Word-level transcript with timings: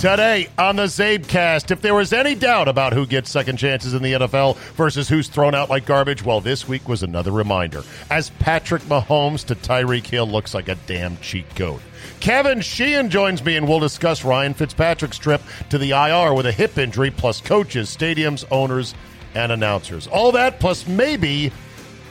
Today 0.00 0.48
on 0.56 0.76
the 0.76 0.84
Zabecast, 0.84 1.70
if 1.70 1.82
there 1.82 1.94
was 1.94 2.14
any 2.14 2.34
doubt 2.34 2.68
about 2.68 2.94
who 2.94 3.04
gets 3.04 3.30
second 3.30 3.58
chances 3.58 3.92
in 3.92 4.02
the 4.02 4.14
NFL 4.14 4.56
versus 4.72 5.10
who's 5.10 5.28
thrown 5.28 5.54
out 5.54 5.68
like 5.68 5.84
garbage, 5.84 6.24
well, 6.24 6.40
this 6.40 6.66
week 6.66 6.88
was 6.88 7.02
another 7.02 7.30
reminder. 7.30 7.82
As 8.08 8.30
Patrick 8.38 8.80
Mahomes 8.84 9.44
to 9.44 9.54
Tyreek 9.54 10.06
Hill 10.06 10.26
looks 10.26 10.54
like 10.54 10.68
a 10.68 10.74
damn 10.86 11.18
cheat 11.18 11.54
code. 11.54 11.82
Kevin 12.18 12.62
Sheehan 12.62 13.10
joins 13.10 13.44
me, 13.44 13.56
and 13.56 13.68
we'll 13.68 13.78
discuss 13.78 14.24
Ryan 14.24 14.54
Fitzpatrick's 14.54 15.18
trip 15.18 15.42
to 15.68 15.76
the 15.76 15.90
IR 15.90 16.32
with 16.32 16.46
a 16.46 16.52
hip 16.52 16.78
injury, 16.78 17.10
plus 17.10 17.42
coaches, 17.42 17.94
stadiums, 17.94 18.46
owners, 18.50 18.94
and 19.34 19.52
announcers. 19.52 20.06
All 20.06 20.32
that, 20.32 20.60
plus 20.60 20.86
maybe 20.86 21.52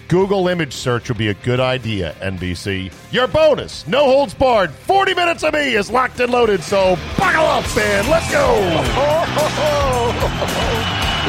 Google 0.09 0.47
image 0.47 0.73
search 0.73 1.07
would 1.07 1.19
be 1.19 1.27
a 1.27 1.35
good 1.35 1.59
idea, 1.59 2.15
NBC. 2.19 2.91
Your 3.11 3.27
bonus, 3.27 3.88
no 3.88 4.05
holds 4.05 4.33
barred, 4.33 4.71
40 4.71 5.13
minutes 5.13 5.43
of 5.43 5.53
me 5.53 5.75
is 5.75 5.91
locked 5.91 6.19
and 6.19 6.31
loaded, 6.31 6.63
so 6.63 6.95
buckle 7.15 7.45
up, 7.45 7.63
man. 7.75 8.09
Let's 8.09 8.31
go. 8.31 8.55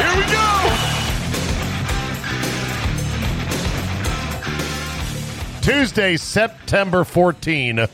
Here 0.00 0.16
we 0.16 0.24
go. 0.32 0.46
Tuesday, 5.60 6.16
September 6.16 7.04
14, 7.04 7.86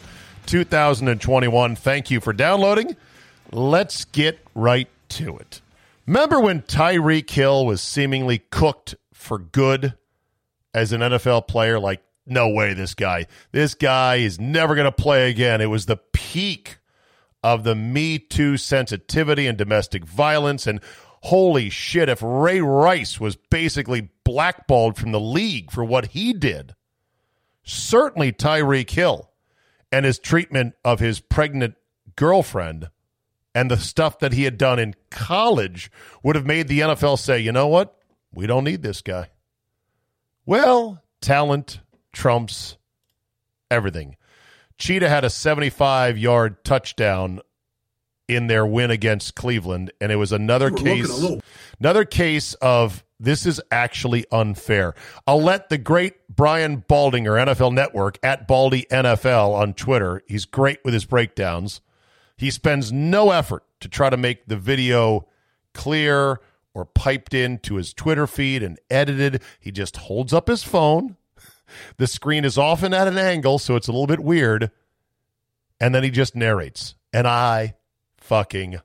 2021. 0.46 1.74
Thank 1.74 2.12
you 2.12 2.20
for 2.20 2.32
downloading. 2.32 2.94
Let's 3.50 4.04
get 4.04 4.38
right 4.54 4.88
to 5.08 5.36
it. 5.36 5.62
Remember 6.06 6.38
when 6.38 6.62
Tyreek 6.62 7.28
Hill 7.28 7.66
was 7.66 7.82
seemingly 7.82 8.38
cooked 8.38 8.94
for 9.12 9.40
good 9.40 9.94
as 10.76 10.92
an 10.92 11.00
NFL 11.00 11.48
player? 11.48 11.80
Like, 11.80 12.02
no 12.26 12.50
way, 12.50 12.74
this 12.74 12.94
guy. 12.94 13.26
This 13.50 13.74
guy 13.74 14.16
is 14.16 14.38
never 14.38 14.74
going 14.74 14.84
to 14.84 14.92
play 14.92 15.30
again. 15.30 15.60
It 15.60 15.70
was 15.70 15.86
the 15.86 15.96
peak 15.96 16.78
of 17.42 17.64
the 17.64 17.74
Me 17.74 18.18
Too 18.18 18.56
sensitivity 18.56 19.46
and 19.46 19.56
domestic 19.56 20.04
violence. 20.04 20.66
And 20.66 20.80
holy 21.22 21.70
shit, 21.70 22.08
if 22.08 22.22
Ray 22.22 22.60
Rice 22.60 23.18
was 23.18 23.36
basically 23.36 24.10
blackballed 24.24 24.96
from 24.96 25.12
the 25.12 25.20
league 25.20 25.70
for 25.70 25.84
what 25.84 26.06
he 26.06 26.32
did, 26.32 26.74
certainly 27.62 28.32
Tyreek 28.32 28.90
Hill 28.90 29.30
and 29.90 30.04
his 30.04 30.18
treatment 30.18 30.74
of 30.84 31.00
his 31.00 31.20
pregnant 31.20 31.74
girlfriend 32.16 32.90
and 33.54 33.70
the 33.70 33.78
stuff 33.78 34.18
that 34.18 34.34
he 34.34 34.42
had 34.42 34.58
done 34.58 34.78
in 34.78 34.94
college 35.10 35.90
would 36.22 36.36
have 36.36 36.44
made 36.44 36.68
the 36.68 36.80
NFL 36.80 37.18
say, 37.18 37.38
you 37.38 37.52
know 37.52 37.68
what? 37.68 37.96
We 38.34 38.46
don't 38.46 38.64
need 38.64 38.82
this 38.82 39.00
guy. 39.00 39.30
Well, 40.46 41.02
talent 41.20 41.80
trumps 42.12 42.76
everything. 43.68 44.16
Cheetah 44.78 45.08
had 45.08 45.24
a 45.24 45.30
75 45.30 46.16
yard 46.16 46.64
touchdown 46.64 47.40
in 48.28 48.46
their 48.46 48.64
win 48.64 48.90
against 48.90 49.34
Cleveland, 49.34 49.92
and 50.00 50.12
it 50.12 50.16
was 50.16 50.32
another 50.32 50.70
case 50.70 51.10
another 51.80 52.04
case 52.04 52.54
of 52.54 53.04
this 53.18 53.46
is 53.46 53.60
actually 53.70 54.24
unfair. 54.30 54.94
I'll 55.26 55.42
let 55.42 55.68
the 55.68 55.78
great 55.78 56.14
Brian 56.28 56.82
Baldinger, 56.82 57.46
NFL 57.46 57.72
Network, 57.72 58.18
at 58.22 58.46
Baldy 58.46 58.86
NFL 58.90 59.54
on 59.54 59.74
Twitter. 59.74 60.22
He's 60.26 60.44
great 60.44 60.78
with 60.84 60.94
his 60.94 61.04
breakdowns. 61.04 61.80
He 62.36 62.50
spends 62.50 62.92
no 62.92 63.30
effort 63.30 63.64
to 63.80 63.88
try 63.88 64.10
to 64.10 64.16
make 64.16 64.46
the 64.46 64.56
video 64.56 65.26
clear 65.72 66.40
or 66.76 66.84
piped 66.84 67.32
into 67.32 67.76
his 67.76 67.94
Twitter 67.94 68.26
feed 68.26 68.62
and 68.62 68.78
edited. 68.90 69.40
He 69.58 69.72
just 69.72 69.96
holds 69.96 70.34
up 70.34 70.46
his 70.46 70.62
phone. 70.62 71.16
The 71.96 72.06
screen 72.06 72.44
is 72.44 72.58
often 72.58 72.92
at 72.92 73.08
an 73.08 73.16
angle, 73.16 73.58
so 73.58 73.76
it's 73.76 73.88
a 73.88 73.92
little 73.92 74.06
bit 74.06 74.20
weird. 74.20 74.70
And 75.80 75.94
then 75.94 76.02
he 76.02 76.10
just 76.10 76.36
narrates. 76.36 76.94
And 77.14 77.26
I 77.26 77.76
fucking 78.18 78.76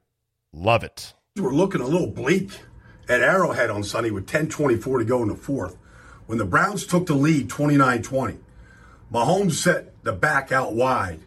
love 0.53 0.85
it. 0.85 1.13
We're 1.35 1.51
looking 1.51 1.81
a 1.81 1.85
little 1.85 2.07
bleak 2.07 2.61
at 3.09 3.21
Arrowhead 3.21 3.69
on 3.69 3.83
Sunday 3.83 4.09
with 4.09 4.25
10:24 4.25 4.99
to 4.99 5.05
go 5.05 5.21
in 5.21 5.27
the 5.27 5.35
fourth. 5.35 5.77
When 6.27 6.37
the 6.37 6.45
Browns 6.45 6.87
took 6.87 7.07
the 7.07 7.13
lead 7.13 7.49
29-20, 7.49 8.37
Mahomes 9.11 9.53
set 9.53 10.01
the 10.05 10.13
back 10.13 10.53
out 10.53 10.73
wide. 10.73 11.19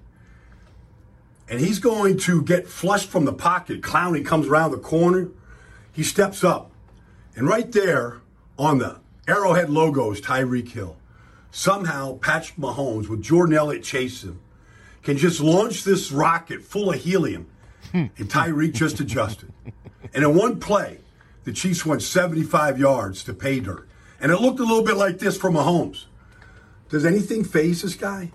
And 1.46 1.60
he's 1.60 1.78
going 1.78 2.16
to 2.20 2.40
get 2.40 2.66
flushed 2.66 3.10
from 3.10 3.26
the 3.26 3.34
pocket. 3.34 3.82
Clowney 3.82 4.24
comes 4.24 4.46
around 4.46 4.70
the 4.70 4.78
corner. 4.78 5.28
He 5.94 6.02
steps 6.02 6.44
up. 6.44 6.70
And 7.34 7.48
right 7.48 7.70
there 7.72 8.20
on 8.58 8.78
the 8.78 9.00
Arrowhead 9.26 9.70
logo 9.70 10.12
is 10.12 10.20
Tyreek 10.20 10.68
Hill. 10.68 10.96
Somehow, 11.50 12.18
Patrick 12.18 12.58
Mahomes, 12.58 13.08
with 13.08 13.22
Jordan 13.22 13.56
Elliott 13.56 13.84
chasing 13.84 14.30
him, 14.30 14.40
can 15.02 15.16
just 15.16 15.40
launch 15.40 15.84
this 15.84 16.12
rocket 16.12 16.62
full 16.62 16.92
of 16.92 17.00
helium. 17.00 17.46
Hmm. 17.92 18.06
and 18.16 18.28
Tyreek 18.28 18.74
just 18.74 18.98
adjusted. 18.98 19.52
And 20.12 20.24
in 20.24 20.34
one 20.34 20.58
play, 20.58 20.98
the 21.44 21.52
Chiefs 21.52 21.86
went 21.86 22.02
75 22.02 22.78
yards 22.78 23.22
to 23.24 23.34
pay 23.34 23.60
dirt. 23.60 23.88
And 24.20 24.32
it 24.32 24.40
looked 24.40 24.58
a 24.58 24.64
little 24.64 24.82
bit 24.82 24.96
like 24.96 25.18
this 25.18 25.36
for 25.36 25.50
Mahomes. 25.50 26.06
Does 26.88 27.04
anything 27.04 27.44
phase 27.44 27.82
this 27.82 27.94
guy? 27.94 28.32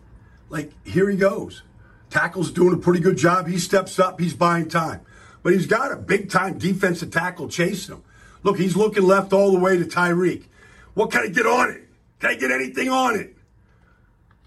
Like, 0.49 0.71
here 0.87 1.09
he 1.09 1.17
goes. 1.17 1.63
Tackle's 2.09 2.51
doing 2.51 2.73
a 2.73 2.77
pretty 2.77 2.99
good 2.99 3.17
job. 3.17 3.47
He 3.47 3.57
steps 3.57 3.99
up, 3.99 4.19
he's 4.19 4.33
buying 4.33 4.69
time. 4.69 5.01
But 5.43 5.53
he's 5.53 5.67
got 5.67 5.91
a 5.91 5.95
big 5.95 6.29
time 6.29 6.57
defensive 6.57 7.11
tackle 7.11 7.47
chasing 7.49 7.95
him. 7.95 8.03
Look, 8.43 8.57
he's 8.57 8.75
looking 8.75 9.03
left 9.03 9.33
all 9.33 9.51
the 9.51 9.59
way 9.59 9.77
to 9.77 9.85
Tyreek. 9.85 10.45
What 10.93 11.11
can 11.11 11.21
I 11.21 11.27
get 11.27 11.45
on 11.45 11.69
it? 11.71 11.83
Can 12.19 12.31
I 12.31 12.35
get 12.35 12.51
anything 12.51 12.89
on 12.89 13.17
it? 13.17 13.35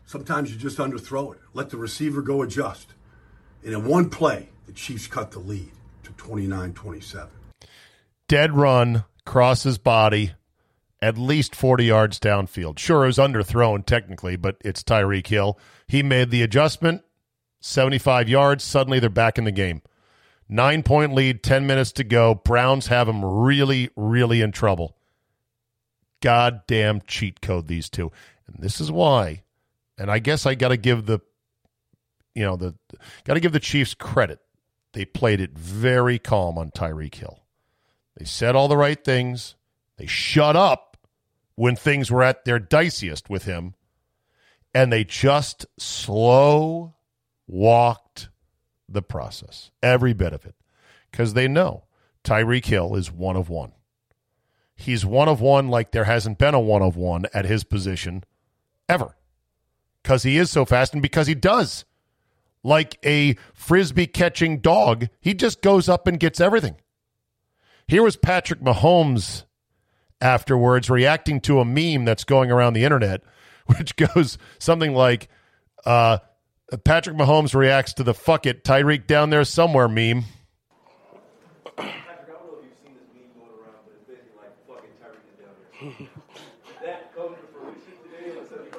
Sometimes 0.07 0.53
you 0.53 0.59
just 0.59 0.79
underthrow 0.79 1.35
it. 1.35 1.41
Let 1.55 1.71
the 1.71 1.79
receiver 1.79 2.21
go 2.21 2.43
adjust. 2.43 2.93
And 3.65 3.73
in 3.73 3.85
one 3.87 4.11
play, 4.11 4.49
the 4.67 4.73
Chiefs 4.73 5.07
cut 5.07 5.31
the 5.31 5.39
lead 5.39 5.71
to 6.05 6.13
29 6.13 6.75
27. 6.75 7.31
Dead 8.29 8.53
run, 8.53 9.05
crosses 9.25 9.79
body, 9.79 10.33
at 11.01 11.19
least 11.19 11.55
40 11.55 11.85
yards 11.85 12.21
downfield. 12.21 12.79
Sure, 12.79 13.05
it 13.05 13.09
was 13.09 13.19
underthrown 13.19 13.85
technically, 13.85 14.37
but 14.37 14.57
it's 14.65 14.83
Tyreek 14.83 15.27
Hill. 15.27 15.59
He 15.87 16.03
made 16.03 16.31
the 16.31 16.43
adjustment, 16.43 17.03
75 17.61 18.29
yards. 18.29 18.65
Suddenly 18.65 19.01
they're 19.01 19.11
back 19.11 19.39
in 19.39 19.45
the 19.45 19.53
game. 19.53 19.83
Nine 20.49 20.83
point 20.83 21.15
lead, 21.15 21.43
10 21.43 21.67
minutes 21.67 21.93
to 21.93 22.05
go. 22.05 22.35
Browns 22.35 22.89
have 22.89 23.07
them 23.07 23.25
really, 23.25 23.91
really 23.97 24.41
in 24.41 24.53
trouble. 24.53 24.97
Goddamn 26.21 27.03
cheat 27.07 27.41
code, 27.41 27.69
these 27.69 27.89
two. 27.89 28.13
And 28.47 28.63
this 28.63 28.81
is 28.81 28.91
why. 28.93 29.43
And 29.99 30.11
I 30.11 30.19
guess 30.19 30.47
I 30.47 30.55
got 30.55 30.69
to 30.69 30.77
give 30.77 31.07
the, 31.07 31.21
you 32.35 32.45
know, 32.45 32.57
the, 32.57 32.75
got 33.25 33.35
to 33.35 33.41
give 33.41 33.53
the 33.53 33.61
Chiefs 33.61 33.95
credit. 33.95 34.41
They 34.93 35.05
played 35.05 35.41
it 35.41 35.57
very 35.57 36.19
calm 36.19 36.59
on 36.59 36.71
Tyreek 36.71 37.15
Hill. 37.15 37.41
They 38.17 38.25
said 38.25 38.55
all 38.55 38.69
the 38.69 38.77
right 38.77 39.03
things. 39.03 39.55
They 39.97 40.07
shut 40.07 40.55
up 40.55 40.99
when 41.55 41.77
things 41.77 42.11
were 42.11 42.23
at 42.23 42.45
their 42.45 42.59
diciest 42.59 43.31
with 43.31 43.45
him. 43.45 43.75
And 44.75 44.93
they 44.93 45.05
just 45.05 45.67
slow 45.79 46.95
walked 47.47 48.29
the 48.93 49.03
process, 49.03 49.71
every 49.83 50.13
bit 50.13 50.33
of 50.33 50.45
it, 50.45 50.55
because 51.11 51.35
they 51.35 51.49
know 51.49 51.85
Tyreek 52.25 52.67
Hill 52.67 52.95
is 52.95 53.11
one 53.13 53.37
of 53.37 53.49
one. 53.49 53.73
He's 54.75 55.05
one 55.05 55.29
of 55.29 55.41
one 55.41 55.69
like 55.69 55.93
there 55.93 56.05
hasn't 56.05 56.39
been 56.39 56.55
a 56.55 56.61
one 56.61 56.83
of 56.83 56.97
one 56.97 57.27
at 57.33 57.45
his 57.45 57.65
position 57.65 58.25
ever. 58.89 59.17
because 60.03 60.25
he 60.25 60.37
is 60.37 60.51
so 60.51 60.65
fast 60.65 60.93
and 60.93 61.03
because 61.03 61.27
he 61.27 61.35
does. 61.35 61.85
Like 62.65 62.99
a 63.05 63.37
frisbee 63.55 64.07
catching 64.07 64.59
dog, 64.59 65.09
he 65.21 65.35
just 65.35 65.63
goes 65.63 65.89
up 65.89 66.07
and 66.07 66.19
gets 66.21 66.41
everything. 66.41 66.77
Here 67.89 68.03
was 68.03 68.17
Patrick 68.17 68.61
Mahomes 68.61 69.45
afterwards 70.21 70.89
reacting 70.89 71.41
to 71.43 71.59
a 71.61 71.65
meme 71.65 72.05
that's 72.05 72.25
going 72.25 72.51
around 72.51 72.75
the 72.75 72.85
internet, 72.85 73.23
which 73.67 73.97
goes 73.97 74.39
something 74.59 74.95
like 74.95 75.29
uh, 75.85 76.19
Uh, 76.73 76.77
Patrick 76.79 77.17
Mahomes 77.17 77.55
reacts 77.55 77.93
to 77.95 78.03
the 78.03 78.15
fuck 78.15 78.47
it 78.47 78.65
Tyreek 78.65 79.07
down 79.07 79.29
there 79.29 79.45
somewhere 79.45 79.89
meme. 79.89 80.25
Patrick, 81.77 81.79
I 81.79 82.25
don't 82.27 82.47
know 82.47 82.59
if 82.59 82.65
you've 82.65 82.73
seen 82.83 82.95
this 82.95 83.09
meme 83.15 83.29
going 83.37 83.51
around, 83.61 83.85
but 83.85 83.93
it's 83.95 84.09
basically 84.09 84.41
like 84.41 84.57
fucking 84.67 84.97
Tyreek 85.03 85.37
down 85.39 85.55
there. 86.01 86.09
that 86.83 87.15
come 87.15 87.35
to 87.35 87.41
fruition 87.53 87.93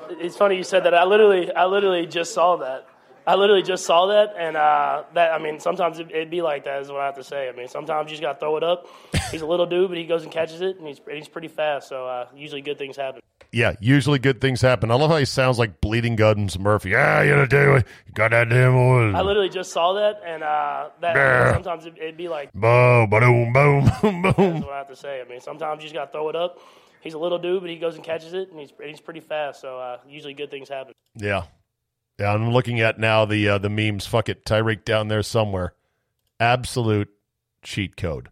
today? 0.10 0.26
It's 0.26 0.36
funny 0.36 0.58
you 0.58 0.64
said 0.64 0.86
that. 0.86 0.96
I 0.96 1.04
literally, 1.04 1.54
I 1.54 1.66
literally 1.66 2.08
just 2.08 2.34
saw 2.34 2.56
that. 2.58 2.88
I 3.26 3.36
literally 3.36 3.64
just 3.64 3.86
saw 3.86 4.08
that, 4.08 4.36
and 4.38 4.58
uh, 4.58 5.04
that 5.14 5.32
I 5.32 5.40
mean, 5.40 5.60
sometimes 5.60 6.00
it, 6.00 6.12
would 6.14 6.30
be 6.30 6.42
like 6.42 6.66
that. 6.66 6.82
Is 6.82 6.90
what 6.90 7.02
I 7.02 7.06
have 7.06 7.16
to 7.16 7.24
say. 7.24 7.48
I 7.48 7.54
mean, 7.54 7.68
sometimes 7.68 8.10
you 8.10 8.18
just 8.18 8.22
got 8.22 8.34
to 8.34 8.40
throw 8.40 8.58
it 8.58 8.64
up. 8.64 8.88
He's 9.32 9.42
a 9.42 9.46
little 9.46 9.66
dude, 9.66 9.90
but 9.90 9.98
he 9.98 10.06
goes 10.06 10.24
and 10.24 10.32
catches 10.32 10.62
it, 10.62 10.78
and 10.78 10.88
he's 10.88 11.00
he's 11.10 11.28
pretty 11.28 11.48
fast. 11.48 11.88
So 11.88 12.06
uh, 12.06 12.28
usually 12.36 12.62
good 12.62 12.78
things 12.78 12.98
happen. 12.98 13.22
Yeah, 13.52 13.74
usually 13.80 14.20
good 14.20 14.42
things 14.42 14.62
happen. 14.62 14.90
I 14.92 14.96
love 14.96 15.12
how 15.12 15.18
he 15.18 15.26
sounds 15.26 15.60
like 15.60 15.80
Bleeding 15.80 16.16
Gums 16.16 16.58
Murphy. 16.58 16.90
Yeah, 16.90 17.22
you 17.22 17.34
gotta 17.34 17.48
do 17.48 17.76
it. 17.76 17.86
You 18.08 18.14
got 18.14 18.32
that 18.32 18.50
damn 18.50 18.76
one. 18.76 19.16
I 19.16 19.22
literally 19.22 19.50
just 19.50 19.72
saw 19.72 19.94
that, 19.94 20.22
and 20.26 20.44
uh, 20.44 20.90
that 21.02 21.16
I 21.16 21.46
mean, 21.46 21.54
sometimes 21.54 21.86
it, 21.86 21.96
would 22.02 22.18
be 22.18 22.28
like 22.28 22.52
boom, 22.54 23.10
boom, 23.10 23.54
boom, 23.54 23.92
boom, 24.02 24.22
boom. 24.22 24.34
That's 24.36 24.66
what 24.66 24.74
I 24.74 24.78
have 24.80 24.90
to 24.90 24.96
say. 24.96 25.22
I 25.22 25.30
mean, 25.30 25.40
sometimes 25.40 25.82
you 25.82 25.90
just 25.90 25.96
got 25.96 26.06
to 26.06 26.12
throw 26.12 26.30
it 26.30 26.36
up. 26.36 26.60
He's 27.02 27.14
a 27.14 27.20
little 27.20 27.38
dude, 27.38 27.62
but 27.62 27.70
he 27.70 27.78
goes 27.78 27.96
and 27.96 28.04
catches 28.04 28.34
it, 28.34 28.50
and 28.50 28.60
he's 28.60 28.74
he's 28.84 29.00
pretty 29.00 29.20
fast. 29.20 29.62
So 29.62 29.78
uh, 29.78 30.00
usually 30.08 30.34
good 30.34 30.50
things 30.50 30.68
happen. 30.68 30.94
Yeah, 31.16 31.44
yeah, 32.20 32.34
I'm 32.34 32.52
looking 32.52 32.80
at 32.80 33.00
now 33.00 33.26
the 33.26 33.50
uh, 33.50 33.58
the 33.58 33.70
memes. 33.70 34.06
Fuck 34.06 34.30
it, 34.30 34.46
Tyreek 34.46 34.86
down 34.86 35.08
there 35.08 35.24
somewhere. 35.24 35.74
Absolute 36.40 37.10
cheat 37.62 37.98
code. 37.98 38.30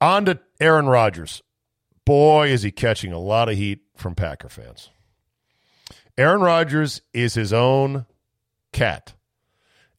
On 0.00 0.24
to 0.24 0.40
Aaron 0.60 0.86
Rodgers. 0.86 1.42
Boy, 2.04 2.48
is 2.48 2.62
he 2.62 2.72
catching 2.72 3.12
a 3.12 3.18
lot 3.18 3.48
of 3.48 3.56
heat 3.56 3.80
from 3.96 4.14
Packer 4.14 4.48
fans. 4.48 4.90
Aaron 6.18 6.40
Rodgers 6.40 7.00
is 7.12 7.34
his 7.34 7.52
own 7.52 8.06
cat. 8.72 9.14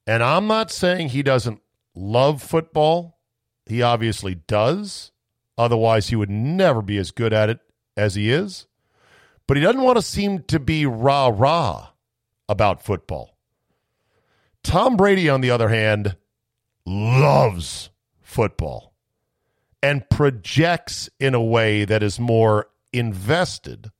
And 0.06 0.22
I'm 0.22 0.48
not 0.48 0.70
saying 0.70 1.10
he 1.10 1.24
doesn't 1.24 1.62
love 1.96 2.42
football. 2.42 3.18
He 3.66 3.82
obviously 3.82 4.36
does. 4.36 5.12
Otherwise, 5.58 6.10
he 6.10 6.16
would 6.16 6.30
never 6.30 6.82
be 6.82 6.98
as 6.98 7.12
good 7.12 7.32
at 7.32 7.50
it 7.50 7.60
as 7.96 8.16
he 8.16 8.30
is. 8.30 8.68
But 9.48 9.56
he 9.56 9.64
doesn't 9.64 9.82
want 9.82 9.98
to 9.98 10.02
seem 10.02 10.44
to 10.44 10.60
be 10.60 10.86
rah 10.86 11.32
rah 11.34 11.93
about 12.48 12.84
football. 12.84 13.38
Tom 14.64 14.96
Brady, 14.96 15.30
on 15.30 15.42
the 15.42 15.52
other 15.52 15.70
hand, 15.70 16.16
loves 16.86 17.90
football 18.22 18.94
and 19.82 20.10
projects 20.10 21.10
in 21.20 21.34
a 21.34 21.44
way 21.44 21.84
that 21.86 22.02
is 22.02 22.20
more 22.20 22.68
invested 22.94 23.92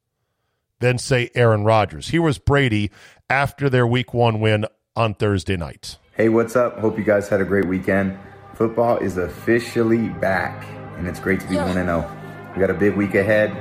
than, 0.80 0.98
say, 0.98 1.30
Aaron 1.36 1.64
Rodgers. 1.64 2.08
Here 2.08 2.22
was 2.22 2.38
Brady 2.40 2.92
after 3.30 3.70
their 3.70 3.86
week 3.86 4.14
one 4.14 4.40
win 4.40 4.66
on 4.96 5.14
Thursday 5.14 5.58
night. 5.58 5.98
Hey, 6.16 6.30
what's 6.30 6.56
up? 6.56 6.80
Hope 6.80 6.98
you 6.98 7.04
guys 7.04 7.28
had 7.28 7.42
a 7.42 7.46
great 7.46 7.66
weekend. 7.66 8.18
Football 8.54 8.98
is 8.98 9.18
officially 9.18 10.10
back, 10.10 10.66
and 10.98 11.08
it's 11.08 11.20
great 11.20 11.40
to 11.42 11.48
be 11.48 11.56
1 11.56 11.74
0. 11.74 12.10
We 12.54 12.60
got 12.60 12.70
a 12.70 12.76
big 12.76 12.96
week 12.96 13.16
ahead. 13.16 13.52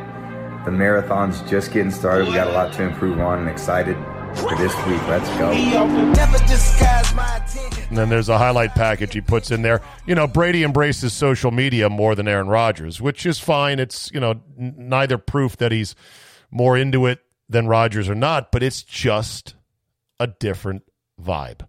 The 0.64 0.70
marathon's 0.70 1.40
just 1.50 1.73
getting 1.73 1.90
started. 1.90 2.28
We 2.28 2.35
got 2.35 2.46
a 2.46 2.52
lot 2.52 2.73
to 2.75 2.82
improve 2.82 3.19
on 3.19 3.40
and 3.40 3.49
excited 3.49 3.96
for 4.37 4.56
this 4.56 4.75
week. 4.87 5.06
Let's 5.08 5.29
go. 5.38 5.50
And 7.88 7.99
then 7.99 8.08
there's 8.08 8.29
a 8.29 8.38
highlight 8.38 8.75
package 8.75 9.12
he 9.12 9.20
puts 9.20 9.50
in 9.50 9.62
there. 9.62 9.82
You 10.06 10.14
know, 10.14 10.26
Brady 10.26 10.62
embraces 10.64 11.12
social 11.12 11.50
media 11.50 11.90
more 11.90 12.14
than 12.14 12.26
Aaron 12.26 12.49
Rodgers, 12.49 13.00
which 13.00 13.26
is 13.26 13.38
fine. 13.38 13.79
It's, 13.79 14.11
you 14.12 14.20
know, 14.20 14.40
n- 14.58 14.75
neither 14.79 15.19
proof 15.19 15.56
that 15.58 15.73
he's 15.73 15.94
more 16.50 16.76
into 16.76 17.06
it 17.06 17.20
than 17.49 17.67
Rodgers 17.67 18.08
or 18.08 18.14
not, 18.14 18.50
but 18.50 18.62
it's 18.62 18.82
just 18.82 19.55
a 20.19 20.26
different 20.26 20.82
vibe. 21.20 21.67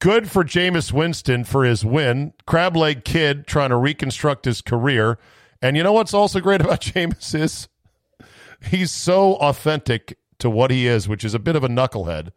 Good 0.00 0.30
for 0.30 0.44
Jameis 0.44 0.92
Winston 0.92 1.44
for 1.44 1.64
his 1.64 1.84
win. 1.84 2.32
Crab 2.46 2.76
leg 2.76 3.04
kid 3.04 3.46
trying 3.46 3.70
to 3.70 3.76
reconstruct 3.76 4.44
his 4.44 4.60
career. 4.60 5.18
And 5.60 5.76
you 5.76 5.82
know 5.82 5.92
what's 5.92 6.14
also 6.14 6.40
great 6.40 6.60
about 6.60 6.80
Jameis 6.82 7.34
is 7.34 7.68
he's 8.64 8.90
so 8.92 9.34
authentic 9.36 10.18
to 10.42 10.50
what 10.50 10.70
he 10.70 10.86
is, 10.86 11.08
which 11.08 11.24
is 11.24 11.34
a 11.34 11.38
bit 11.38 11.56
of 11.56 11.64
a 11.64 11.68
knucklehead. 11.68 12.30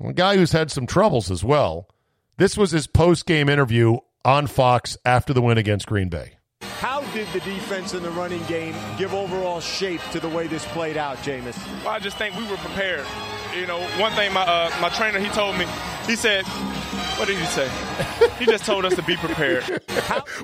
A 0.00 0.12
guy 0.12 0.36
who's 0.36 0.52
had 0.52 0.70
some 0.70 0.86
troubles 0.86 1.30
as 1.30 1.42
well. 1.42 1.88
This 2.36 2.56
was 2.56 2.70
his 2.70 2.86
post 2.86 3.26
game 3.26 3.48
interview 3.48 3.98
on 4.24 4.46
Fox 4.46 4.96
after 5.04 5.32
the 5.32 5.42
win 5.42 5.58
against 5.58 5.86
Green 5.86 6.08
Bay. 6.08 6.34
How 6.60 7.00
did 7.12 7.26
the 7.28 7.40
defense 7.40 7.94
in 7.94 8.02
the 8.02 8.10
running 8.10 8.44
game 8.44 8.74
give 8.96 9.12
overall 9.12 9.60
shape 9.60 10.00
to 10.12 10.20
the 10.20 10.28
way 10.28 10.46
this 10.46 10.64
played 10.66 10.96
out, 10.96 11.16
Jameis? 11.18 11.56
Well, 11.82 11.88
I 11.88 11.98
just 11.98 12.16
think 12.18 12.36
we 12.36 12.46
were 12.48 12.56
prepared. 12.58 13.04
You 13.56 13.66
know, 13.66 13.80
one 13.98 14.12
thing 14.12 14.32
my 14.32 14.42
uh, 14.42 14.70
my 14.80 14.88
trainer 14.90 15.18
he 15.18 15.28
told 15.30 15.56
me, 15.56 15.66
he 16.06 16.14
said, 16.14 16.44
"What 17.16 17.26
did 17.26 17.38
he 17.38 17.46
say?" 17.46 17.68
he 18.38 18.44
just 18.44 18.64
told 18.64 18.84
us 18.84 18.94
to 18.94 19.02
be 19.02 19.16
prepared. 19.16 19.82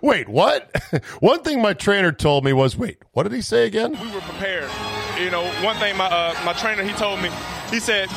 wait, 0.03 0.29
what? 0.29 0.75
one 1.21 1.43
thing 1.43 1.61
my 1.61 1.75
trainer 1.75 2.11
told 2.11 2.45
me 2.45 2.53
was, 2.53 2.77
"Wait, 2.77 2.99
what 3.13 3.25
did 3.25 3.33
he 3.33 3.43
say 3.43 3.67
again?" 3.67 3.93
We 4.01 4.11
were 4.11 4.21
prepared. 4.23 4.71
You 5.19 5.31
know, 5.31 5.45
one 5.63 5.77
thing 5.77 5.97
my 5.97 6.07
uh, 6.07 6.35
my 6.45 6.53
trainer 6.55 6.83
he 6.83 6.93
told 6.93 7.21
me, 7.21 7.31
he 7.71 7.81
said, 7.81 8.09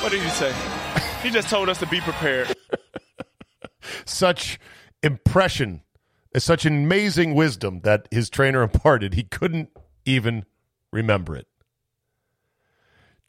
"What 0.00 0.12
did 0.12 0.22
he 0.22 0.28
say?" 0.30 0.52
he 1.22 1.30
just 1.30 1.48
told 1.48 1.68
us 1.68 1.78
to 1.78 1.86
be 1.86 2.00
prepared. 2.00 2.54
Such 4.04 4.58
impression 5.02 5.82
such 6.42 6.66
amazing 6.66 7.34
wisdom 7.34 7.80
that 7.80 8.08
his 8.10 8.30
trainer 8.30 8.62
imparted, 8.64 9.14
he 9.14 9.22
couldn't 9.22 9.70
even 10.04 10.44
remember 10.92 11.36
it. 11.36 11.46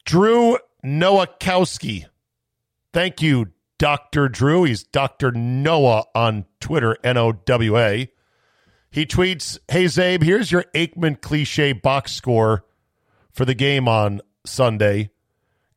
Drew 0.04 0.58
Nowakowski. 0.84 2.06
Thank 2.92 3.20
you, 3.20 3.52
Dr. 3.78 4.28
Drew. 4.28 4.64
He's 4.64 4.84
Dr. 4.84 5.32
Noah 5.32 6.04
on 6.14 6.46
Twitter, 6.60 6.96
N 7.02 7.16
O 7.16 7.32
W 7.32 7.78
A. 7.78 8.10
He 8.90 9.04
tweets, 9.04 9.58
Hey, 9.68 9.84
Zabe, 9.84 10.22
here's 10.22 10.50
your 10.50 10.64
Aikman 10.74 11.20
cliche 11.20 11.72
box 11.72 12.12
score 12.12 12.64
for 13.36 13.44
the 13.44 13.54
game 13.54 13.86
on 13.86 14.22
Sunday. 14.46 15.10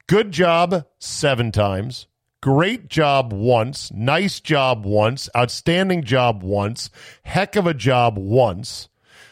Good 0.07 0.31
job 0.31 0.85
seven 0.97 1.51
times. 1.51 2.07
Great 2.42 2.87
job 2.87 3.33
once, 3.33 3.92
nice 3.92 4.39
job 4.39 4.85
once, 4.85 5.30
outstanding 5.35 6.06
job 6.06 6.42
once, 6.42 6.89
heck 7.23 7.57
of 7.57 7.68
a 7.68 7.73
job 7.73 8.18
once. 8.18 8.87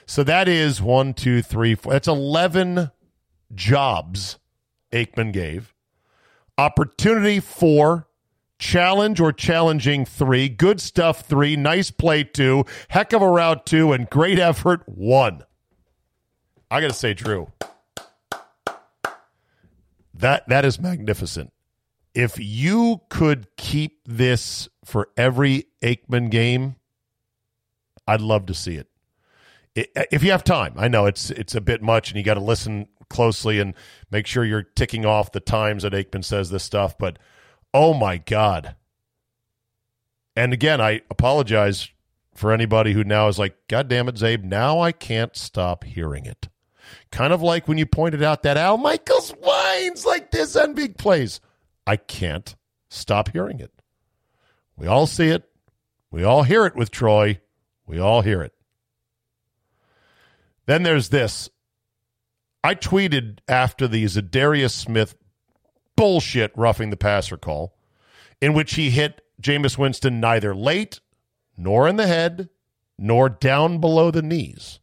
So 0.05 0.25
that 0.25 0.49
is 0.49 0.81
one, 0.81 1.13
two, 1.13 1.41
three, 1.41 1.73
four. 1.73 1.93
That's 1.93 2.09
11 2.09 2.91
jobs 3.55 4.39
Aikman 4.91 5.31
gave. 5.31 5.73
Opportunity 6.57 7.39
four, 7.39 8.09
challenge 8.59 9.21
or 9.21 9.31
challenging 9.31 10.03
three, 10.03 10.49
good 10.49 10.81
stuff 10.81 11.21
three, 11.25 11.55
nice 11.55 11.91
play 11.91 12.25
two, 12.25 12.65
heck 12.89 13.13
of 13.13 13.21
a 13.21 13.29
route 13.29 13.65
two, 13.65 13.93
and 13.93 14.09
great 14.09 14.37
effort 14.37 14.83
one. 14.85 15.45
I 16.69 16.81
got 16.81 16.87
to 16.87 16.93
say, 16.93 17.13
Drew, 17.13 17.53
that 20.19 20.47
that 20.49 20.65
is 20.65 20.79
magnificent 20.79 21.51
if 22.17 22.39
you 22.39 23.01
could 23.09 23.45
keep 23.57 23.99
this 24.07 24.67
for 24.83 25.09
every 25.15 25.65
Aikman 25.83 26.31
game, 26.31 26.77
I'd 28.07 28.21
love 28.21 28.47
to 28.47 28.55
see 28.55 28.75
it. 28.75 28.87
If 29.75 30.23
you 30.23 30.31
have 30.31 30.43
time, 30.43 30.73
I 30.77 30.87
know 30.87 31.05
it's 31.05 31.29
it's 31.29 31.53
a 31.53 31.61
bit 31.61 31.83
much, 31.83 32.09
and 32.09 32.17
you 32.17 32.23
got 32.23 32.33
to 32.33 32.39
listen 32.39 32.87
closely 33.11 33.59
and 33.59 33.75
make 34.09 34.25
sure 34.25 34.43
you're 34.43 34.63
ticking 34.63 35.05
off 35.05 35.31
the 35.31 35.39
times 35.39 35.83
that 35.83 35.93
Aikman 35.93 36.23
says 36.23 36.49
this 36.49 36.63
stuff. 36.63 36.97
But 36.97 37.19
oh 37.71 37.93
my 37.93 38.17
god! 38.17 38.75
And 40.35 40.53
again, 40.53 40.81
I 40.81 41.01
apologize 41.11 41.89
for 42.33 42.51
anybody 42.51 42.93
who 42.93 43.03
now 43.03 43.27
is 43.27 43.37
like, 43.37 43.55
God 43.67 43.87
damn 43.87 44.09
it, 44.09 44.15
Zabe, 44.15 44.43
now 44.43 44.79
I 44.79 44.91
can't 44.91 45.35
stop 45.35 45.83
hearing 45.83 46.25
it. 46.25 46.47
Kind 47.11 47.33
of 47.33 47.41
like 47.41 47.67
when 47.67 47.77
you 47.77 47.85
pointed 47.85 48.23
out 48.23 48.43
that 48.43 48.57
Al 48.57 48.77
Michaels 48.77 49.31
whines 49.31 50.05
like 50.05 50.31
this 50.31 50.55
on 50.55 50.73
big 50.73 50.97
plays. 50.97 51.39
I 51.85 51.95
can't 51.95 52.55
stop 52.89 53.29
hearing 53.31 53.59
it. 53.59 53.71
We 54.75 54.87
all 54.87 55.07
see 55.07 55.29
it. 55.29 55.43
We 56.11 56.23
all 56.23 56.43
hear 56.43 56.65
it 56.65 56.75
with 56.75 56.91
Troy. 56.91 57.39
We 57.85 57.99
all 57.99 58.21
hear 58.21 58.41
it. 58.41 58.53
Then 60.65 60.83
there's 60.83 61.09
this. 61.09 61.49
I 62.63 62.75
tweeted 62.75 63.39
after 63.47 63.87
the 63.87 64.03
Za'Darius 64.03 64.71
Smith 64.71 65.15
bullshit 65.95 66.51
roughing 66.55 66.89
the 66.89 66.97
passer 66.97 67.37
call, 67.37 67.77
in 68.41 68.53
which 68.53 68.75
he 68.75 68.89
hit 68.89 69.21
Jameis 69.41 69.77
Winston 69.77 70.19
neither 70.19 70.53
late, 70.53 70.99
nor 71.55 71.87
in 71.87 71.95
the 71.95 72.07
head, 72.07 72.49
nor 72.97 73.29
down 73.29 73.79
below 73.79 74.11
the 74.11 74.21
knees. 74.21 74.79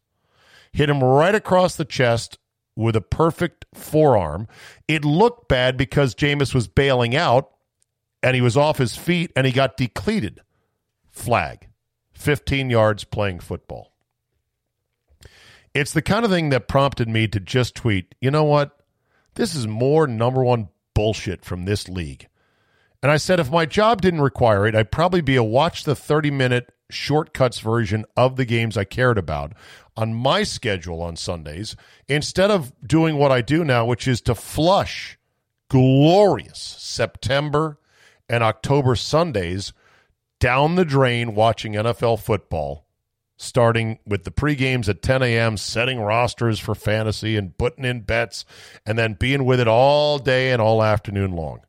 Hit 0.75 0.89
him 0.89 1.01
right 1.01 1.33
across 1.33 1.77
the 1.77 1.85
chest 1.85 2.37
with 2.75 2.97
a 2.97 3.01
perfect 3.01 3.63
forearm. 3.73 4.45
It 4.89 5.05
looked 5.05 5.47
bad 5.47 5.77
because 5.77 6.13
Jameis 6.13 6.53
was 6.53 6.67
bailing 6.67 7.15
out 7.15 7.49
and 8.21 8.35
he 8.35 8.41
was 8.41 8.57
off 8.57 8.77
his 8.77 8.93
feet 8.93 9.31
and 9.37 9.47
he 9.47 9.53
got 9.53 9.77
decleated. 9.77 10.41
Flag. 11.09 11.69
15 12.15 12.69
yards 12.69 13.05
playing 13.05 13.39
football. 13.39 13.93
It's 15.73 15.93
the 15.93 16.01
kind 16.01 16.25
of 16.25 16.31
thing 16.31 16.49
that 16.49 16.67
prompted 16.67 17.07
me 17.07 17.29
to 17.29 17.39
just 17.39 17.73
tweet, 17.73 18.13
you 18.19 18.29
know 18.29 18.43
what? 18.43 18.77
This 19.35 19.55
is 19.55 19.65
more 19.65 20.07
number 20.07 20.43
one 20.43 20.67
bullshit 20.93 21.45
from 21.45 21.63
this 21.63 21.87
league. 21.87 22.27
And 23.01 23.09
I 23.09 23.15
said, 23.15 23.39
if 23.39 23.49
my 23.49 23.65
job 23.65 24.01
didn't 24.01 24.21
require 24.21 24.67
it, 24.67 24.75
I'd 24.75 24.91
probably 24.91 25.21
be 25.21 25.37
a 25.37 25.43
watch 25.43 25.85
the 25.85 25.95
30 25.95 26.31
minute 26.31 26.73
shortcuts 26.89 27.59
version 27.59 28.05
of 28.15 28.35
the 28.35 28.45
games 28.45 28.77
I 28.77 28.83
cared 28.83 29.17
about 29.17 29.53
on 29.97 30.13
my 30.13 30.43
schedule 30.43 31.01
on 31.01 31.15
Sundays 31.15 31.75
instead 32.07 32.51
of 32.51 32.73
doing 32.85 33.17
what 33.17 33.31
I 33.31 33.41
do 33.41 33.63
now, 33.63 33.85
which 33.85 34.07
is 34.07 34.21
to 34.21 34.35
flush 34.35 35.17
glorious 35.69 36.75
September 36.79 37.79
and 38.29 38.43
October 38.43 38.95
Sundays 38.95 39.73
down 40.39 40.75
the 40.75 40.85
drain 40.85 41.35
watching 41.35 41.73
NFL 41.73 42.19
football, 42.19 42.85
starting 43.37 43.99
with 44.05 44.23
the 44.23 44.31
pre 44.31 44.55
games 44.55 44.89
at 44.89 45.01
10 45.01 45.23
a.m., 45.23 45.57
setting 45.57 45.99
rosters 45.99 46.59
for 46.59 46.75
fantasy 46.75 47.37
and 47.37 47.57
putting 47.57 47.85
in 47.85 48.01
bets, 48.01 48.45
and 48.85 48.97
then 48.97 49.13
being 49.13 49.45
with 49.45 49.59
it 49.59 49.67
all 49.67 50.19
day 50.19 50.51
and 50.51 50.61
all 50.61 50.83
afternoon 50.83 51.31
long. 51.31 51.61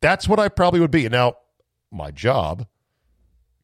That's 0.00 0.28
what 0.28 0.40
I 0.40 0.48
probably 0.48 0.80
would 0.80 0.90
be. 0.90 1.08
Now, 1.08 1.36
my 1.90 2.10
job 2.10 2.66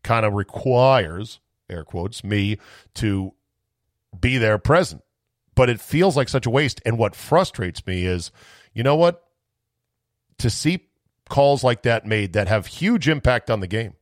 kind 0.03 0.25
of 0.25 0.35
requires, 0.35 1.41
air 1.69 1.85
quotes, 1.85 2.25
me 2.25 2.59
to 2.95 3.33
be 4.19 4.39
there 4.39 4.59
present. 4.59 5.03
But 5.55 5.69
it 5.69 5.81
feels 5.81 6.17
like 6.17 6.29
such 6.29 6.47
a 6.47 6.51
waste. 6.51 6.81
And 6.87 6.99
what 6.99 7.17
frustrates 7.17 7.85
me 7.87 8.05
is, 8.05 8.31
you 8.73 8.83
know 8.83 8.97
what? 8.97 9.25
To 10.39 10.51
see 10.51 10.89
calls 11.29 11.65
like 11.65 11.83
that 11.83 12.07
made 12.07 12.33
that 12.35 12.49
have 12.49 12.67
huge 12.67 13.09
impact 13.09 13.51
on 13.51 13.61
the 13.61 13.67
game, 13.67 13.95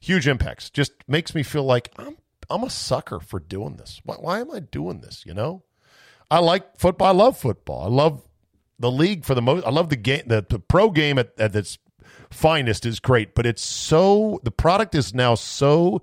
huge 0.00 0.26
impacts, 0.26 0.70
just 0.70 0.92
makes 1.06 1.34
me 1.34 1.42
feel 1.42 1.64
like 1.64 1.92
I'm 1.98 2.16
I'm 2.50 2.64
a 2.64 2.70
sucker 2.70 3.20
for 3.20 3.38
doing 3.38 3.76
this. 3.76 4.00
Why, 4.04 4.16
why 4.16 4.40
am 4.40 4.50
I 4.50 4.60
doing 4.60 5.00
this? 5.00 5.24
You 5.26 5.34
know, 5.34 5.62
I 6.30 6.38
like 6.38 6.78
football. 6.78 7.08
I 7.08 7.12
love 7.12 7.38
football. 7.38 7.84
I 7.84 7.88
love 7.88 8.22
the 8.78 8.90
league 8.90 9.24
for 9.24 9.34
the 9.34 9.42
most. 9.42 9.66
I 9.66 9.70
love 9.70 9.88
the 9.90 9.96
game. 9.96 10.22
The, 10.26 10.44
the 10.48 10.58
pro 10.58 10.90
game 10.90 11.18
at, 11.18 11.32
at 11.38 11.54
its 11.54 11.78
finest 12.30 12.84
is 12.86 13.00
great, 13.00 13.34
but 13.34 13.46
it's 13.46 13.62
so 13.62 14.40
the 14.42 14.50
product 14.50 14.94
is 14.94 15.14
now 15.14 15.34
so 15.34 16.02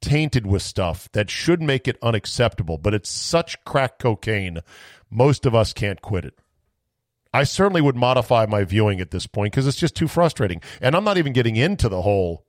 tainted 0.00 0.46
with 0.46 0.62
stuff 0.62 1.08
that 1.12 1.30
should 1.30 1.62
make 1.62 1.88
it 1.88 1.98
unacceptable. 2.02 2.78
But 2.78 2.94
it's 2.94 3.10
such 3.10 3.62
crack 3.64 3.98
cocaine, 3.98 4.60
most 5.10 5.46
of 5.46 5.54
us 5.54 5.72
can't 5.72 6.02
quit 6.02 6.24
it. 6.24 6.34
I 7.32 7.44
certainly 7.44 7.82
would 7.82 7.96
modify 7.96 8.46
my 8.46 8.64
viewing 8.64 9.00
at 9.00 9.10
this 9.10 9.26
point 9.26 9.52
because 9.52 9.66
it's 9.66 9.76
just 9.76 9.94
too 9.94 10.08
frustrating. 10.08 10.62
And 10.80 10.94
I'm 10.94 11.04
not 11.04 11.18
even 11.18 11.32
getting 11.32 11.56
into 11.56 11.88
the 11.88 12.02
whole, 12.02 12.46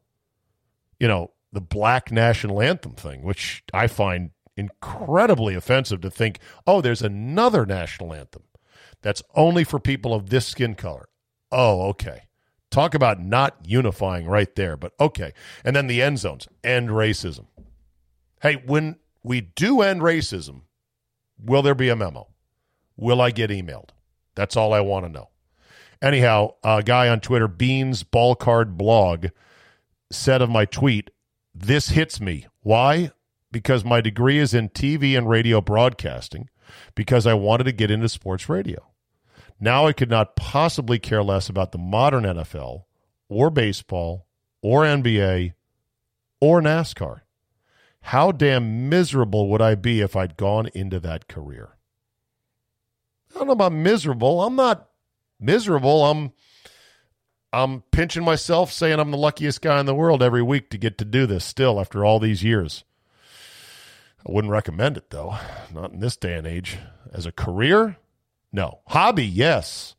you 1.00 1.08
know, 1.08 1.32
the 1.52 1.62
black 1.62 2.12
national 2.12 2.62
anthem 2.62 2.94
thing, 2.94 3.24
which 3.24 3.64
I 3.74 3.88
find 3.88 4.32
incredibly 4.56 5.56
offensive 5.56 6.02
to 6.02 6.10
think, 6.10 6.40
oh, 6.66 6.82
there's 6.82 7.02
another 7.02 7.66
national 7.66 8.14
anthem 8.14 8.44
that's 9.02 9.24
only 9.36 9.64
for 9.64 9.80
people 9.80 10.14
of 10.14 10.30
this 10.30 10.48
skin 10.48 10.76
color. 10.76 11.08
Oh, 11.52 11.88
okay. 11.90 12.27
Talk 12.70 12.94
about 12.94 13.20
not 13.20 13.58
unifying 13.66 14.26
right 14.26 14.54
there, 14.56 14.76
but 14.78 14.94
okay. 15.00 15.34
And 15.64 15.76
then 15.76 15.88
the 15.88 16.02
end 16.02 16.20
zones 16.20 16.48
end 16.64 16.90
racism. 16.90 17.46
Hey, 18.42 18.62
when 18.66 18.98
we 19.24 19.42
do 19.42 19.82
end 19.82 20.02
racism, 20.02 20.62
will 21.40 21.62
there 21.62 21.76
be 21.76 21.90
a 21.90 21.96
memo? 21.96 22.28
Will 22.96 23.22
I 23.22 23.32
get 23.32 23.50
emailed? 23.50 23.90
That's 24.36 24.56
all 24.56 24.74
I 24.74 24.82
want 24.82 25.06
to 25.06 25.12
know. 25.12 25.30
Anyhow, 26.02 26.54
a 26.64 26.84
guy 26.84 27.08
on 27.10 27.20
Twitter, 27.20 27.48
Beans 27.48 28.04
Ball 28.04 28.36
Card 28.36 28.78
Blog, 28.78 29.28
said 30.12 30.42
of 30.42 30.50
my 30.50 30.66
tweet, 30.66 31.10
This 31.56 31.90
hits 31.90 32.22
me. 32.22 32.48
Why? 32.62 33.12
Because 33.52 33.84
my 33.84 34.02
degree 34.02 34.38
is 34.38 34.54
in 34.54 34.70
TV 34.70 35.18
and 35.18 35.28
radio 35.28 35.62
broadcasting, 35.62 36.50
because 36.96 37.26
I 37.26 37.34
wanted 37.34 37.64
to 37.64 37.72
get 37.72 37.90
into 37.90 38.10
sports 38.10 38.48
radio. 38.48 38.86
Now 39.60 39.88
I 39.88 39.94
could 39.94 40.10
not 40.10 40.36
possibly 40.36 41.00
care 41.00 41.24
less 41.24 41.50
about 41.50 41.72
the 41.72 41.78
modern 41.78 42.24
NFL 42.24 42.84
or 43.28 43.50
baseball 43.50 44.28
or 44.62 44.84
NBA 44.84 45.54
or 46.40 46.62
NASCAR. 46.62 47.22
How 48.02 48.32
damn 48.32 48.90
miserable 48.90 49.50
would 49.50 49.62
I 49.62 49.76
be 49.76 50.02
if 50.02 50.16
I'd 50.16 50.38
gone 50.38 50.70
into 50.74 51.00
that 51.00 51.28
career? 51.28 51.78
I 53.34 53.40
don't 53.40 53.48
know 53.48 53.54
about 53.54 53.74
miserable. 53.74 54.42
I'm 54.42 54.56
not 54.56 54.90
miserable. 55.40 56.06
I'm 56.06 56.32
I'm 57.52 57.82
pinching 57.92 58.24
myself 58.24 58.72
saying 58.72 59.00
I'm 59.00 59.12
the 59.12 59.18
luckiest 59.18 59.62
guy 59.62 59.80
in 59.80 59.86
the 59.86 59.96
world 59.96 60.22
every 60.22 60.44
week 60.44 60.70
to 60.70 60.78
get 60.78 60.98
to 61.00 61.06
do 61.06 61.26
this 61.26 61.46
still 61.46 61.80
after 61.80 62.06
all 62.06 62.20
these 62.20 62.44
years. 62.44 62.84
I 64.28 64.32
wouldn't 64.32 64.52
recommend 64.52 64.98
it 64.98 65.10
though, 65.10 65.38
not 65.74 65.92
in 65.92 66.00
this 66.00 66.18
day 66.18 66.36
and 66.36 66.46
age. 66.46 66.78
As 67.14 67.26
a 67.26 67.32
career, 67.32 67.98
no. 68.52 68.80
Hobby, 68.88 69.26
yes. 69.26 69.96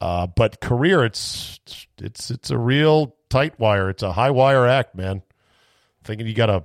Uh, 0.00 0.26
but 0.26 0.60
career, 0.60 1.04
it's 1.04 1.58
it's 1.98 2.30
it's 2.30 2.50
a 2.50 2.58
real 2.58 3.16
tight 3.30 3.58
wire. 3.58 3.88
It's 3.90 4.02
a 4.02 4.12
high 4.12 4.30
wire 4.30 4.66
act, 4.66 4.94
man. 4.94 5.22
Thinking 6.04 6.26
you 6.26 6.34
got 6.34 6.50
a 6.50 6.64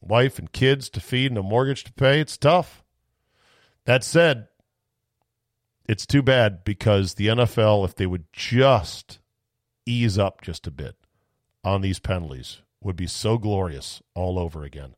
wife 0.00 0.38
and 0.38 0.50
kids 0.52 0.88
to 0.90 1.00
feed 1.00 1.30
and 1.30 1.38
a 1.38 1.42
mortgage 1.42 1.84
to 1.84 1.92
pay, 1.92 2.20
it's 2.20 2.36
tough. 2.36 2.82
That 3.84 4.04
said, 4.04 4.48
it's 5.88 6.06
too 6.06 6.22
bad 6.22 6.64
because 6.64 7.14
the 7.14 7.28
NFL, 7.28 7.84
if 7.84 7.94
they 7.94 8.06
would 8.06 8.24
just 8.32 9.18
ease 9.86 10.18
up 10.18 10.42
just 10.42 10.66
a 10.66 10.70
bit 10.70 10.96
on 11.64 11.80
these 11.80 11.98
penalties, 11.98 12.62
would 12.82 12.96
be 12.96 13.06
so 13.06 13.38
glorious 13.38 14.02
all 14.14 14.38
over 14.38 14.62
again. 14.62 14.94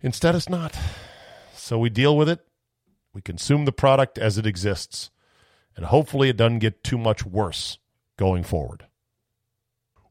Instead, 0.00 0.34
it's 0.34 0.48
not. 0.48 0.76
So 1.54 1.78
we 1.78 1.90
deal 1.90 2.16
with 2.16 2.28
it. 2.28 2.47
We 3.12 3.22
consume 3.22 3.64
the 3.64 3.72
product 3.72 4.18
as 4.18 4.38
it 4.38 4.46
exists. 4.46 5.10
And 5.76 5.86
hopefully, 5.86 6.28
it 6.28 6.36
doesn't 6.36 6.58
get 6.58 6.82
too 6.82 6.98
much 6.98 7.24
worse 7.24 7.78
going 8.16 8.42
forward. 8.42 8.84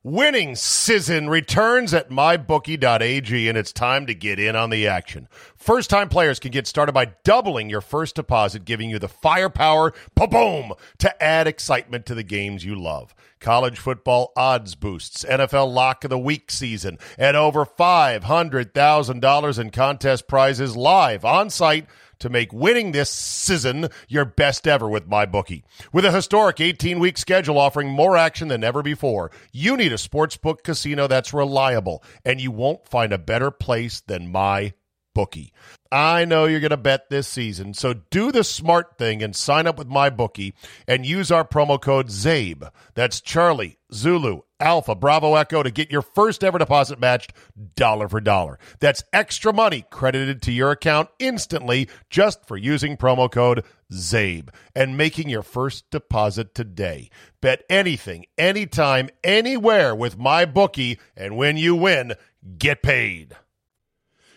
Winning 0.04 0.56
season 0.56 1.28
returns 1.28 1.94
at 1.94 2.10
mybookie.ag, 2.10 3.50
and 3.50 3.58
it's 3.58 3.74
time 3.74 4.06
to 4.06 4.16
get 4.16 4.40
in 4.40 4.56
on 4.56 4.70
the 4.70 4.88
action. 4.88 5.28
First 5.58 5.90
time 5.90 6.08
players 6.08 6.40
can 6.40 6.52
get 6.52 6.66
started 6.66 6.94
by 6.94 7.12
doubling 7.26 7.70
your 7.70 7.82
first 7.82 8.16
deposit, 8.16 8.64
giving 8.64 8.90
you 8.90 9.00
the 9.00 9.10
firepower, 9.10 9.92
boom, 10.16 10.72
to 11.00 11.22
add 11.22 11.46
excitement 11.46 12.06
to 12.06 12.16
the 12.16 12.24
games 12.24 12.64
you 12.64 12.82
love. 12.82 13.14
College 13.42 13.78
football 13.80 14.32
odds 14.38 14.76
boosts, 14.76 15.26
NFL 15.26 15.74
lock 15.74 16.06
of 16.06 16.10
the 16.10 16.18
week 16.18 16.52
season, 16.52 16.98
and 17.18 17.36
over 17.36 17.66
$500,000 17.66 19.60
in 19.60 19.70
contest 19.72 20.28
prizes 20.30 20.78
live 20.78 21.26
on 21.26 21.50
site 21.50 21.86
to 22.20 22.30
make 22.30 22.54
winning 22.54 22.92
this 22.92 23.10
season 23.10 23.90
your 24.08 24.26
best 24.26 24.68
ever 24.68 24.90
with 24.90 25.10
MyBookie. 25.10 25.64
With 25.92 26.06
a 26.06 26.12
historic 26.12 26.60
18 26.60 27.00
week 27.00 27.18
schedule 27.18 27.58
offering 27.58 27.90
more 27.90 28.18
action 28.18 28.48
than 28.48 28.64
ever 28.64 28.82
before, 28.82 29.32
you 29.52 29.78
need 29.78 29.94
a 29.94 29.98
sportsbook 29.98 30.64
casino 30.64 31.08
that's 31.08 31.34
reliable, 31.34 32.04
and 32.26 32.42
you 32.42 32.52
won't 32.52 32.88
find 32.88 33.14
a 33.14 33.18
better 33.18 33.52
place 33.52 34.02
than 34.02 34.32
My 34.32 34.74
Bookie. 35.14 35.52
I 35.92 36.26
know 36.26 36.46
you're 36.46 36.60
going 36.60 36.72
to 36.72 36.78
bet 36.78 37.10
this 37.10 37.28
season, 37.28 37.74
so 37.74 37.94
do 38.12 38.32
the 38.32 38.44
smart 38.44 38.98
thing 38.98 39.24
and 39.24 39.36
sign 39.36 39.66
up 39.66 39.78
with 39.78 39.88
my 39.88 40.10
bookie 40.10 40.54
and 40.88 41.06
use 41.06 41.32
our 41.32 41.44
promo 41.48 41.82
code 41.82 42.10
ZABE. 42.10 42.70
That's 42.94 43.22
Charlie, 43.22 43.78
Zulu, 43.94 44.42
Alpha, 44.60 44.96
Bravo, 44.96 45.36
Echo 45.36 45.62
to 45.62 45.70
get 45.70 45.92
your 45.92 46.02
first 46.02 46.44
ever 46.44 46.58
deposit 46.58 47.00
matched 47.00 47.34
dollar 47.76 48.10
for 48.10 48.20
dollar. 48.20 48.58
That's 48.80 49.04
extra 49.14 49.54
money 49.54 49.86
credited 49.92 50.42
to 50.44 50.52
your 50.52 50.72
account 50.72 51.10
instantly 51.20 51.88
just 52.10 52.46
for 52.48 52.58
using 52.58 52.98
promo 52.98 53.32
code 53.32 53.64
ZABE 53.92 54.50
and 54.76 54.98
making 54.98 55.30
your 55.30 55.44
first 55.44 55.90
deposit 55.92 56.56
today. 56.56 57.10
Bet 57.40 57.64
anything, 57.70 58.26
anytime, 58.38 59.10
anywhere 59.24 59.94
with 59.94 60.18
my 60.18 60.46
bookie, 60.46 61.00
and 61.16 61.38
when 61.38 61.58
you 61.58 61.76
win, 61.76 62.14
get 62.58 62.82
paid. 62.82 63.36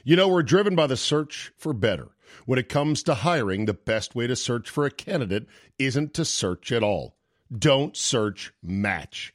You 0.05 0.17
know, 0.17 0.29
we're 0.29 0.43
driven 0.43 0.75
by 0.75 0.87
the 0.87 0.97
search 0.97 1.53
for 1.57 1.73
better. 1.73 2.09
When 2.45 2.59
it 2.59 2.69
comes 2.69 3.03
to 3.05 3.15
hiring, 3.15 3.65
the 3.65 3.75
best 3.75 4.15
way 4.15 4.27
to 4.27 4.37
search 4.37 4.69
for 4.69 4.85
a 4.85 4.91
candidate 4.91 5.47
isn't 5.79 6.15
to 6.15 6.25
search 6.25 6.73
at 6.73 6.83
all. 6.83 7.17
Don't 7.59 7.97
search, 7.97 8.53
match 8.63 9.35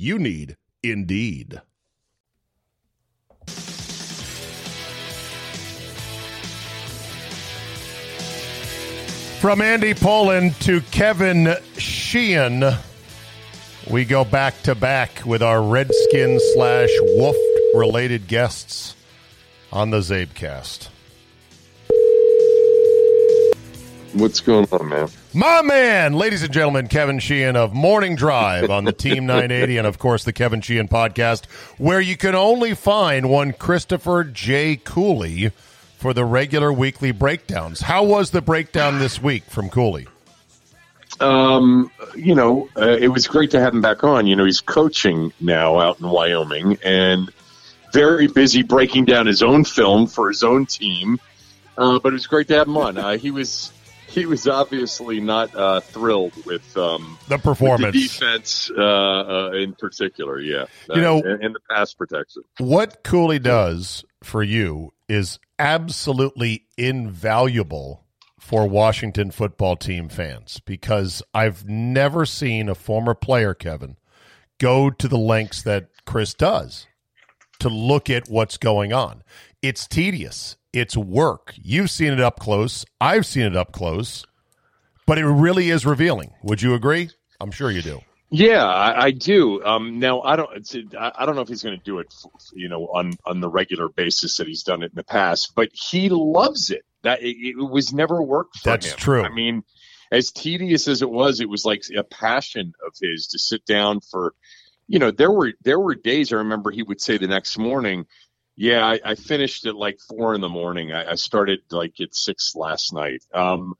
You 0.00 0.20
need 0.20 0.56
Indeed. 0.84 1.60
From 9.40 9.60
Andy 9.60 9.94
Pollin 9.94 10.52
to 10.60 10.82
Kevin 10.92 11.56
Sheehan, 11.78 12.74
we 13.90 14.04
go 14.04 14.24
back 14.24 14.62
to 14.62 14.76
back 14.76 15.26
with 15.26 15.42
our 15.42 15.60
Redskin 15.60 16.38
slash 16.54 16.90
Wolf 17.16 17.36
related 17.74 18.28
guests 18.28 18.94
on 19.72 19.90
the 19.90 19.98
Zabecast. 19.98 20.90
What's 24.12 24.38
going 24.38 24.68
on, 24.70 24.88
man? 24.88 25.08
My 25.38 25.62
man, 25.62 26.14
ladies 26.14 26.42
and 26.42 26.52
gentlemen, 26.52 26.88
Kevin 26.88 27.20
Sheehan 27.20 27.54
of 27.54 27.72
Morning 27.72 28.16
Drive 28.16 28.70
on 28.70 28.82
the 28.82 28.92
Team 28.92 29.24
980 29.26 29.76
and, 29.76 29.86
of 29.86 29.96
course, 29.96 30.24
the 30.24 30.32
Kevin 30.32 30.60
Sheehan 30.60 30.88
podcast, 30.88 31.46
where 31.78 32.00
you 32.00 32.16
can 32.16 32.34
only 32.34 32.74
find 32.74 33.30
one 33.30 33.52
Christopher 33.52 34.24
J. 34.24 34.74
Cooley 34.74 35.52
for 35.96 36.12
the 36.12 36.24
regular 36.24 36.72
weekly 36.72 37.12
breakdowns. 37.12 37.82
How 37.82 38.02
was 38.02 38.32
the 38.32 38.42
breakdown 38.42 38.98
this 38.98 39.22
week 39.22 39.44
from 39.44 39.70
Cooley? 39.70 40.08
Um, 41.20 41.92
you 42.16 42.34
know, 42.34 42.68
uh, 42.76 42.96
it 43.00 43.06
was 43.06 43.28
great 43.28 43.52
to 43.52 43.60
have 43.60 43.72
him 43.72 43.80
back 43.80 44.02
on. 44.02 44.26
You 44.26 44.34
know, 44.34 44.44
he's 44.44 44.60
coaching 44.60 45.32
now 45.38 45.78
out 45.78 46.00
in 46.00 46.08
Wyoming 46.08 46.78
and 46.82 47.30
very 47.92 48.26
busy 48.26 48.64
breaking 48.64 49.04
down 49.04 49.28
his 49.28 49.44
own 49.44 49.62
film 49.62 50.08
for 50.08 50.26
his 50.30 50.42
own 50.42 50.66
team. 50.66 51.20
Uh, 51.76 52.00
but 52.00 52.08
it 52.08 52.14
was 52.14 52.26
great 52.26 52.48
to 52.48 52.54
have 52.54 52.66
him 52.66 52.76
on. 52.76 52.98
Uh, 52.98 53.16
he 53.16 53.30
was 53.30 53.70
he 54.08 54.26
was 54.26 54.48
obviously 54.48 55.20
not 55.20 55.54
uh, 55.54 55.80
thrilled 55.80 56.32
with 56.44 56.76
um, 56.76 57.18
the 57.28 57.38
performance, 57.38 57.94
with 57.94 57.94
the 57.94 58.08
defense 58.08 58.70
uh, 58.76 58.82
uh, 58.82 59.50
in 59.52 59.74
particular. 59.74 60.40
Yeah, 60.40 60.64
you 60.92 61.00
know, 61.00 61.18
and, 61.22 61.44
and 61.44 61.54
the 61.54 61.60
pass 61.70 61.94
protection. 61.94 62.42
What 62.58 63.04
Cooley 63.04 63.38
does 63.38 64.04
for 64.22 64.42
you 64.42 64.92
is 65.08 65.38
absolutely 65.58 66.66
invaluable 66.76 68.04
for 68.38 68.66
Washington 68.66 69.30
football 69.30 69.76
team 69.76 70.08
fans 70.08 70.60
because 70.64 71.22
I've 71.34 71.68
never 71.68 72.24
seen 72.24 72.68
a 72.68 72.74
former 72.74 73.14
player, 73.14 73.52
Kevin, 73.52 73.96
go 74.58 74.90
to 74.90 75.08
the 75.08 75.18
lengths 75.18 75.62
that 75.62 75.88
Chris 76.06 76.34
does 76.34 76.86
to 77.60 77.68
look 77.68 78.08
at 78.08 78.28
what's 78.28 78.56
going 78.56 78.92
on. 78.92 79.22
It's 79.60 79.86
tedious, 79.86 80.56
it's 80.78 80.96
work. 80.96 81.54
You've 81.62 81.90
seen 81.90 82.12
it 82.12 82.20
up 82.20 82.38
close, 82.38 82.84
I've 83.00 83.26
seen 83.26 83.44
it 83.44 83.56
up 83.56 83.72
close, 83.72 84.24
but 85.06 85.18
it 85.18 85.26
really 85.26 85.70
is 85.70 85.86
revealing. 85.86 86.32
Would 86.42 86.62
you 86.62 86.74
agree? 86.74 87.10
I'm 87.40 87.50
sure 87.50 87.70
you 87.70 87.82
do. 87.82 88.00
Yeah, 88.30 88.64
I, 88.64 89.04
I 89.04 89.10
do. 89.10 89.64
Um, 89.64 89.98
now 89.98 90.20
I 90.20 90.36
don't. 90.36 90.50
I 90.98 91.24
don't 91.24 91.34
know 91.34 91.40
if 91.40 91.48
he's 91.48 91.62
going 91.62 91.78
to 91.78 91.84
do 91.84 91.98
it, 91.98 92.12
you 92.52 92.68
know, 92.68 92.88
on 92.88 93.12
on 93.24 93.40
the 93.40 93.48
regular 93.48 93.88
basis 93.88 94.36
that 94.36 94.46
he's 94.46 94.62
done 94.62 94.82
it 94.82 94.90
in 94.92 94.96
the 94.96 95.04
past. 95.04 95.52
But 95.54 95.70
he 95.72 96.10
loves 96.10 96.70
it. 96.70 96.82
That 97.04 97.22
it, 97.22 97.36
it 97.38 97.56
was 97.56 97.94
never 97.94 98.22
worked 98.22 98.58
for 98.58 98.70
That's 98.70 98.90
him. 98.90 98.98
true. 98.98 99.22
I 99.22 99.30
mean, 99.30 99.62
as 100.12 100.30
tedious 100.30 100.88
as 100.88 101.00
it 101.00 101.08
was, 101.08 101.40
it 101.40 101.48
was 101.48 101.64
like 101.64 101.84
a 101.96 102.04
passion 102.04 102.74
of 102.86 102.92
his 103.00 103.28
to 103.28 103.38
sit 103.38 103.64
down 103.64 104.00
for. 104.00 104.34
You 104.88 104.98
know, 104.98 105.10
there 105.10 105.30
were 105.30 105.52
there 105.62 105.80
were 105.80 105.94
days 105.94 106.32
I 106.32 106.36
remember 106.36 106.70
he 106.70 106.82
would 106.82 107.00
say 107.00 107.16
the 107.16 107.28
next 107.28 107.56
morning, 107.58 108.06
"Yeah, 108.58 108.84
I, 108.84 109.00
I 109.04 109.14
finished 109.14 109.66
at 109.66 109.76
like 109.76 110.00
four 110.00 110.34
in 110.34 110.40
the 110.40 110.48
morning. 110.48 110.92
I, 110.92 111.12
I 111.12 111.14
started 111.14 111.60
like 111.70 112.00
at 112.00 112.14
six 112.14 112.54
last 112.56 112.92
night." 112.92 113.22
Um, 113.32 113.74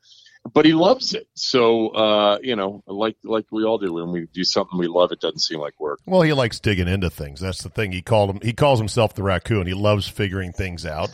but 0.53 0.65
he 0.65 0.73
loves 0.73 1.15
it. 1.15 1.29
So 1.35 1.89
uh, 1.89 2.39
you 2.43 2.57
know, 2.57 2.83
like 2.87 3.17
like 3.25 3.47
we 3.51 3.65
all 3.65 3.79
do 3.79 3.93
when 3.93 4.11
we 4.11 4.27
do 4.33 4.45
something 4.45 4.79
we 4.79 4.87
love, 4.89 5.13
it 5.13 5.21
doesn't 5.21 5.41
seem 5.41 5.61
like 5.61 5.79
work. 5.81 6.01
Well, 6.07 6.23
he 6.23 6.33
likes 6.33 6.61
digging 6.61 6.89
into 6.89 7.11
things. 7.11 7.41
That's 7.41 7.63
the 7.63 7.69
thing. 7.71 7.93
He 7.93 8.03
called 8.03 8.31
him. 8.31 8.39
He 8.43 8.53
calls 8.53 8.79
himself 8.79 9.15
the 9.15 9.23
raccoon. 9.23 9.67
He 9.67 9.75
loves 9.75 10.09
figuring 10.09 10.53
things 10.53 10.85
out. 10.87 11.11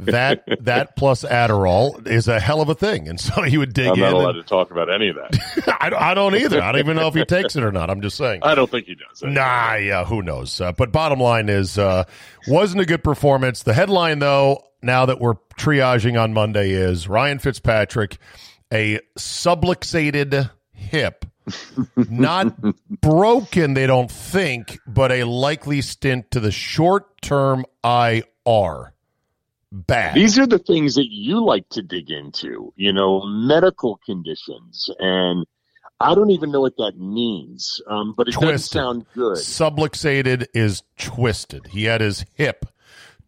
That 0.00 0.42
that 0.64 0.96
plus 0.96 1.22
Adderall 1.24 2.04
is 2.06 2.26
a 2.26 2.40
hell 2.40 2.60
of 2.60 2.68
a 2.68 2.74
thing, 2.74 3.06
and 3.08 3.20
so 3.20 3.42
he 3.42 3.56
would 3.58 3.72
dig 3.72 3.86
I'm 3.86 3.94
in. 3.94 4.00
not 4.00 4.12
allowed 4.12 4.36
and- 4.36 4.44
to 4.44 4.48
talk 4.48 4.70
about 4.72 4.92
any 4.92 5.08
of 5.08 5.16
that. 5.16 5.76
I, 5.80 5.88
don't- 5.90 6.02
I 6.02 6.14
don't 6.14 6.34
either. 6.34 6.60
I 6.60 6.72
don't 6.72 6.80
even 6.80 6.96
know 6.96 7.06
if 7.06 7.14
he 7.14 7.24
takes 7.24 7.54
it 7.54 7.62
or 7.62 7.70
not. 7.70 7.88
I'm 7.88 8.00
just 8.00 8.16
saying. 8.16 8.40
I 8.42 8.56
don't 8.56 8.68
think 8.68 8.86
he 8.86 8.96
does. 8.96 9.22
Nah, 9.22 9.74
yeah, 9.74 10.04
who 10.04 10.20
knows? 10.22 10.60
Uh, 10.60 10.72
but 10.72 10.90
bottom 10.90 11.20
line 11.20 11.48
is, 11.48 11.78
uh, 11.78 12.04
wasn't 12.48 12.82
a 12.82 12.86
good 12.86 13.04
performance. 13.04 13.62
The 13.62 13.72
headline, 13.72 14.18
though, 14.18 14.64
now 14.82 15.06
that 15.06 15.20
we're 15.20 15.34
triaging 15.56 16.20
on 16.20 16.32
Monday, 16.32 16.70
is 16.70 17.06
Ryan 17.06 17.38
Fitzpatrick, 17.38 18.18
a 18.72 19.00
subluxated 19.18 20.50
hip, 20.72 21.24
not 21.96 22.54
broken, 23.00 23.74
they 23.74 23.86
don't 23.86 24.10
think, 24.10 24.78
but 24.86 25.12
a 25.12 25.24
likely 25.24 25.80
stint 25.80 26.30
to 26.32 26.40
the 26.40 26.50
short 26.50 27.20
term 27.20 27.64
IR. 27.84 28.92
Bad. 29.70 30.14
These 30.14 30.38
are 30.38 30.46
the 30.46 30.58
things 30.58 30.94
that 30.94 31.08
you 31.10 31.44
like 31.44 31.68
to 31.70 31.82
dig 31.82 32.10
into, 32.10 32.72
you 32.76 32.90
know, 32.90 33.22
medical 33.26 34.00
conditions. 34.06 34.88
And 34.98 35.44
I 36.00 36.14
don't 36.14 36.30
even 36.30 36.50
know 36.50 36.62
what 36.62 36.76
that 36.78 36.94
means, 36.96 37.82
um, 37.86 38.14
but 38.16 38.28
it 38.28 38.34
doesn't 38.34 38.58
sound 38.60 39.04
good. 39.14 39.36
Subluxated 39.36 40.46
is 40.54 40.84
twisted. 40.96 41.66
He 41.68 41.84
had 41.84 42.00
his 42.00 42.24
hip 42.32 42.64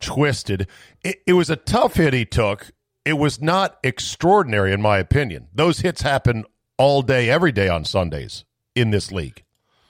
twisted. 0.00 0.66
It, 1.04 1.20
it 1.26 1.32
was 1.34 1.50
a 1.50 1.56
tough 1.56 1.94
hit 1.94 2.14
he 2.14 2.24
took. 2.24 2.70
It 3.10 3.18
was 3.18 3.42
not 3.42 3.76
extraordinary, 3.82 4.72
in 4.72 4.80
my 4.80 4.98
opinion. 4.98 5.48
Those 5.52 5.80
hits 5.80 6.02
happen 6.02 6.44
all 6.78 7.02
day, 7.02 7.28
every 7.28 7.50
day 7.50 7.68
on 7.68 7.84
Sundays 7.84 8.44
in 8.76 8.92
this 8.92 9.10
league. 9.10 9.42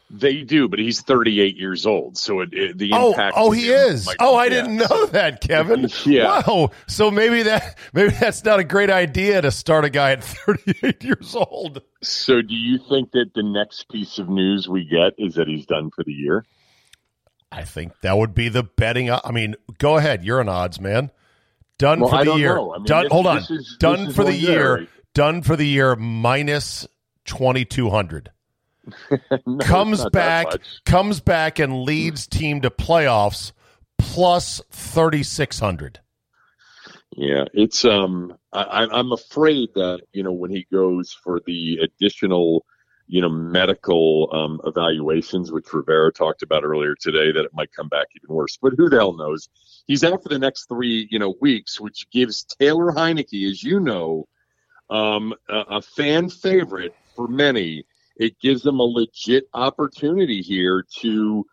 They 0.08 0.40
do, 0.42 0.68
but 0.68 0.78
he's 0.78 1.02
38 1.02 1.56
years 1.58 1.84
old, 1.86 2.16
so 2.16 2.40
it, 2.40 2.48
it, 2.54 2.78
the 2.78 2.90
Oh, 2.94 3.10
impact. 3.10 3.36
oh, 3.38 3.52
to 3.52 3.58
he 3.58 3.68
is. 3.68 4.06
might- 4.06 4.16
Oh, 4.20 4.34
I 4.36 4.44
yeah. 4.44 4.48
didn't 4.50 4.76
know 4.78 5.06
that, 5.06 5.42
Kevin. 5.42 5.88
Yeah. 6.06 6.42
Wow. 6.48 6.70
So 6.88 7.10
maybe 7.10 7.42
that 7.44 7.76
maybe 7.92 8.10
that's 8.18 8.42
not 8.42 8.58
a 8.58 8.64
great 8.64 8.88
idea 8.90 9.42
to 9.42 9.50
start 9.50 9.84
a 9.84 9.90
guy 9.90 10.12
at 10.12 10.24
38 10.46 11.04
years 11.04 11.36
old. 11.36 11.82
So, 12.02 12.40
do 12.42 12.54
you 12.54 12.78
think 12.88 13.12
that 13.12 13.32
the 13.34 13.42
next 13.44 13.88
piece 13.90 14.18
of 14.18 14.30
news 14.30 14.66
we 14.66 14.84
get 14.86 15.12
is 15.18 15.34
that 15.34 15.46
he's 15.46 15.66
done 15.66 15.90
for 15.94 16.02
the 16.02 16.12
year? 16.12 16.44
I 17.52 17.64
think 17.64 17.92
that 18.00 18.16
would 18.16 18.34
be 18.34 18.48
the 18.48 18.62
betting. 18.62 19.10
I 19.12 19.30
mean, 19.32 19.54
go 19.78 19.96
ahead. 19.96 20.24
You're 20.24 20.40
an 20.40 20.48
odds 20.48 20.80
man. 20.80 21.10
Done 21.80 22.00
Well, 22.00 22.10
for 22.10 22.24
the 22.26 22.36
year. 22.36 22.58
I 22.58 22.76
mean, 22.76 22.84
done. 22.84 23.04
this- 23.04 23.12
hold 23.12 23.26
on. 23.26 23.38
is- 23.38 23.76
done 23.80 24.12
for 24.12 24.22
the 24.22 24.34
year. 24.34 24.86
Done 25.14 25.40
for 25.40 25.56
the 25.56 25.64
year. 25.66 25.96
Minus 25.96 26.86
twenty 27.24 27.64
two 27.64 27.88
hundred. 27.88 28.30
No, 29.46 29.58
comes 29.58 29.98
it's 30.00 30.04
not 30.04 30.12
that 30.12 30.50
back. 30.50 30.60
Comes 30.84 31.20
back 31.20 31.58
and 31.58 31.82
leads 31.84 32.26
team 32.26 32.60
to 32.60 32.70
playoffs. 32.70 33.52
Plus 33.98 34.60
thirty 34.70 35.22
six 35.22 35.58
hundred. 35.58 36.00
Yeah, 37.16 37.44
it's 37.54 37.84
um. 37.86 38.36
I- 38.52 38.86
I'm 38.92 39.12
afraid 39.12 39.70
that 39.74 40.00
you 40.12 40.22
know 40.22 40.32
when 40.32 40.50
he 40.50 40.66
goes 40.70 41.12
for 41.24 41.40
the 41.46 41.78
additional, 41.82 42.66
you 43.06 43.22
know, 43.22 43.28
medical 43.30 44.28
um, 44.32 44.60
evaluations, 44.66 45.50
which 45.50 45.72
Rivera 45.72 46.12
talked 46.12 46.42
about 46.42 46.62
earlier 46.62 46.94
today, 46.94 47.32
that 47.32 47.44
it 47.44 47.54
might 47.54 47.72
come 47.72 47.88
back 47.88 48.08
even 48.16 48.34
worse. 48.34 48.58
But 48.60 48.74
who 48.76 48.90
the 48.90 48.98
hell 48.98 49.14
knows? 49.16 49.48
He's 49.90 50.04
out 50.04 50.22
for 50.22 50.28
the 50.28 50.38
next 50.38 50.68
three, 50.68 51.08
you 51.10 51.18
know, 51.18 51.34
weeks, 51.40 51.80
which 51.80 52.08
gives 52.12 52.44
Taylor 52.44 52.92
Heinicke, 52.92 53.50
as 53.50 53.60
you 53.60 53.80
know, 53.80 54.28
um, 54.88 55.34
a, 55.48 55.78
a 55.78 55.82
fan 55.82 56.28
favorite 56.30 56.94
for 57.16 57.26
many. 57.26 57.82
It 58.14 58.38
gives 58.38 58.64
him 58.64 58.78
a 58.78 58.84
legit 58.84 59.48
opportunity 59.52 60.42
here 60.42 60.86
to 61.00 61.44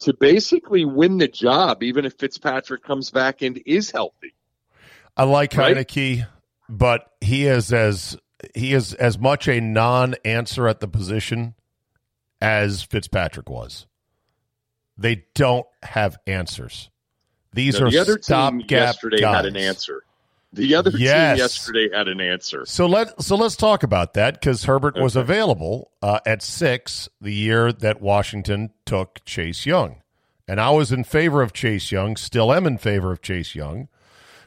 to 0.00 0.12
basically 0.12 0.84
win 0.84 1.18
the 1.18 1.28
job, 1.28 1.84
even 1.84 2.04
if 2.04 2.14
Fitzpatrick 2.14 2.82
comes 2.82 3.10
back 3.10 3.42
and 3.42 3.62
is 3.64 3.92
healthy. 3.92 4.34
I 5.16 5.22
like 5.22 5.54
Right? 5.54 5.76
Heinicke, 5.76 6.26
but 6.68 7.12
he 7.20 7.46
is 7.46 7.72
as 7.72 8.18
he 8.56 8.72
is 8.72 8.92
as 8.94 9.20
much 9.20 9.46
a 9.46 9.60
non-answer 9.60 10.66
at 10.66 10.80
the 10.80 10.88
position 10.88 11.54
as 12.40 12.82
Fitzpatrick 12.82 13.48
was. 13.48 13.86
They 14.98 15.26
don't 15.36 15.66
have 15.84 16.18
answers. 16.26 16.90
These 17.54 17.80
are 17.80 17.90
the 17.90 17.98
other 17.98 18.18
team 18.18 18.62
yesterday 18.68 19.18
guys. 19.18 19.36
had 19.36 19.46
an 19.46 19.56
answer. 19.56 20.02
The 20.52 20.74
other 20.76 20.90
Yes. 20.96 21.36
team 21.36 21.42
yesterday 21.42 21.88
had 21.96 22.08
an 22.08 22.20
answer. 22.20 22.64
So 22.66 22.86
let 22.86 23.20
so 23.22 23.36
let's 23.36 23.56
talk 23.56 23.82
about 23.82 24.14
that 24.14 24.34
because 24.34 24.64
Herbert 24.64 24.96
was 24.96 25.16
available 25.16 25.90
uh, 26.02 26.20
at 26.26 26.42
six 26.42 27.08
the 27.20 27.32
year 27.32 27.72
that 27.72 28.00
Washington 28.00 28.70
took 28.86 29.24
Chase 29.24 29.66
Young, 29.66 29.96
and 30.46 30.60
I 30.60 30.70
was 30.70 30.92
in 30.92 31.02
favor 31.04 31.42
of 31.42 31.52
Chase 31.52 31.90
Young. 31.90 32.16
Still 32.16 32.52
am 32.52 32.66
in 32.66 32.78
favor 32.78 33.10
of 33.10 33.20
Chase 33.20 33.54
Young, 33.56 33.88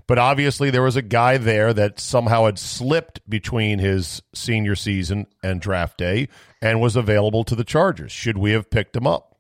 but 0.08 0.18
obviously 0.18 0.70
there 0.70 0.84
was 0.84 0.96
a 0.96 1.02
guy 1.02 1.38
there 1.38 1.74
that 1.74 2.00
somehow 2.00 2.46
had 2.46 2.58
slipped 2.58 3.20
between 3.30 3.80
his 3.80 4.22
senior 4.34 4.76
season 4.76 5.28
and 5.44 5.60
draft 5.60 5.98
day 5.98 6.30
and 6.62 6.80
was 6.80 6.96
available 6.96 7.44
to 7.44 7.56
the 7.56 7.66
Chargers. 7.66 8.12
Should 8.14 8.38
we 8.38 8.52
have 8.52 8.70
picked 8.70 8.96
him 8.96 9.06
up? 9.08 9.36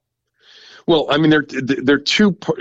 Well, 0.85 1.07
I 1.09 1.17
mean, 1.17 1.29
they're 1.29 1.45
they're 1.49 1.97
two 1.97 2.35
uh, 2.47 2.53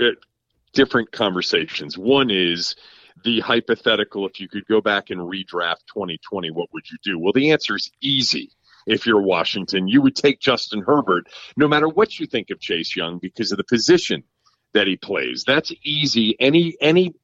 different 0.77 1.11
conversations. 1.11 1.97
One 1.97 2.29
is 2.29 2.75
the 3.23 3.39
hypothetical: 3.39 4.27
if 4.27 4.39
you 4.39 4.47
could 4.47 4.65
go 4.67 4.79
back 4.79 5.09
and 5.09 5.19
redraft 5.19 5.87
2020, 5.91 6.51
what 6.51 6.69
would 6.71 6.83
you 6.91 6.97
do? 7.03 7.17
Well, 7.17 7.33
the 7.33 7.51
answer 7.51 7.75
is 7.75 7.89
easy. 7.99 8.51
If 8.85 9.05
you're 9.05 9.21
Washington, 9.21 9.87
you 9.87 10.01
would 10.03 10.15
take 10.15 10.39
Justin 10.39 10.83
Herbert, 10.85 11.25
no 11.57 11.67
matter 11.67 11.89
what 11.89 12.19
you 12.19 12.27
think 12.27 12.51
of 12.51 12.59
Chase 12.61 12.95
Young, 12.95 13.17
because 13.17 13.51
of 13.51 13.57
the 13.57 13.63
position 13.65 14.23
that 14.73 14.87
he 14.87 14.95
plays. 14.95 15.43
That's 15.45 15.73
easy. 15.83 16.35
Any 16.39 16.77
any 16.79 17.15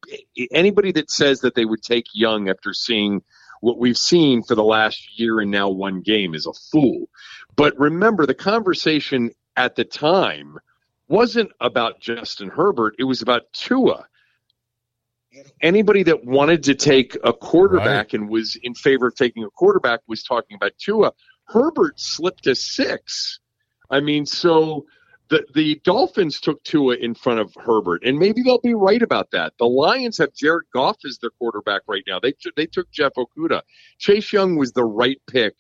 anybody 0.52 0.92
that 0.94 1.12
says 1.12 1.42
that 1.42 1.54
they 1.54 1.66
would 1.66 1.84
take 1.84 2.08
Young 2.14 2.50
after 2.50 2.74
seeing 2.74 3.22
what 3.62 3.78
we've 3.78 3.98
seen 3.98 4.42
for 4.42 4.56
the 4.56 4.64
last 4.64 5.20
year 5.20 5.40
and 5.40 5.52
now 5.52 5.70
one 5.70 6.02
game 6.02 6.34
is 6.34 6.48
a 6.48 6.54
fool. 6.72 7.06
But 7.56 7.80
remember, 7.80 8.26
the 8.26 8.34
conversation 8.34 9.30
at 9.56 9.76
the 9.76 9.86
time 9.86 10.58
wasn't 11.08 11.52
about 11.60 12.00
Justin 12.00 12.50
Herbert. 12.50 12.96
It 13.00 13.04
was 13.04 13.22
about 13.22 13.44
Tua. 13.54 14.08
Anybody 15.62 16.04
that 16.04 16.26
wanted 16.26 16.64
to 16.64 16.76
take 16.76 17.18
a 17.24 17.34
quarterback 17.34 18.14
and 18.14 18.30
was 18.30 18.56
in 18.62 18.76
favor 18.76 19.08
of 19.08 19.16
taking 19.16 19.44
a 19.44 19.50
quarterback 19.50 20.02
was 20.08 20.24
talking 20.24 20.56
about 20.56 20.74
Tua. 20.78 21.12
Herbert 21.46 22.00
slipped 22.00 22.44
to 22.44 22.56
six. 22.56 23.40
I 23.90 24.00
mean, 24.00 24.26
so 24.26 24.86
the 25.30 25.46
the 25.56 25.82
Dolphins 25.84 26.40
took 26.40 26.64
Tua 26.64 26.96
in 26.96 27.16
front 27.16 27.40
of 27.40 27.54
Herbert, 27.56 28.04
and 28.06 28.20
maybe 28.20 28.44
they'll 28.44 28.60
be 28.60 28.76
right 28.76 29.02
about 29.02 29.32
that. 29.32 29.54
The 29.58 29.66
Lions 29.66 30.20
have 30.20 30.34
Jared 30.34 30.66
Goff 30.74 30.98
as 31.06 31.18
their 31.18 31.32
quarterback 31.32 31.82
right 31.88 32.04
now. 32.08 32.20
They 32.20 32.34
they 32.56 32.68
took 32.68 32.92
Jeff 32.92 33.14
Okudah. 33.18 33.62
Chase 33.98 34.32
Young 34.32 34.56
was 34.56 34.74
the 34.74 34.84
right 34.84 35.20
pick 35.28 35.56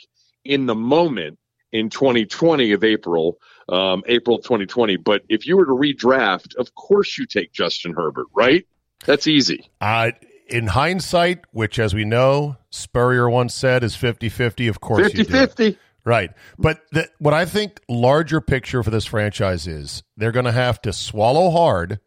in 0.46 0.68
the 0.68 0.76
moment 0.76 1.40
in 1.74 1.90
2020 1.90 2.72
of 2.72 2.84
April, 2.84 3.40
um, 3.68 4.04
April 4.06 4.38
2020. 4.38 4.96
But 4.98 5.24
if 5.28 5.46
you 5.46 5.58
were 5.58 5.66
to 5.66 5.72
redraft, 5.72 6.56
of 6.56 6.74
course 6.76 7.18
you 7.18 7.26
take 7.26 7.52
Justin 7.52 7.94
Herbert, 7.94 8.28
right? 8.34 8.66
That's 9.06 9.28
easy. 9.28 9.70
Uh, 9.82 10.12
in 10.48 10.68
hindsight, 10.68 11.40
which 11.52 11.80
as 11.80 11.94
we 11.94 12.06
know, 12.06 12.56
Spurrier 12.70 13.30
once 13.30 13.54
said 13.54 13.84
is 13.84 13.98
50-50, 13.98 14.70
of 14.70 14.80
course 14.80 15.12
50 15.12 15.24
50. 15.24 15.78
Right. 16.06 16.32
But 16.60 16.82
the, 16.92 17.10
what 17.18 17.34
I 17.34 17.46
think 17.46 17.80
larger 17.90 18.42
picture 18.42 18.84
for 18.84 18.92
this 18.92 19.06
franchise 19.06 19.68
is 19.68 20.04
they're 20.18 20.34
going 20.34 20.46
to 20.46 20.52
have 20.52 20.82
to 20.82 20.94
swallow 20.94 21.50
hard 21.50 22.00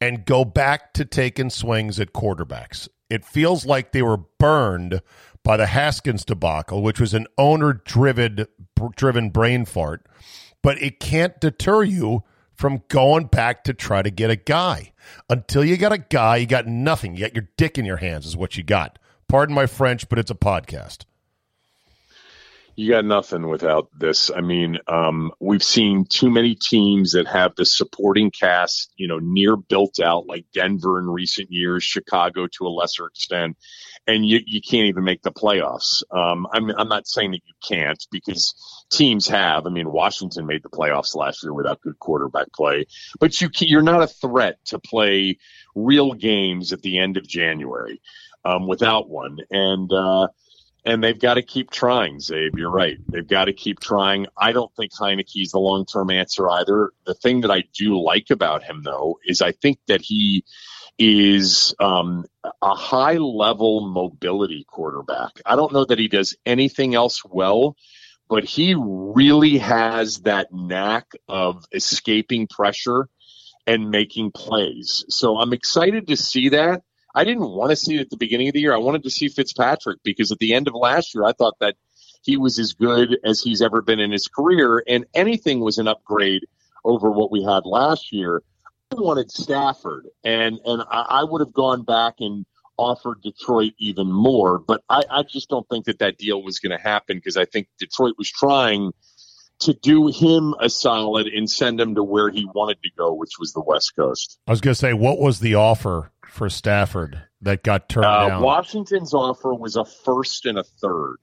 and 0.00 0.24
go 0.24 0.44
back 0.44 0.94
to 0.94 1.04
taking 1.04 1.50
swings 1.50 2.00
at 2.00 2.12
quarterbacks. 2.12 2.88
It 3.08 3.24
feels 3.24 3.64
like 3.64 3.92
they 3.92 4.02
were 4.02 4.16
burned 4.16 5.00
by 5.46 5.56
the 5.56 5.66
Haskins 5.66 6.24
debacle, 6.24 6.82
which 6.82 6.98
was 6.98 7.14
an 7.14 7.28
owner 7.38 7.72
driven 7.72 8.46
driven 8.96 9.30
brain 9.30 9.64
fart, 9.64 10.06
but 10.62 10.80
it 10.82 11.00
can't 11.00 11.40
deter 11.40 11.82
you 11.82 12.22
from 12.54 12.82
going 12.88 13.26
back 13.26 13.64
to 13.64 13.74
try 13.74 14.02
to 14.02 14.10
get 14.10 14.30
a 14.30 14.36
guy. 14.36 14.92
Until 15.28 15.64
you 15.64 15.76
got 15.76 15.92
a 15.92 15.98
guy, 15.98 16.36
you 16.36 16.46
got 16.46 16.66
nothing. 16.66 17.14
You 17.14 17.20
got 17.20 17.34
your 17.34 17.48
dick 17.56 17.78
in 17.78 17.84
your 17.84 17.98
hands 17.98 18.26
is 18.26 18.36
what 18.36 18.56
you 18.56 18.62
got. 18.62 18.98
Pardon 19.28 19.54
my 19.54 19.66
French, 19.66 20.08
but 20.08 20.18
it's 20.18 20.30
a 20.30 20.34
podcast. 20.34 21.04
You 22.78 22.90
got 22.90 23.06
nothing 23.06 23.48
without 23.48 23.88
this. 23.98 24.30
I 24.30 24.42
mean, 24.42 24.76
um, 24.86 25.32
we've 25.40 25.62
seen 25.62 26.04
too 26.04 26.30
many 26.30 26.54
teams 26.54 27.12
that 27.12 27.26
have 27.26 27.54
the 27.56 27.64
supporting 27.64 28.30
cast, 28.30 28.92
you 28.96 29.08
know, 29.08 29.18
near 29.18 29.56
built 29.56 29.98
out, 29.98 30.26
like 30.26 30.44
Denver 30.52 30.98
in 30.98 31.06
recent 31.06 31.50
years, 31.50 31.82
Chicago 31.84 32.46
to 32.46 32.66
a 32.66 32.68
lesser 32.68 33.06
extent, 33.06 33.56
and 34.06 34.26
you, 34.26 34.40
you 34.44 34.60
can't 34.60 34.88
even 34.88 35.04
make 35.04 35.22
the 35.22 35.32
playoffs. 35.32 36.02
Um, 36.10 36.46
I'm, 36.52 36.70
I'm 36.70 36.88
not 36.88 37.06
saying 37.06 37.30
that 37.30 37.40
you 37.46 37.54
can't 37.66 38.06
because 38.10 38.54
teams 38.90 39.26
have. 39.28 39.66
I 39.66 39.70
mean, 39.70 39.90
Washington 39.90 40.44
made 40.44 40.62
the 40.62 40.68
playoffs 40.68 41.16
last 41.16 41.42
year 41.42 41.54
without 41.54 41.80
good 41.80 41.98
quarterback 41.98 42.52
play, 42.52 42.84
but 43.18 43.40
you 43.40 43.48
you're 43.60 43.80
not 43.80 44.02
a 44.02 44.06
threat 44.06 44.58
to 44.66 44.78
play 44.78 45.38
real 45.74 46.12
games 46.12 46.74
at 46.74 46.82
the 46.82 46.98
end 46.98 47.16
of 47.16 47.26
January 47.26 48.02
um, 48.44 48.66
without 48.66 49.08
one. 49.08 49.38
And 49.50 49.90
uh, 49.90 50.28
and 50.86 51.02
they've 51.02 51.18
got 51.18 51.34
to 51.34 51.42
keep 51.42 51.70
trying, 51.70 52.18
Zabe. 52.18 52.56
You're 52.56 52.70
right. 52.70 52.96
They've 53.08 53.26
got 53.26 53.46
to 53.46 53.52
keep 53.52 53.80
trying. 53.80 54.28
I 54.38 54.52
don't 54.52 54.72
think 54.76 54.92
Heinicke's 54.92 55.50
the 55.50 55.58
long 55.58 55.84
term 55.84 56.10
answer 56.10 56.48
either. 56.48 56.92
The 57.04 57.14
thing 57.14 57.40
that 57.40 57.50
I 57.50 57.64
do 57.74 58.00
like 58.00 58.30
about 58.30 58.62
him, 58.62 58.82
though, 58.84 59.18
is 59.26 59.42
I 59.42 59.50
think 59.50 59.78
that 59.88 60.00
he 60.00 60.44
is 60.96 61.74
um, 61.80 62.24
a 62.62 62.74
high 62.74 63.16
level 63.16 63.88
mobility 63.88 64.64
quarterback. 64.66 65.32
I 65.44 65.56
don't 65.56 65.72
know 65.72 65.84
that 65.84 65.98
he 65.98 66.08
does 66.08 66.36
anything 66.46 66.94
else 66.94 67.22
well, 67.24 67.76
but 68.28 68.44
he 68.44 68.76
really 68.78 69.58
has 69.58 70.20
that 70.20 70.52
knack 70.52 71.12
of 71.28 71.64
escaping 71.72 72.46
pressure 72.46 73.08
and 73.66 73.90
making 73.90 74.30
plays. 74.30 75.04
So 75.08 75.36
I'm 75.36 75.52
excited 75.52 76.06
to 76.06 76.16
see 76.16 76.50
that. 76.50 76.82
I 77.16 77.24
didn't 77.24 77.48
want 77.48 77.70
to 77.70 77.76
see 77.76 77.96
it 77.96 78.02
at 78.02 78.10
the 78.10 78.18
beginning 78.18 78.48
of 78.48 78.54
the 78.54 78.60
year. 78.60 78.74
I 78.74 78.78
wanted 78.78 79.04
to 79.04 79.10
see 79.10 79.28
Fitzpatrick 79.28 80.00
because 80.04 80.30
at 80.32 80.38
the 80.38 80.52
end 80.52 80.68
of 80.68 80.74
last 80.74 81.14
year, 81.14 81.24
I 81.24 81.32
thought 81.32 81.54
that 81.60 81.74
he 82.22 82.36
was 82.36 82.58
as 82.58 82.74
good 82.74 83.16
as 83.24 83.40
he's 83.40 83.62
ever 83.62 83.80
been 83.80 84.00
in 84.00 84.12
his 84.12 84.28
career, 84.28 84.84
and 84.86 85.06
anything 85.14 85.60
was 85.60 85.78
an 85.78 85.88
upgrade 85.88 86.42
over 86.84 87.10
what 87.10 87.32
we 87.32 87.42
had 87.42 87.64
last 87.64 88.12
year. 88.12 88.42
I 88.92 88.96
wanted 89.00 89.30
Stafford, 89.30 90.08
and 90.24 90.60
and 90.64 90.82
I, 90.82 91.06
I 91.08 91.24
would 91.24 91.40
have 91.40 91.54
gone 91.54 91.84
back 91.84 92.16
and 92.20 92.44
offered 92.76 93.22
Detroit 93.22 93.72
even 93.78 94.12
more, 94.12 94.58
but 94.58 94.82
I, 94.90 95.02
I 95.10 95.22
just 95.22 95.48
don't 95.48 95.66
think 95.70 95.86
that 95.86 96.00
that 96.00 96.18
deal 96.18 96.42
was 96.42 96.58
going 96.58 96.76
to 96.76 96.82
happen 96.82 97.16
because 97.16 97.38
I 97.38 97.46
think 97.46 97.68
Detroit 97.78 98.14
was 98.18 98.30
trying 98.30 98.92
to 99.60 99.72
do 99.74 100.08
him 100.08 100.54
a 100.60 100.68
solid 100.68 101.26
and 101.26 101.50
send 101.50 101.80
him 101.80 101.94
to 101.94 102.02
where 102.02 102.30
he 102.30 102.44
wanted 102.54 102.78
to 102.82 102.90
go, 102.96 103.12
which 103.14 103.38
was 103.38 103.52
the 103.52 103.62
West 103.62 103.94
Coast. 103.96 104.38
I 104.46 104.50
was 104.52 104.60
going 104.60 104.72
to 104.72 104.78
say, 104.78 104.92
what 104.92 105.18
was 105.18 105.40
the 105.40 105.54
offer 105.54 106.10
for 106.28 106.50
Stafford 106.50 107.22
that 107.40 107.62
got 107.62 107.88
turned 107.88 108.06
Uh, 108.06 108.28
down? 108.28 108.42
Washington's 108.42 109.14
offer 109.14 109.54
was 109.54 109.76
a 109.76 109.84
first 109.84 110.44
and 110.46 110.58
a 110.58 110.64
third. 110.64 111.16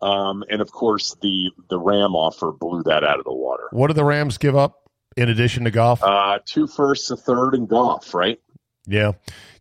Um, 0.00 0.44
and 0.50 0.60
of 0.60 0.70
course, 0.72 1.16
the, 1.22 1.50
the 1.70 1.78
Ram 1.78 2.14
offer 2.14 2.52
blew 2.52 2.82
that 2.84 3.04
out 3.04 3.18
of 3.18 3.24
the 3.24 3.32
water. 3.34 3.64
What 3.70 3.88
did 3.88 3.96
the 3.96 4.04
Rams 4.04 4.38
give 4.38 4.56
up 4.56 4.88
in 5.16 5.28
addition 5.28 5.64
to 5.64 5.70
Goff? 5.70 6.02
Uh, 6.02 6.38
two 6.44 6.66
firsts, 6.66 7.10
a 7.10 7.16
third, 7.16 7.54
and 7.54 7.68
Goff, 7.68 8.12
right? 8.14 8.38
yeah. 8.86 9.12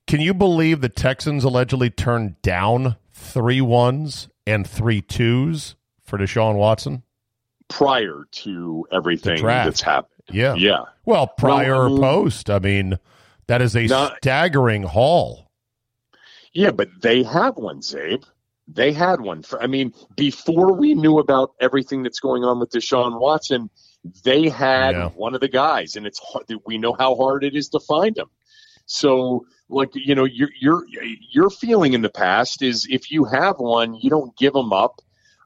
Can 0.06 0.20
you 0.20 0.34
believe 0.34 0.82
the 0.82 0.90
Texans 0.90 1.46
allegedly 1.46 1.90
turned 1.90 2.42
down 2.42 2.98
three 3.14 3.62
ones 3.62 4.28
and 4.46 4.68
three 4.68 5.02
twos 5.02 5.76
for 6.04 6.18
Deshaun 6.18 6.56
Watson? 6.56 7.04
Prior 7.74 8.28
to 8.32 8.86
everything 8.92 9.44
that's 9.44 9.82
happened. 9.82 10.12
Yeah. 10.32 10.54
Yeah. 10.54 10.84
Well, 11.06 11.26
prior 11.28 11.74
I 11.74 11.78
or 11.78 11.90
mm, 11.90 12.00
post. 12.00 12.50
I 12.52 12.60
mean, 12.60 13.00
that 13.48 13.64
is 13.64 13.76
a 13.76 13.88
No. 13.88 14.12
staggering 14.18 14.84
haul. 14.84 15.50
Yeah, 16.54 16.70
but 16.70 16.90
they 17.02 17.24
have 17.24 17.58
one, 17.58 17.80
Zabe. 17.82 18.24
They 18.68 18.94
had 18.94 19.22
one. 19.22 19.42
For, 19.42 19.62
I 19.62 19.66
mean, 19.66 19.92
before 20.16 20.74
we 20.74 20.94
knew 20.94 21.18
about 21.18 21.54
everything 21.60 22.04
that's 22.04 22.20
going 22.20 22.44
on 22.44 22.60
with 22.60 22.70
Deshaun 22.70 23.20
Watson, 23.20 23.72
they 24.24 24.50
had 24.50 24.96
Yeah. 24.96 25.10
one 25.10 25.34
of 25.34 25.42
the 25.42 25.48
guys, 25.50 25.96
and 25.96 26.06
it's 26.06 26.20
hard, 26.20 26.46
we 26.68 26.78
know 26.78 26.94
how 26.94 27.16
hard 27.16 27.44
it 27.44 27.56
is 27.56 27.70
to 27.70 27.80
find 27.80 28.16
them. 28.16 28.30
So, 28.86 29.46
like 29.68 29.90
you 29.96 30.14
know, 30.14 30.26
your 30.26 30.50
your 30.60 30.86
your 31.32 31.50
feeling 31.50 31.94
in 31.94 32.02
the 32.04 32.10
past 32.10 32.62
is 32.62 32.86
if 32.90 33.10
you 33.10 33.24
have 33.26 33.58
one, 33.58 33.96
you 33.96 34.10
don't 34.12 34.38
give 34.38 34.54
them 34.54 34.72
up. 34.72 35.02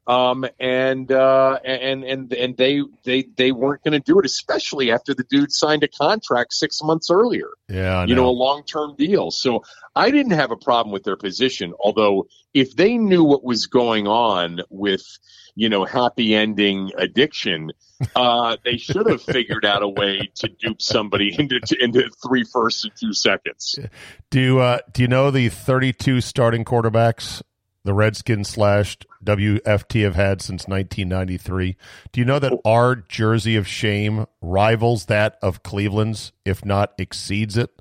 Um, 0.07 0.45
and 0.57 1.11
uh, 1.11 1.59
and 1.65 2.05
and 2.05 2.31
and 2.31 2.55
they 2.55 2.81
they 3.03 3.23
they 3.35 3.51
weren't 3.51 3.83
going 3.83 3.91
to 3.91 3.99
do 3.99 4.19
it, 4.19 4.25
especially 4.25 4.89
after 4.89 5.13
the 5.13 5.25
dude 5.29 5.51
signed 5.51 5.83
a 5.83 5.89
contract 5.89 6.53
six 6.53 6.81
months 6.81 7.09
earlier 7.11 7.49
Yeah, 7.67 8.05
you 8.05 8.15
know, 8.15 8.27
a 8.27 8.31
long 8.31 8.63
term 8.63 8.95
deal. 8.95 9.31
So 9.31 9.63
I 9.97 10.09
didn't 10.11 10.31
have 10.31 10.51
a 10.51 10.55
problem 10.55 10.93
with 10.93 11.03
their 11.03 11.17
position. 11.17 11.73
Although, 11.83 12.27
if 12.53 12.73
they 12.73 12.97
knew 12.97 13.21
what 13.21 13.43
was 13.43 13.67
going 13.67 14.07
on 14.07 14.61
with, 14.69 15.03
you 15.55 15.67
know, 15.67 15.83
happy 15.83 16.33
ending 16.33 16.91
addiction, 16.97 17.71
uh, 18.15 18.55
they 18.63 18.77
should 18.77 19.09
have 19.09 19.21
figured 19.21 19.65
out 19.65 19.83
a 19.83 19.89
way 19.89 20.31
to 20.35 20.47
dupe 20.47 20.81
somebody 20.81 21.35
into 21.39 21.59
into 21.81 22.09
three 22.25 22.45
firsts 22.45 22.85
and 22.85 22.93
two 22.97 23.13
seconds. 23.13 23.77
Do 24.29 24.59
uh, 24.59 24.79
do 24.93 25.01
you 25.01 25.09
know 25.09 25.31
the 25.31 25.49
32 25.49 26.21
starting 26.21 26.63
quarterbacks 26.63 27.41
the 27.87 27.93
Redskins 27.93 28.49
slash 28.49 28.97
WFT 29.23 30.03
have 30.03 30.15
had 30.15 30.41
since 30.41 30.67
1993? 30.67 31.77
Do 32.11 32.19
you 32.19 32.25
know 32.25 32.37
that 32.37 32.59
our 32.65 32.97
jersey 32.97 33.55
of 33.55 33.65
shame 33.65 34.25
rivals 34.41 35.05
that 35.05 35.37
of 35.41 35.63
Cleveland's, 35.63 36.33
if 36.43 36.65
not 36.65 36.91
exceeds 36.97 37.55
it? 37.55 37.76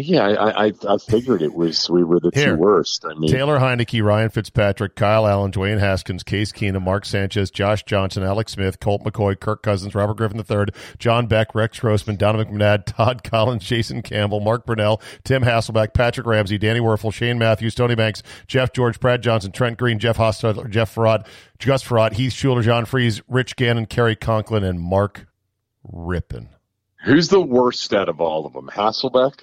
Yeah, 0.00 0.28
I, 0.28 0.66
I 0.66 0.72
I 0.88 0.96
figured 0.98 1.42
it 1.42 1.52
was 1.54 1.90
we 1.90 2.04
were 2.04 2.20
the 2.20 2.30
Here. 2.32 2.54
two 2.54 2.56
worst. 2.56 3.04
I 3.04 3.14
mean, 3.14 3.32
Taylor 3.32 3.58
Heinicke, 3.58 4.00
Ryan 4.00 4.30
Fitzpatrick, 4.30 4.94
Kyle 4.94 5.26
Allen, 5.26 5.50
Dwayne 5.50 5.80
Haskins, 5.80 6.22
Case 6.22 6.52
Keenum, 6.52 6.82
Mark 6.84 7.04
Sanchez, 7.04 7.50
Josh 7.50 7.82
Johnson, 7.82 8.22
Alex 8.22 8.52
Smith, 8.52 8.78
Colt 8.78 9.02
McCoy, 9.02 9.38
Kirk 9.38 9.60
Cousins, 9.64 9.96
Robert 9.96 10.14
Griffin 10.16 10.38
III, 10.38 10.66
John 11.00 11.26
Beck, 11.26 11.52
Rex 11.52 11.80
Grossman, 11.80 12.14
Donovan 12.14 12.46
McNabb, 12.56 12.84
Todd 12.86 13.24
Collins, 13.24 13.64
Jason 13.64 14.02
Campbell, 14.02 14.38
Mark 14.38 14.64
Brunell, 14.66 15.02
Tim 15.24 15.42
Hasselbeck, 15.42 15.94
Patrick 15.94 16.28
Ramsey, 16.28 16.58
Danny 16.58 16.78
Wuerffel, 16.78 17.12
Shane 17.12 17.36
Matthews, 17.36 17.74
Tony 17.74 17.96
Banks, 17.96 18.22
Jeff 18.46 18.72
George, 18.72 19.00
Brad 19.00 19.20
Johnson, 19.20 19.50
Trent 19.50 19.78
Green, 19.78 19.98
Jeff 19.98 20.16
Hostetler, 20.16 20.70
Jeff 20.70 20.94
Farad, 20.94 21.26
Gus 21.58 21.82
Frerotte, 21.82 22.12
Heath 22.12 22.32
Shuler, 22.32 22.62
John 22.62 22.86
Friesz, 22.86 23.20
Rich 23.26 23.56
Gannon, 23.56 23.86
Cary 23.86 24.14
Conklin, 24.14 24.62
and 24.62 24.78
Mark 24.80 25.26
Rypien. 25.92 26.46
who's 27.04 27.28
the 27.30 27.40
worst 27.40 27.92
out 27.92 28.08
of 28.08 28.20
all 28.20 28.46
of 28.46 28.52
them? 28.52 28.68
Hasselbeck. 28.72 29.42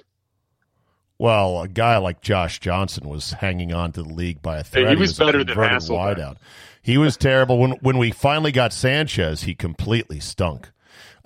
Well, 1.18 1.62
a 1.62 1.68
guy 1.68 1.98
like 1.98 2.22
Josh 2.22 2.60
Johnson 2.60 3.08
was 3.08 3.32
hanging 3.32 3.74
on 3.74 3.92
to 3.94 4.04
the 4.04 4.10
league 4.14 4.42
by 4.42 4.58
a 4.58 4.64
thread. 4.64 4.90
He 4.90 4.96
was 4.96 5.18
a 5.20 5.26
better 5.26 5.44
than 5.44 5.56
Hasselbeck. 5.56 6.18
wideout. 6.18 6.36
He 6.82 6.98
was 6.98 7.16
terrible. 7.18 7.58
When 7.58 7.72
when 7.82 7.98
we 7.98 8.12
finally 8.12 8.52
got 8.52 8.74
Sanchez, 8.74 9.44
he 9.44 9.56
completely 9.56 10.20
stunk. 10.20 10.72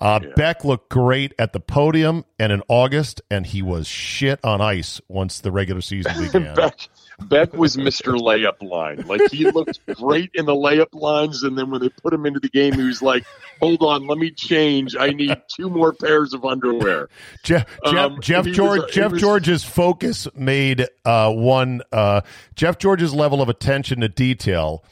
Uh, 0.00 0.20
Beck 0.34 0.64
looked 0.64 0.88
great 0.88 1.34
at 1.38 1.52
the 1.52 1.60
podium 1.60 2.24
and 2.38 2.52
in 2.52 2.62
August, 2.68 3.20
and 3.30 3.44
he 3.44 3.60
was 3.60 3.86
shit 3.86 4.40
on 4.42 4.60
ice 4.62 4.98
once 5.08 5.40
the 5.40 5.52
regular 5.52 5.82
season 5.82 6.12
began. 6.32 6.54
Beck, 6.54 6.88
Beck 7.28 7.52
was 7.54 7.76
Mr. 7.76 8.18
Layup 8.18 8.62
Line. 8.62 9.06
Like 9.06 9.30
he 9.30 9.50
looked 9.50 9.78
great 9.96 10.30
in 10.34 10.46
the 10.46 10.54
layup 10.54 10.92
lines, 10.92 11.42
and 11.42 11.56
then 11.56 11.70
when 11.70 11.80
they 11.80 11.88
put 11.88 12.12
him 12.12 12.26
into 12.26 12.40
the 12.40 12.48
game, 12.48 12.72
he 12.74 12.82
was 12.82 13.02
like, 13.02 13.24
"Hold 13.60 13.82
on, 13.82 14.06
let 14.06 14.18
me 14.18 14.30
change. 14.30 14.96
I 14.98 15.10
need 15.10 15.36
two 15.48 15.68
more 15.70 15.92
pairs 15.92 16.32
of 16.34 16.44
underwear." 16.44 17.08
Jeff 17.42 17.66
Jeff, 17.84 17.94
Um, 17.94 18.20
Jeff 18.20 18.44
he 18.44 18.50
was 18.50 18.56
George 18.56 18.80
a- 18.82 18.92
Jeff 18.92 19.12
was- 19.12 19.20
George's 19.20 19.64
focus 19.64 20.26
made 20.34 20.86
uh, 21.04 21.32
one 21.32 21.82
uh, 21.92 22.22
Jeff 22.56 22.78
George's 22.78 23.14
level 23.14 23.40
of 23.42 23.48
attention 23.48 24.00
to 24.00 24.08
detail 24.08 24.84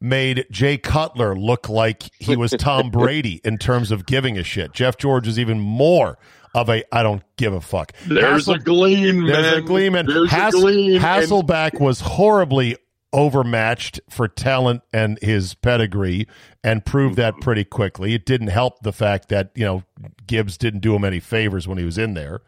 made 0.00 0.46
Jay 0.50 0.76
Cutler 0.76 1.34
look 1.34 1.68
like 1.70 2.04
he 2.18 2.36
was 2.36 2.50
Tom 2.52 2.90
Brady 2.92 3.40
in 3.44 3.56
terms 3.56 3.90
of 3.90 4.04
giving 4.04 4.36
a 4.38 4.42
shit. 4.42 4.72
Jeff 4.72 4.98
George 4.98 5.26
is 5.26 5.38
even 5.38 5.58
more 5.58 6.18
of 6.56 6.68
a 6.70 6.82
I 6.92 7.04
don't 7.04 7.22
give 7.36 7.52
a 7.52 7.60
fuck. 7.60 7.92
There's 8.06 8.46
Hassel- 8.46 8.54
a 8.54 8.58
gleam, 8.58 9.24
man. 9.26 9.26
There's 9.26 9.56
a 9.58 9.60
gleam, 9.62 9.94
and 9.94 10.08
Hass- 10.28 10.54
a 10.54 10.56
gleam. 10.56 11.00
and- 11.04 11.80
was 11.80 12.00
horribly 12.00 12.76
overmatched 13.12 14.00
for 14.10 14.26
talent 14.26 14.82
and 14.92 15.18
his 15.22 15.54
pedigree 15.54 16.26
and 16.64 16.84
proved 16.84 17.16
that 17.16 17.34
pretty 17.40 17.64
quickly. 17.64 18.14
It 18.14 18.26
didn't 18.26 18.48
help 18.48 18.82
the 18.82 18.92
fact 18.92 19.28
that, 19.28 19.50
you 19.54 19.64
know, 19.64 19.84
Gibbs 20.26 20.58
didn't 20.58 20.80
do 20.80 20.94
him 20.94 21.04
any 21.04 21.20
favors 21.20 21.68
when 21.68 21.78
he 21.78 21.84
was 21.84 21.98
in 21.98 22.14
there. 22.14 22.40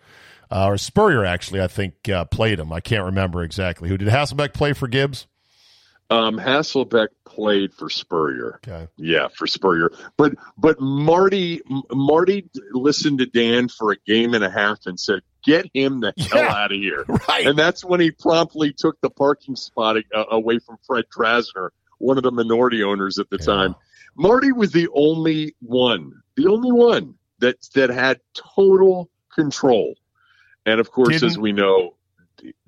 Uh, 0.51 0.67
or 0.69 0.79
Spurrier, 0.79 1.25
actually, 1.25 1.61
I 1.63 1.69
think, 1.69 2.09
uh, 2.09 2.25
played 2.25 2.59
him. 2.59 2.73
I 2.73 2.81
can't 2.81 3.05
remember 3.05 3.43
exactly. 3.43 3.89
Who 3.89 3.97
did 3.99 4.09
Hasselbeck 4.09 4.53
play 4.53 4.73
for 4.73 4.89
Gibbs? 4.89 5.27
Um, 6.11 6.39
Hasselbeck 6.39 7.09
played 7.27 7.75
for 7.75 7.91
Spurrier. 7.91 8.61
Okay. 8.67 8.89
Yeah, 8.97 9.29
for 9.29 9.47
Spurrier. 9.47 9.91
But 10.17 10.35
but 10.57 10.81
Marty 10.81 11.61
Marty 11.93 12.49
listened 12.73 13.19
to 13.19 13.27
Dan 13.27 13.69
for 13.69 13.93
a 13.93 13.97
game 14.07 14.33
and 14.33 14.43
a 14.43 14.51
half 14.51 14.79
and 14.87 14.99
said, 14.99 15.21
"Get 15.45 15.71
him 15.75 16.01
the 16.01 16.15
hell 16.31 16.49
out 16.49 16.73
of 16.73 16.79
here." 16.79 17.05
Right. 17.29 17.47
And 17.47 17.59
that's 17.59 17.85
when 17.85 18.01
he 18.01 18.11
promptly 18.11 18.73
took 18.73 18.99
the 19.03 19.11
parking 19.11 19.55
spot 19.55 19.97
uh, 20.15 20.25
away 20.31 20.59
from 20.61 20.79
Fred 20.87 21.05
Drasner, 21.15 21.71
one 21.99 22.17
of 22.17 22.23
the 22.23 22.33
minority 22.33 22.83
owners 22.83 23.19
at 23.19 23.29
the 23.29 23.37
Yeah. 23.41 23.47
time. 23.47 23.75
Marty 24.17 24.51
was 24.51 24.73
the 24.73 24.89
only 24.95 25.55
one, 25.61 26.13
the 26.37 26.47
only 26.49 26.73
one 26.73 27.15
that 27.41 27.57
that 27.75 27.91
had 27.91 28.19
total 28.35 29.11
control. 29.35 29.95
And 30.65 30.81
of 30.81 30.91
course, 30.91 31.17
as 31.17 31.21
Didn't- 31.21 31.41
we 31.43 31.53
know, 31.53 31.95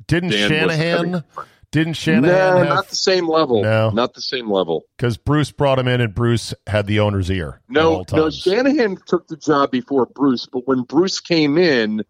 Didn't 0.07 0.31
Dan 0.31 0.51
was 0.67 0.73
Shanahan? 0.75 0.79
having- 1.13 1.25
Didn't 1.73 1.93
Shanahan 1.95 2.23
no, 2.55 2.57
have 2.59 2.69
not 2.69 2.89
the 2.89 2.97
same 2.97 3.29
level. 3.29 3.63
No. 3.63 3.91
Not 3.91 4.15
the 4.15 4.21
same 4.21 4.51
level. 4.51 4.85
because 4.97 5.17
Bruce 5.17 5.53
brought 5.53 5.79
him 5.79 5.87
in 5.87 6.01
and 6.01 6.13
Bruce 6.15 6.53
had 6.67 6.87
the 6.89 6.99
owner's 7.01 7.31
ear. 7.31 7.61
No, 7.69 8.05
no. 8.13 8.29
Shanahan 8.31 8.99
took 9.07 9.29
the 9.29 9.37
job 9.37 9.71
before 9.71 10.07
Bruce, 10.07 10.47
but 10.47 10.67
when 10.67 10.83
Bruce 10.83 11.21
came 11.21 11.57
in, 11.59 12.03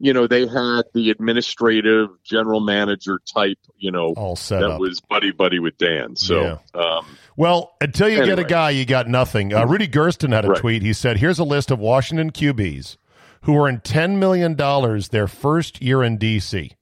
you 0.00 0.12
know, 0.12 0.26
they 0.26 0.48
had 0.48 0.82
the 0.94 1.10
administrative 1.10 2.08
general 2.24 2.58
manager 2.58 3.20
type, 3.32 3.58
you 3.78 3.92
know, 3.92 4.14
all 4.16 4.34
set 4.34 4.60
that 4.60 4.72
up. 4.72 4.80
was 4.80 5.00
buddy 5.00 5.30
buddy 5.30 5.60
with 5.60 5.78
Dan. 5.78 6.16
So, 6.16 6.60
um, 6.74 7.06
Well, 7.36 7.74
until 7.80 8.08
you 8.08 8.24
get 8.24 8.40
a 8.40 8.44
guy, 8.44 8.70
you 8.70 8.84
got 8.84 9.06
nothing. 9.08 9.54
Uh, 9.54 9.64
Rudy 9.64 9.86
Gersten 9.86 10.32
had 10.32 10.44
a 10.44 10.48
Right. 10.48 10.60
tweet. 10.60 10.82
He 10.82 10.92
said, 10.92 11.18
"Here's 11.18 11.38
a 11.38 11.44
list 11.44 11.70
of 11.70 11.78
Washington 11.78 12.32
QBs 12.32 12.96
who 13.42 13.56
earned 13.64 13.84
ten 13.84 14.18
million 14.18 14.54
dollars 14.56 15.08
their 15.10 15.28
first 15.28 15.80
year 15.80 16.02
in 16.02 16.18
DC. 16.18 16.72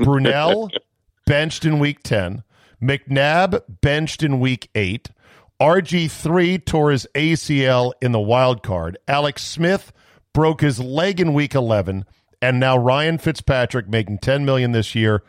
Brunell 0.00 0.68
benched 1.26 1.64
in 1.64 1.78
week 1.78 2.02
ten. 2.02 2.42
McNabb 2.82 3.62
benched 3.82 4.22
in 4.22 4.40
week 4.40 4.70
eight. 4.74 5.10
RG 5.60 6.10
three 6.10 6.58
tore 6.58 6.90
his 6.90 7.06
ACL 7.14 7.92
in 8.02 8.12
the 8.12 8.20
wild 8.20 8.62
card. 8.62 8.98
Alex 9.08 9.42
Smith 9.44 9.92
broke 10.32 10.60
his 10.60 10.78
leg 10.80 11.20
in 11.20 11.32
week 11.34 11.54
eleven, 11.54 12.04
and 12.42 12.60
now 12.60 12.76
Ryan 12.76 13.18
Fitzpatrick 13.18 13.88
making 13.88 14.18
ten 14.18 14.44
million 14.44 14.72
this 14.72 14.94
year. 14.94 15.22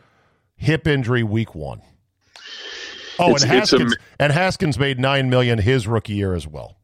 Hip 0.56 0.86
injury 0.86 1.22
week 1.22 1.54
one." 1.54 1.80
Oh, 3.18 3.34
It's- 3.34 3.42
and 3.42 3.52
it's 3.54 3.72
a- 3.72 3.76
Haskins 3.78 3.96
and 4.20 4.32
Haskins 4.32 4.78
made 4.78 4.98
nine 5.00 5.28
million 5.30 5.58
his 5.58 5.86
rookie 5.88 6.14
year 6.14 6.34
as 6.34 6.46
well. 6.46 6.76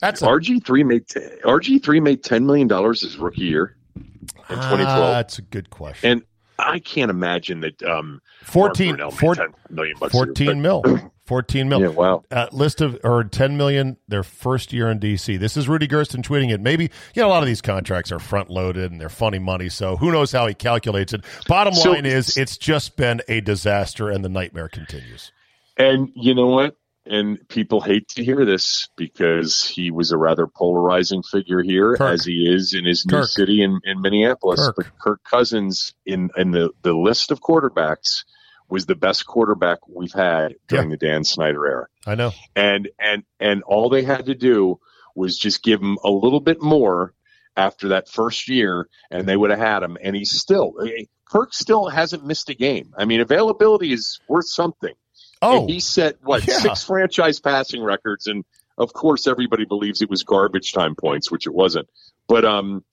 That's 0.00 0.22
a, 0.22 0.26
RG 0.26 0.64
three 0.64 0.82
made 0.84 1.06
RG 1.06 1.82
three 1.82 2.00
made 2.00 2.22
ten 2.24 2.44
million 2.46 2.68
dollars 2.68 3.02
his 3.02 3.16
rookie 3.18 3.42
year 3.42 3.76
in 3.96 4.02
2012. 4.48 4.86
Ah, 4.88 5.10
that's 5.12 5.38
a 5.38 5.42
good 5.42 5.70
question. 5.70 6.10
and 6.10 6.22
I 6.58 6.78
can't 6.78 7.10
imagine 7.10 7.60
that. 7.60 7.82
Um, 7.82 8.20
14, 8.44 8.96
Brunell 8.96 9.12
four- 9.12 9.34
10 9.34 9.46
million 9.70 9.96
bucks 9.98 10.14
a 10.14 10.16
year, 10.18 10.26
14 10.26 10.62
mil. 10.62 10.82
14 11.26 11.68
mil. 11.70 11.80
Yeah, 11.80 11.88
wow. 11.88 12.22
Uh, 12.30 12.48
list 12.52 12.80
of 12.82 12.98
or 13.02 13.24
10 13.24 13.56
million 13.56 13.96
their 14.08 14.22
first 14.22 14.72
year 14.74 14.90
in 14.90 15.00
DC. 15.00 15.38
This 15.38 15.56
is 15.56 15.68
Rudy 15.68 15.86
Gersten 15.86 16.22
tweeting 16.22 16.52
it. 16.52 16.60
Maybe, 16.60 16.90
you 17.14 17.22
know, 17.22 17.28
a 17.28 17.30
lot 17.30 17.42
of 17.42 17.46
these 17.46 17.62
contracts 17.62 18.12
are 18.12 18.18
front 18.18 18.50
loaded 18.50 18.92
and 18.92 19.00
they're 19.00 19.08
funny 19.08 19.38
money. 19.38 19.70
So 19.70 19.96
who 19.96 20.12
knows 20.12 20.32
how 20.32 20.46
he 20.46 20.52
calculates 20.54 21.14
it. 21.14 21.24
Bottom 21.48 21.72
So- 21.72 21.92
line 21.92 22.04
is 22.04 22.36
it's 22.36 22.58
just 22.58 22.96
been 22.98 23.22
a 23.28 23.40
disaster 23.40 24.10
and 24.10 24.22
the 24.24 24.28
nightmare 24.28 24.68
continues. 24.68 25.32
And 25.78 26.10
you 26.14 26.34
know 26.34 26.46
what? 26.48 26.76
And 27.06 27.46
people 27.48 27.80
hate 27.82 28.08
to 28.10 28.24
hear 28.24 28.46
this 28.46 28.88
because 28.96 29.66
he 29.66 29.90
was 29.90 30.10
a 30.10 30.16
rather 30.16 30.46
polarizing 30.46 31.22
figure 31.22 31.62
here, 31.62 31.96
Kirk. 31.96 32.14
as 32.14 32.24
he 32.24 32.50
is 32.50 32.72
in 32.72 32.86
his 32.86 33.04
new 33.04 33.24
city 33.24 33.62
in, 33.62 33.80
in 33.84 34.00
Minneapolis. 34.00 34.60
Kirk. 34.60 34.76
But 34.76 34.98
Kirk 34.98 35.20
Cousins, 35.24 35.94
in 36.06 36.30
in 36.36 36.50
the, 36.50 36.70
the 36.82 36.94
list 36.94 37.30
of 37.30 37.40
quarterbacks, 37.40 38.24
was 38.68 38.86
the 38.86 38.94
best 38.94 39.26
quarterback 39.26 39.86
we've 39.86 40.12
had 40.12 40.54
during 40.68 40.88
the 40.88 40.96
Dan 40.96 41.24
Snyder 41.24 41.66
era. 41.66 41.86
I 42.06 42.14
know. 42.14 42.32
And 42.56 42.88
and 42.98 43.24
and 43.38 43.62
all 43.64 43.88
they 43.90 44.02
had 44.02 44.26
to 44.26 44.34
do 44.34 44.80
was 45.14 45.38
just 45.38 45.62
give 45.62 45.80
him 45.80 45.98
a 46.02 46.10
little 46.10 46.40
bit 46.40 46.62
more 46.62 47.14
after 47.56 47.88
that 47.88 48.08
first 48.08 48.48
year, 48.48 48.88
and 49.10 49.28
they 49.28 49.36
would 49.36 49.50
have 49.50 49.58
had 49.58 49.82
him. 49.82 49.96
And 50.02 50.16
he's 50.16 50.32
still 50.32 50.74
eh, 50.84 51.04
Kirk 51.26 51.52
still 51.52 51.88
hasn't 51.88 52.24
missed 52.24 52.48
a 52.50 52.54
game. 52.54 52.94
I 52.96 53.04
mean, 53.04 53.20
availability 53.20 53.92
is 53.92 54.20
worth 54.28 54.48
something. 54.48 54.94
Oh, 55.44 55.60
And 55.60 55.70
he 55.70 55.80
set 55.80 56.16
what 56.22 56.46
yeah. 56.46 56.58
six 56.58 56.84
franchise 56.84 57.40
passing 57.40 57.82
records, 57.82 58.26
and 58.26 58.44
of 58.78 58.92
course 58.92 59.26
everybody 59.26 59.64
believes 59.64 60.02
it 60.02 60.10
was 60.10 60.22
garbage 60.22 60.72
time 60.72 60.94
points, 60.94 61.30
which 61.30 61.46
it 61.46 61.54
wasn't. 61.54 61.88
But 62.26 62.44
um, 62.44 62.84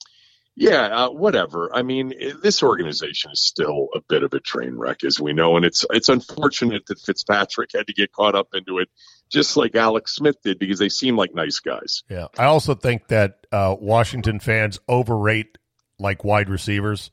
yeah, 0.56 1.06
uh, 1.06 1.10
whatever. 1.10 1.74
I 1.74 1.82
mean, 1.82 2.14
this 2.44 2.62
organization 2.62 3.32
is 3.32 3.42
still 3.42 3.88
a 3.96 4.02
bit 4.02 4.24
of 4.24 4.34
a 4.34 4.40
train 4.40 4.76
wreck, 4.76 5.04
as 5.04 5.20
we 5.20 5.34
know, 5.34 5.56
and 5.56 5.66
it's 5.66 5.86
it's 5.92 6.10
unfortunate 6.10 6.86
that 6.88 7.00
Fitzpatrick 7.00 7.72
had 7.74 7.88
to 7.88 7.94
get 7.94 8.12
caught 8.12 8.36
up 8.36 8.50
into 8.54 8.80
it, 8.80 8.90
just 9.30 9.56
like 9.56 9.76
Alex 9.76 10.14
Smith 10.16 10.36
did, 10.44 10.60
because 10.60 10.78
they 10.78 10.90
seem 10.90 11.16
like 11.16 11.34
nice 11.34 11.60
guys. 11.60 12.04
Yeah, 12.10 12.28
I 12.38 12.46
also 12.46 12.76
think 12.76 13.08
that 13.08 13.48
uh, 13.52 13.76
Washington 13.80 14.40
fans 14.40 14.80
overrate 14.90 15.58
like 15.98 16.26
wide 16.26 16.50
receivers, 16.50 17.12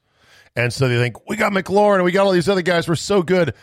and 0.57 0.73
so 0.73 0.89
they 0.89 0.99
think 0.99 1.29
we 1.29 1.37
got 1.37 1.53
McLaurin 1.53 2.03
we 2.03 2.11
got 2.11 2.27
all 2.27 2.33
these 2.33 2.49
other 2.49 2.63
guys. 2.63 2.89
We're 2.89 2.97
so 2.97 3.23
good. 3.23 3.55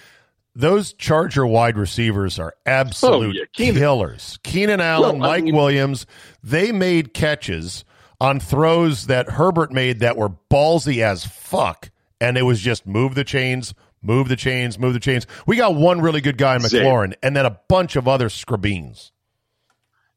Those 0.56 0.94
Charger 0.94 1.46
wide 1.46 1.78
receivers 1.78 2.40
are 2.40 2.56
absolute 2.66 3.28
Oh, 3.28 3.32
yeah. 3.32 3.44
Keenan- 3.54 3.76
killers. 3.76 4.40
Keenan 4.44 4.80
Allen, 4.80 5.20
Well, 5.20 5.30
I 5.30 5.36
Mike 5.36 5.44
mean- 5.46 5.56
Williams, 5.56 6.06
they 6.42 6.72
made 6.72 7.14
catches 7.14 7.84
on 8.22 8.40
throws 8.40 9.08
that 9.08 9.32
Herbert 9.32 9.74
made 9.74 10.00
that 10.00 10.16
were 10.16 10.30
ballsy 10.50 11.00
as 11.04 11.26
fuck, 11.26 11.90
and 12.22 12.38
it 12.38 12.44
was 12.44 12.62
just 12.62 12.88
move 12.88 13.14
the 13.16 13.26
chains, 13.26 13.74
move 14.02 14.30
the 14.30 14.38
chains, 14.38 14.80
move 14.80 14.94
the 14.94 15.00
chains. 15.02 15.28
We 15.46 15.58
got 15.58 15.76
one 15.76 16.00
really 16.00 16.22
good 16.22 16.38
guy 16.38 16.56
in 16.56 16.62
Zay. 16.62 16.80
McLaurin, 16.80 17.16
and 17.22 17.36
then 17.36 17.46
a 17.46 17.60
bunch 17.68 17.98
of 17.98 18.08
other 18.08 18.30
scrubbeans. 18.30 19.12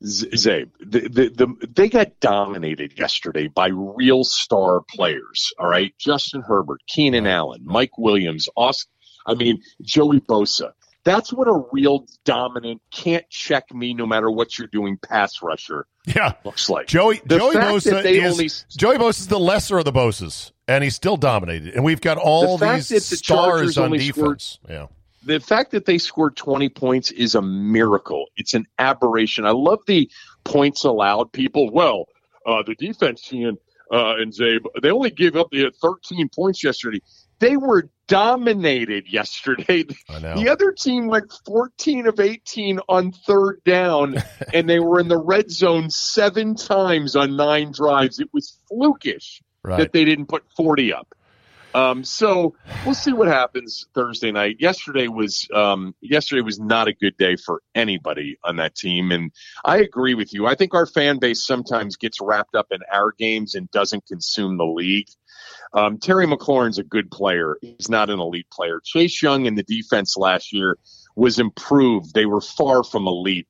Z- 0.04 0.28
Zabe, 0.30 0.70
the, 0.78 1.00
the, 1.08 1.28
the, 1.30 1.66
they 1.74 1.88
got 1.88 2.20
dominated 2.20 2.96
yesterday 2.96 3.48
by 3.48 3.66
real 3.72 4.22
star 4.22 4.82
players. 4.88 5.52
All 5.58 5.66
right, 5.66 5.92
Justin 5.98 6.42
Herbert, 6.42 6.80
Keenan 6.86 7.26
Allen, 7.26 7.62
Mike 7.64 7.98
Williams, 7.98 8.48
Austin. 8.56 8.92
I 9.28 9.34
mean, 9.34 9.62
Joey 9.82 10.20
Bosa. 10.20 10.72
That's 11.04 11.32
what 11.32 11.46
a 11.48 11.62
real 11.72 12.06
dominant, 12.24 12.82
can't 12.90 13.28
check 13.30 13.72
me 13.72 13.94
no 13.94 14.04
matter 14.06 14.30
what 14.30 14.58
you're 14.58 14.66
doing 14.68 14.98
pass 14.98 15.40
rusher 15.42 15.86
Yeah. 16.06 16.32
looks 16.44 16.68
like. 16.68 16.86
Joey 16.88 17.20
The 17.24 17.38
Joey 17.38 17.54
fact 17.54 17.66
Bosa 17.66 17.90
that 17.92 18.02
they 18.02 18.20
is 18.20 18.32
only- 18.32 18.50
Joey 18.76 18.96
Bosa 18.98 19.20
is 19.20 19.28
the 19.28 19.38
lesser 19.38 19.78
of 19.78 19.84
the 19.86 19.92
Boses, 19.92 20.52
and 20.66 20.82
he's 20.84 20.94
still 20.96 21.16
dominated. 21.16 21.74
And 21.74 21.84
we've 21.84 22.00
got 22.00 22.18
all 22.18 22.58
The 22.58 22.72
these 22.74 22.88
the 22.88 23.00
stars 23.00 23.78
on 23.78 23.86
only 23.86 23.98
defense. 23.98 24.58
yeah. 24.68 24.86
the 25.24 25.40
fact 25.40 25.70
that 25.70 25.84
they 25.86 25.98
scored 25.98 26.36
20 26.36 26.68
points 26.70 27.10
is 27.10 27.34
a 27.34 27.42
miracle. 27.42 28.26
It's 28.36 28.54
an 28.54 28.66
aberration. 28.78 29.46
I 29.46 29.50
love 29.52 29.80
the 29.86 30.10
points 30.44 30.84
allowed 30.84 31.32
people. 31.32 31.70
Well, 31.70 32.06
uh, 32.46 32.62
the 32.66 32.74
defense, 32.74 33.30
Ian 33.32 33.56
uh, 33.92 34.16
and 34.16 34.32
Zabe, 34.32 34.60
they 34.82 34.90
only 34.90 35.10
gave 35.10 35.36
up 35.36 35.48
the 35.50 35.70
13 35.80 36.28
points 36.34 36.62
yesterday. 36.64 37.00
They 37.40 37.56
were 37.56 37.88
dominated 38.08 39.06
yesterday. 39.12 39.84
The 40.08 40.48
other 40.50 40.72
team 40.72 41.06
went 41.08 41.32
14 41.46 42.06
of 42.06 42.18
18 42.20 42.80
on 42.88 43.12
third 43.12 43.60
down, 43.64 44.16
and 44.54 44.68
they 44.68 44.80
were 44.80 44.98
in 44.98 45.08
the 45.08 45.18
red 45.18 45.50
zone 45.50 45.90
seven 45.90 46.54
times 46.54 47.14
on 47.16 47.36
nine 47.36 47.72
drives. 47.72 48.18
It 48.18 48.28
was 48.32 48.58
flukish 48.70 49.40
Right. 49.64 49.78
that 49.78 49.92
they 49.92 50.04
didn't 50.04 50.26
put 50.26 50.44
40 50.56 50.92
up. 50.92 51.14
Um, 51.74 52.02
so 52.02 52.54
we'll 52.84 52.94
see 52.94 53.12
what 53.12 53.28
happens 53.28 53.86
Thursday 53.94 54.32
night. 54.32 54.56
Yesterday 54.58 55.08
was 55.08 55.46
um, 55.54 55.94
yesterday 56.00 56.40
was 56.40 56.58
not 56.58 56.88
a 56.88 56.94
good 56.94 57.16
day 57.16 57.36
for 57.36 57.62
anybody 57.74 58.38
on 58.42 58.56
that 58.56 58.74
team, 58.74 59.12
and 59.12 59.32
I 59.64 59.78
agree 59.78 60.14
with 60.14 60.32
you. 60.32 60.46
I 60.46 60.54
think 60.54 60.74
our 60.74 60.86
fan 60.86 61.18
base 61.18 61.44
sometimes 61.44 61.96
gets 61.96 62.20
wrapped 62.20 62.54
up 62.54 62.68
in 62.70 62.80
our 62.90 63.12
games 63.12 63.54
and 63.54 63.70
doesn't 63.70 64.06
consume 64.06 64.56
the 64.56 64.64
league. 64.64 65.08
Um, 65.72 65.98
Terry 65.98 66.26
McLaurin's 66.26 66.78
a 66.78 66.84
good 66.84 67.10
player. 67.10 67.56
He's 67.60 67.90
not 67.90 68.10
an 68.10 68.18
elite 68.18 68.48
player. 68.50 68.80
Chase 68.82 69.22
Young 69.22 69.46
in 69.46 69.54
the 69.54 69.62
defense 69.62 70.16
last 70.16 70.52
year 70.52 70.78
was 71.14 71.38
improved. 71.38 72.14
They 72.14 72.26
were 72.26 72.40
far 72.40 72.82
from 72.82 73.06
elite. 73.06 73.46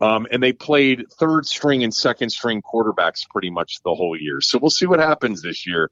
Um, 0.00 0.26
and 0.30 0.42
they 0.42 0.52
played 0.52 1.04
third 1.18 1.46
string 1.46 1.82
and 1.82 1.92
second 1.92 2.30
string 2.30 2.60
quarterbacks 2.60 3.28
pretty 3.28 3.50
much 3.50 3.82
the 3.82 3.94
whole 3.94 4.16
year. 4.18 4.40
So 4.42 4.58
we'll 4.58 4.70
see 4.70 4.86
what 4.86 5.00
happens 5.00 5.40
this 5.40 5.66
year. 5.66 5.90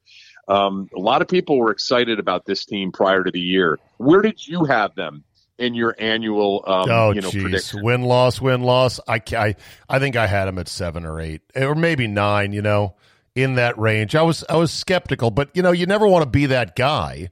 Um, 0.48 0.88
a 0.94 1.00
lot 1.00 1.22
of 1.22 1.28
people 1.28 1.58
were 1.58 1.70
excited 1.70 2.18
about 2.18 2.44
this 2.44 2.64
team 2.64 2.92
prior 2.92 3.24
to 3.24 3.30
the 3.30 3.40
year. 3.40 3.78
Where 3.96 4.22
did 4.22 4.46
you 4.46 4.64
have 4.64 4.94
them 4.94 5.24
in 5.58 5.74
your 5.74 5.94
annual, 5.98 6.64
um, 6.66 6.90
oh, 6.90 7.10
you 7.12 7.20
know, 7.20 7.30
prediction? 7.30 7.82
Win 7.82 8.02
loss, 8.02 8.40
win 8.40 8.62
loss. 8.62 9.00
I, 9.08 9.22
I, 9.32 9.56
I 9.88 9.98
think 9.98 10.16
I 10.16 10.26
had 10.26 10.48
him 10.48 10.58
at 10.58 10.68
seven 10.68 11.06
or 11.06 11.20
eight, 11.20 11.42
or 11.56 11.74
maybe 11.74 12.06
nine. 12.06 12.52
You 12.52 12.62
know, 12.62 12.94
in 13.34 13.56
that 13.56 13.78
range. 13.78 14.14
I 14.14 14.22
was, 14.22 14.44
I 14.48 14.56
was 14.56 14.72
skeptical, 14.72 15.30
but 15.30 15.50
you 15.54 15.62
know, 15.62 15.72
you 15.72 15.86
never 15.86 16.06
want 16.06 16.22
to 16.22 16.30
be 16.30 16.46
that 16.46 16.76
guy 16.76 17.30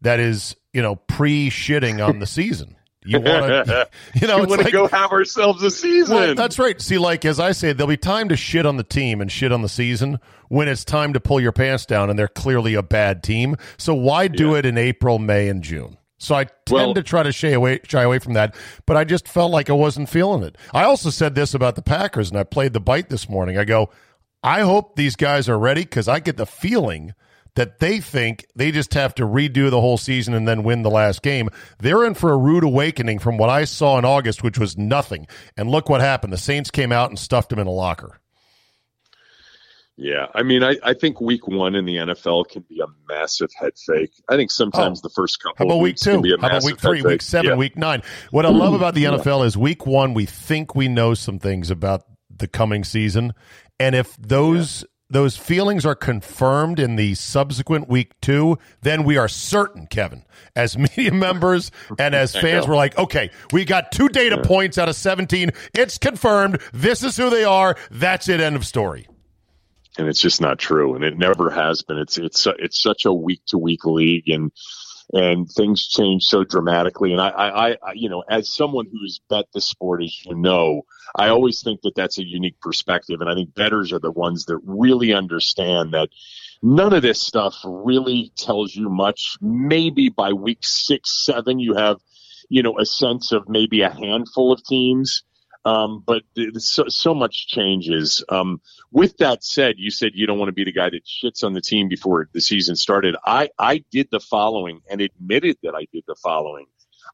that 0.00 0.20
is, 0.20 0.56
you 0.72 0.82
know, 0.82 0.96
pre 0.96 1.50
shitting 1.50 2.06
on 2.06 2.18
the 2.18 2.26
season. 2.26 2.76
You 3.04 3.18
want 3.20 3.66
to, 3.66 3.88
you 4.20 4.26
know, 4.26 4.38
want 4.38 4.50
to 4.52 4.64
like, 4.64 4.72
go 4.72 4.86
have 4.88 5.10
ourselves 5.12 5.62
a 5.62 5.70
season. 5.70 6.14
Well, 6.14 6.34
that's 6.34 6.58
right. 6.58 6.80
See, 6.80 6.98
like 6.98 7.24
as 7.24 7.40
I 7.40 7.52
say, 7.52 7.72
there'll 7.72 7.88
be 7.88 7.96
time 7.96 8.28
to 8.28 8.36
shit 8.36 8.66
on 8.66 8.76
the 8.76 8.82
team 8.84 9.20
and 9.20 9.32
shit 9.32 9.52
on 9.52 9.62
the 9.62 9.68
season 9.68 10.20
when 10.48 10.68
it's 10.68 10.84
time 10.84 11.14
to 11.14 11.20
pull 11.20 11.40
your 11.40 11.52
pants 11.52 11.86
down 11.86 12.10
and 12.10 12.18
they're 12.18 12.28
clearly 12.28 12.74
a 12.74 12.82
bad 12.82 13.22
team. 13.22 13.56
So 13.78 13.94
why 13.94 14.28
do 14.28 14.54
it 14.54 14.66
in 14.66 14.76
April, 14.76 15.18
May, 15.18 15.48
and 15.48 15.62
June? 15.62 15.96
So 16.18 16.34
I 16.34 16.44
tend 16.44 16.54
Well- 16.70 16.94
to 16.94 17.02
try 17.02 17.22
to 17.22 17.32
shy 17.32 17.48
away, 17.48 17.80
shy 17.88 18.02
away 18.02 18.18
from 18.18 18.34
that, 18.34 18.54
but 18.84 18.98
I 18.98 19.04
just 19.04 19.26
felt 19.26 19.50
like 19.50 19.70
I 19.70 19.72
wasn't 19.72 20.10
feeling 20.10 20.42
it. 20.42 20.58
I 20.74 20.84
also 20.84 21.08
said 21.08 21.34
this 21.34 21.54
about 21.54 21.76
the 21.76 21.82
Packers, 21.82 22.28
and 22.28 22.38
I 22.38 22.42
played 22.42 22.74
the 22.74 22.80
bite 22.80 23.08
this 23.08 23.26
morning. 23.30 23.56
I 23.56 23.64
go, 23.64 23.88
I 24.42 24.60
hope 24.60 24.96
these 24.96 25.16
guys 25.16 25.48
are 25.48 25.58
ready 25.58 25.80
because 25.82 26.08
I 26.08 26.20
get 26.20 26.36
the 26.36 26.44
feeling 26.44 27.14
that 27.56 27.78
they 27.80 28.00
think 28.00 28.46
they 28.54 28.70
just 28.70 28.94
have 28.94 29.14
to 29.16 29.24
redo 29.24 29.70
the 29.70 29.80
whole 29.80 29.96
season 29.98 30.34
and 30.34 30.46
then 30.46 30.62
win 30.62 30.82
the 30.82 30.90
last 30.90 31.22
game. 31.22 31.48
They're 31.78 32.04
in 32.04 32.14
for 32.14 32.32
a 32.32 32.36
rude 32.36 32.64
awakening 32.64 33.18
from 33.18 33.38
what 33.38 33.50
I 33.50 33.64
saw 33.64 33.98
in 33.98 34.04
August, 34.04 34.42
which 34.42 34.58
was 34.58 34.76
nothing. 34.78 35.26
And 35.56 35.70
look 35.70 35.88
what 35.88 36.00
happened. 36.00 36.32
The 36.32 36.38
Saints 36.38 36.70
came 36.70 36.92
out 36.92 37.10
and 37.10 37.18
stuffed 37.18 37.50
them 37.50 37.58
in 37.58 37.66
a 37.66 37.72
locker. 37.72 38.20
Yeah, 39.96 40.26
I 40.34 40.42
mean, 40.44 40.62
I, 40.62 40.76
I 40.82 40.94
think 40.94 41.20
week 41.20 41.46
one 41.46 41.74
in 41.74 41.84
the 41.84 41.96
NFL 41.96 42.48
can 42.48 42.64
be 42.68 42.80
a 42.80 42.86
massive 43.06 43.50
head 43.54 43.72
fake. 43.76 44.12
I 44.30 44.36
think 44.36 44.50
sometimes 44.50 45.00
Oh. 45.00 45.08
the 45.08 45.12
first 45.14 45.42
couple 45.42 45.56
How 45.58 45.64
about 45.66 45.74
of 45.74 45.80
week 45.82 45.90
weeks 45.92 46.02
can 46.04 46.16
two? 46.16 46.22
be 46.22 46.32
a 46.32 46.40
How 46.40 46.46
about 46.48 46.64
week 46.64 46.78
three, 46.80 47.02
week 47.02 47.20
seven, 47.20 47.50
Yeah. 47.50 47.56
week 47.56 47.76
nine? 47.76 48.02
What 48.30 48.46
I 48.46 48.48
love 48.48 48.72
about 48.72 48.94
the 48.94 49.04
NFL 49.04 49.44
is 49.44 49.58
week 49.58 49.86
one, 49.86 50.14
we 50.14 50.24
think 50.24 50.74
we 50.74 50.88
know 50.88 51.12
some 51.12 51.38
things 51.38 51.70
about 51.70 52.04
the 52.34 52.48
coming 52.48 52.82
season. 52.82 53.34
And 53.78 53.94
if 53.94 54.16
those 54.16 54.86
those 55.10 55.36
feelings 55.36 55.84
are 55.84 55.94
confirmed 55.96 56.78
in 56.78 56.96
the 56.96 57.14
subsequent 57.14 57.88
week 57.88 58.18
two, 58.20 58.58
then 58.82 59.02
we 59.04 59.16
are 59.16 59.28
certain, 59.28 59.86
Kevin, 59.88 60.24
as 60.54 60.78
media 60.96 61.12
members 61.12 61.70
and 61.98 62.14
as 62.14 62.34
fans, 62.34 62.66
we're 62.68 62.76
like, 62.76 62.96
okay, 62.96 63.30
we 63.52 63.64
got 63.64 63.90
two 63.92 64.08
data 64.08 64.40
points 64.42 64.78
out 64.78 64.88
of 64.88 64.94
17. 64.96 65.50
It's 65.74 65.98
confirmed. 65.98 66.60
This 66.72 67.02
is 67.02 67.16
who 67.16 67.28
they 67.28 67.44
are. 67.44 67.76
That's 67.90 68.28
it. 68.28 68.40
End 68.40 68.56
of 68.56 68.64
story. 68.64 69.08
and 69.98 70.08
it's 70.08 70.20
just 70.20 70.40
not 70.40 70.58
true, 70.58 70.94
and 70.94 71.04
it 71.04 71.18
never 71.18 71.50
has 71.50 71.82
been. 71.82 71.98
It's 71.98 72.16
it's 72.16 72.46
it's 72.58 72.80
such 72.80 73.04
a 73.04 73.12
week 73.12 73.42
to 73.48 73.58
week 73.58 73.84
league, 73.84 74.28
and 74.28 74.52
and 75.12 75.50
things 75.50 75.88
change 75.88 76.24
so 76.24 76.44
dramatically. 76.44 77.12
And 77.12 77.20
I, 77.20 77.28
I, 77.28 77.68
I, 77.70 77.92
you 77.94 78.08
know, 78.08 78.22
as 78.28 78.54
someone 78.54 78.86
who's 78.90 79.20
bet 79.28 79.46
the 79.52 79.60
sport, 79.60 80.02
as 80.02 80.24
you 80.24 80.34
know, 80.36 80.82
I 81.16 81.28
always 81.28 81.62
think 81.62 81.80
that 81.82 81.94
that's 81.96 82.18
a 82.18 82.24
unique 82.24 82.60
perspective, 82.60 83.20
and 83.20 83.28
I 83.28 83.34
think 83.34 83.54
bettors 83.54 83.92
are 83.92 83.98
the 83.98 84.12
ones 84.12 84.44
that 84.46 84.58
really 84.64 85.12
understand 85.12 85.94
that. 85.94 86.08
None 86.62 86.92
of 86.92 87.00
this 87.00 87.22
stuff 87.22 87.56
really 87.64 88.32
tells 88.36 88.74
you 88.74 88.90
much. 88.90 89.36
Maybe 89.40 90.10
by 90.10 90.34
week 90.34 90.58
six, 90.60 91.24
seven, 91.24 91.58
you 91.58 91.74
have, 91.74 91.96
you 92.50 92.62
know, 92.62 92.78
a 92.78 92.84
sense 92.84 93.32
of 93.32 93.48
maybe 93.48 93.80
a 93.80 93.88
handful 93.88 94.52
of 94.52 94.62
teams. 94.62 95.22
Um, 95.64 96.02
but 96.06 96.22
so, 96.58 96.88
so 96.88 97.14
much 97.14 97.46
changes. 97.46 98.24
Um, 98.28 98.60
with 98.90 99.18
that 99.18 99.44
said, 99.44 99.74
you 99.78 99.90
said 99.90 100.12
you 100.14 100.26
don't 100.26 100.38
want 100.38 100.48
to 100.48 100.54
be 100.54 100.64
the 100.64 100.72
guy 100.72 100.90
that 100.90 101.04
shits 101.04 101.44
on 101.44 101.52
the 101.52 101.60
team 101.60 101.88
before 101.88 102.28
the 102.32 102.40
season 102.40 102.76
started. 102.76 103.16
I, 103.24 103.50
I 103.58 103.84
did 103.90 104.08
the 104.10 104.20
following 104.20 104.80
and 104.88 105.00
admitted 105.00 105.58
that 105.62 105.74
I 105.74 105.86
did 105.92 106.04
the 106.06 106.16
following. 106.16 106.66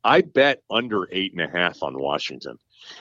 I 0.05 0.21
bet 0.21 0.63
under 0.71 1.09
eight 1.11 1.33
and 1.33 1.41
a 1.41 1.51
half 1.51 1.83
on 1.83 1.99
Washington. 1.99 2.59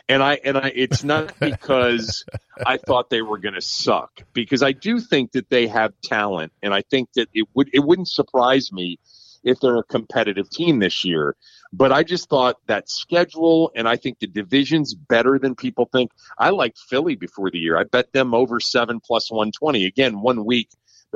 And 0.09 0.23
I, 0.23 0.39
and 0.43 0.57
I, 0.57 0.71
it's 0.73 1.03
not 1.03 1.33
because 1.39 2.25
I 2.65 2.77
thought 2.77 3.11
they 3.11 3.21
were 3.21 3.37
going 3.37 3.53
to 3.53 3.61
suck 3.61 4.23
because 4.33 4.63
I 4.63 4.71
do 4.71 4.99
think 4.99 5.33
that 5.33 5.49
they 5.49 5.67
have 5.67 5.93
talent. 6.03 6.53
And 6.63 6.73
I 6.73 6.81
think 6.81 7.09
that 7.13 7.29
it 7.33 7.47
would, 7.53 7.69
it 7.73 7.81
wouldn't 7.81 8.07
surprise 8.07 8.71
me 8.71 8.97
if 9.43 9.59
they're 9.59 9.77
a 9.77 9.83
competitive 9.83 10.49
team 10.49 10.79
this 10.79 11.05
year. 11.05 11.35
But 11.77 11.91
I 11.91 12.03
just 12.03 12.29
thought 12.29 12.57
that 12.67 12.89
schedule, 12.89 13.71
and 13.75 13.87
I 13.87 13.97
think 13.97 14.19
the 14.19 14.27
division's 14.27 14.93
better 14.93 15.37
than 15.37 15.55
people 15.55 15.89
think. 15.91 16.11
I 16.37 16.49
liked 16.51 16.77
Philly 16.79 17.15
before 17.15 17.51
the 17.51 17.57
year. 17.57 17.77
I 17.77 17.83
bet 17.83 18.13
them 18.13 18.33
over 18.33 18.59
seven 18.59 18.99
plus 18.99 19.29
120. 19.29 19.85
Again, 19.85 20.21
one 20.21 20.45
week, 20.45 20.69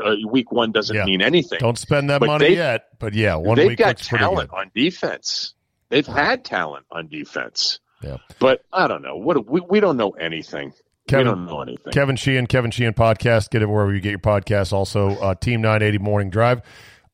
uh, 0.03 0.15
week 0.29 0.51
one 0.51 0.71
doesn't 0.71 0.95
Yeah. 0.95 1.05
mean 1.05 1.21
anything. 1.21 1.59
Don't 1.59 1.77
spend 1.77 2.09
that 2.09 2.19
But 2.19 2.27
money 2.27 2.49
they- 2.49 2.55
yet. 2.55 2.87
But 2.99 3.13
yeah, 3.13 3.35
one 3.35 3.55
They've 3.57 3.67
week 3.69 3.77
got 3.79 3.87
looks 3.89 4.07
talent 4.07 4.49
good. 4.49 4.57
on 4.57 4.71
defense. 4.75 5.53
They've 5.89 6.05
had 6.07 6.43
talent 6.43 6.85
on 6.91 7.07
defense. 7.07 7.79
Yeah. 8.03 8.17
But 8.39 8.63
I 8.73 8.87
don't 8.87 9.01
know. 9.01 9.15
What 9.17 9.47
we, 9.49 9.61
we 9.61 9.79
don't 9.79 9.97
know 9.97 10.11
anything. 10.11 10.73
Kevin- 11.07 11.25
we 11.25 11.31
don't 11.31 11.45
know 11.45 11.61
anything. 11.61 11.91
Kevin 11.91 12.15
Sheehan, 12.15 12.47
Kevin 12.47 12.69
Sheehan 12.71 12.93
podcast. 12.93 13.49
Get 13.49 13.61
it 13.61 13.69
wherever 13.69 13.93
you 13.93 13.99
get 13.99 14.11
your 14.11 14.19
podcast. 14.19 14.71
Also, 14.73 15.11
uh, 15.19 15.35
Team 15.35 15.61
980 15.61 15.97
Morning 15.97 16.29
Drive. 16.29 16.61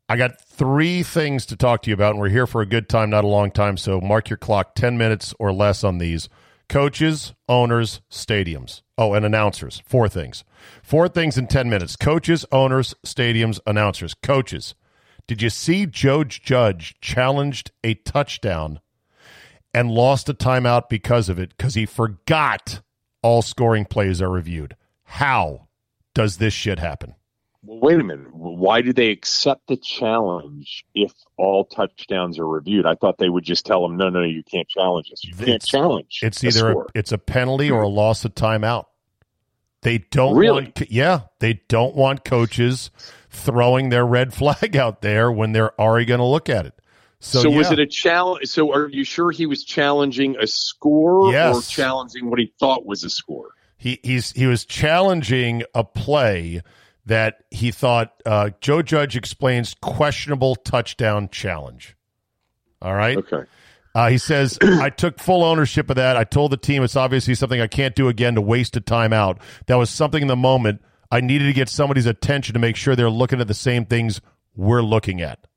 I 0.08 0.18
got 0.18 0.40
three 0.40 1.04
things 1.04 1.46
to 1.48 1.56
talk 1.56 1.82
to 1.84 1.90
you 1.90 1.94
about, 1.94 2.12
and 2.12 2.20
we're 2.20 2.30
here 2.30 2.48
for 2.48 2.62
a 2.62 2.66
good 2.66 2.88
time, 2.88 3.10
not 3.10 3.24
a 3.24 3.28
long 3.28 3.52
time. 3.52 3.78
So 3.78 4.00
mark 4.00 4.30
your 4.30 4.38
clock 4.38 4.76
10 4.76 4.98
minutes 4.98 5.34
or 5.40 5.52
less 5.52 5.84
on 5.84 5.98
these 5.98 6.30
coaches, 6.70 7.34
owners, 7.50 8.02
stadiums. 8.10 8.82
Oh, 8.98 9.14
and 9.14 9.26
announcers. 9.26 9.82
Four 9.86 10.08
things. 10.08 10.44
Four 10.84 11.08
things 11.08 11.38
in 11.38 11.48
10 11.48 11.70
minutes 11.70 11.96
coaches, 11.96 12.46
owners, 12.52 12.94
stadiums, 13.06 13.60
announcers. 13.66 14.14
Coaches. 14.14 14.76
Did 15.28 15.42
you 15.42 15.50
see 15.50 15.86
Joe 15.86 16.24
Judge 16.24 16.96
challenged 17.02 17.72
a 17.84 17.96
touchdown 17.96 18.80
and 19.76 19.92
lost 19.92 20.30
a 20.30 20.34
timeout 20.34 20.88
because 20.88 21.28
of 21.28 21.38
it 21.38 21.50
because 21.58 21.74
he 21.74 21.86
forgot 21.86 22.80
all 23.22 23.42
scoring 23.42 23.84
plays 23.84 24.22
are 24.22 24.30
reviewed. 24.30 24.78
How 25.04 25.68
does 26.14 26.38
this 26.38 26.54
shit 26.54 26.80
happen? 26.80 27.16
Well, 27.66 27.80
wait 27.80 28.00
a 28.00 28.04
minute. 28.04 28.34
Why 28.34 28.82
do 28.82 28.94
they 28.94 29.10
accept 29.10 29.68
the 29.68 29.78
challenge 29.78 30.86
if 30.94 31.12
all 31.38 31.66
touchdowns 31.66 32.38
are 32.38 32.48
reviewed? 32.48 32.86
I 32.86 32.96
thought 32.96 33.18
they 33.18 33.30
would 33.30 33.44
just 33.44 33.66
tell 33.66 33.82
them, 33.82 33.98
no, 33.98 34.10
no, 34.10 34.22
you 34.22 34.44
can't 34.44 34.68
challenge 34.68 35.10
this. 35.10 35.24
You 35.24 35.34
can't 35.34 35.64
challenge. 35.64 36.20
It's 36.22 36.44
either 36.44 36.72
a, 36.72 36.76
it's 36.94 37.12
a 37.12 37.18
penalty 37.18 37.72
or 37.72 37.82
a 37.82 37.88
loss 37.88 38.24
of 38.24 38.36
timeout. 38.36 38.86
They 39.82 40.00
don't 40.00 40.36
Really? 40.36 40.64
want 40.64 40.92
yeah, 40.92 41.22
they 41.40 41.62
don't 41.68 41.96
want 41.96 42.24
coaches 42.26 42.90
throwing 43.30 43.90
their 43.90 44.06
red 44.06 44.34
flag 44.34 44.76
out 44.78 45.02
there 45.02 45.32
when 45.32 45.52
they're 45.52 45.80
already 45.80 46.06
going 46.06 46.20
to 46.20 46.26
look 46.26 46.50
at 46.50 46.66
it. 46.66 46.74
So, 47.20 47.42
So, 47.42 47.50
was 47.50 47.72
it 47.72 47.80
a 47.80 47.88
challenge? 47.88 48.48
So 48.48 48.74
are 48.74 48.90
you 48.90 49.04
sure 49.04 49.32
he 49.32 49.46
was 49.46 49.64
challenging 49.64 50.36
a 50.40 50.48
score 50.48 51.34
or 51.36 51.62
challenging 51.62 52.30
what 52.30 52.40
he 52.40 52.52
thought 52.60 52.86
was 52.86 53.04
a 53.04 53.10
score? 53.10 53.50
he 53.78 54.00
he's 54.04 54.32
he 54.32 54.48
was 54.48 54.66
challenging 54.66 55.64
a 55.74 55.84
play 55.84 56.62
that 57.06 57.44
he 57.52 57.72
thought 57.72 58.22
uh, 58.26 58.50
Joe 58.62 58.82
Judge 58.82 59.16
explains 59.16 59.76
questionable 59.82 60.56
touchdown 60.56 61.30
challenge. 61.30 61.96
All 62.82 62.96
right. 62.96 63.18
Okay. 63.18 63.44
Uh, 63.94 64.10
he 64.10 64.18
says, 64.18 64.60
I 64.62 64.90
took 64.90 65.20
full 65.20 65.44
ownership 65.44 65.90
of 65.90 65.96
that. 65.96 66.18
I 66.18 66.26
told 66.26 66.52
the 66.52 66.58
team 66.58 66.84
it's 66.84 66.98
obviously 66.98 67.34
something 67.34 67.62
I 67.62 67.68
can't 67.68 67.96
do 67.96 68.10
again 68.10 68.36
to 68.36 68.42
waste 68.42 68.76
a 68.76 68.82
timeout. 68.82 69.40
That 69.68 69.76
was 69.76 69.90
something 69.90 70.22
in 70.22 70.28
the 70.28 70.36
moment. 70.36 70.82
I 71.10 71.22
needed 71.22 71.46
to 71.46 71.54
get 71.54 71.70
somebody's 71.70 72.06
attention 72.06 72.54
to 72.54 72.60
make 72.60 72.76
sure 72.76 72.96
they're 72.96 73.10
looking 73.10 73.40
at 73.40 73.48
the 73.48 73.54
same 73.54 73.86
things 73.86 74.20
we're 74.54 74.82
looking 74.82 75.22
at. 75.22 75.48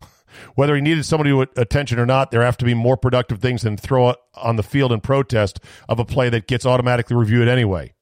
Whether 0.54 0.76
he 0.76 0.80
needed 0.80 1.04
somebody 1.04 1.32
attention 1.56 1.98
or 1.98 2.06
not, 2.06 2.30
there 2.30 2.42
have 2.42 2.58
to 2.58 2.64
be 2.64 2.74
more 2.74 2.96
productive 2.96 3.40
things 3.40 3.62
than 3.62 3.76
throw 3.76 4.10
it 4.10 4.18
on 4.34 4.54
the 4.54 4.62
field 4.62 4.92
in 4.92 5.00
protest 5.00 5.58
of 5.88 5.98
a 5.98 6.04
play 6.04 6.28
that 6.28 6.46
gets 6.46 6.66
automatically 6.66 7.16
reviewed 7.16 7.48
anyway. 7.48 7.94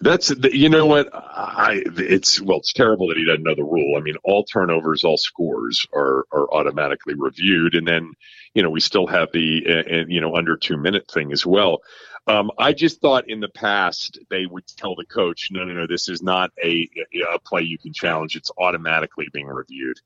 That's 0.00 0.32
you 0.52 0.68
know 0.68 0.86
what 0.86 1.08
I 1.14 1.82
it's 1.84 2.40
well 2.40 2.58
it's 2.58 2.72
terrible 2.72 3.08
that 3.08 3.16
he 3.16 3.24
doesn't 3.24 3.44
know 3.44 3.54
the 3.54 3.64
rule. 3.64 3.96
I 3.96 4.00
mean, 4.00 4.16
all 4.24 4.44
turnovers, 4.44 5.04
all 5.04 5.16
scores 5.16 5.86
are 5.94 6.26
are 6.32 6.52
automatically 6.52 7.14
reviewed, 7.14 7.74
and 7.74 7.86
then 7.86 8.12
you 8.54 8.62
know 8.62 8.70
we 8.70 8.80
still 8.80 9.06
have 9.06 9.30
the 9.32 9.64
uh, 9.66 10.04
you 10.08 10.20
know 10.20 10.36
under 10.36 10.56
two 10.56 10.76
minute 10.76 11.10
thing 11.10 11.32
as 11.32 11.46
well. 11.46 11.80
Um, 12.26 12.50
I 12.58 12.72
just 12.72 13.00
thought 13.00 13.28
in 13.28 13.40
the 13.40 13.48
past 13.48 14.18
they 14.30 14.46
would 14.46 14.66
tell 14.66 14.94
the 14.94 15.04
coach, 15.04 15.48
no, 15.50 15.64
no, 15.64 15.74
no, 15.74 15.86
this 15.86 16.08
is 16.08 16.22
not 16.22 16.52
a, 16.62 16.88
a 17.34 17.38
play 17.38 17.62
you 17.62 17.76
can 17.76 17.92
challenge. 17.92 18.34
It's 18.34 18.50
automatically 18.56 19.28
being 19.30 19.46
reviewed. 19.46 20.00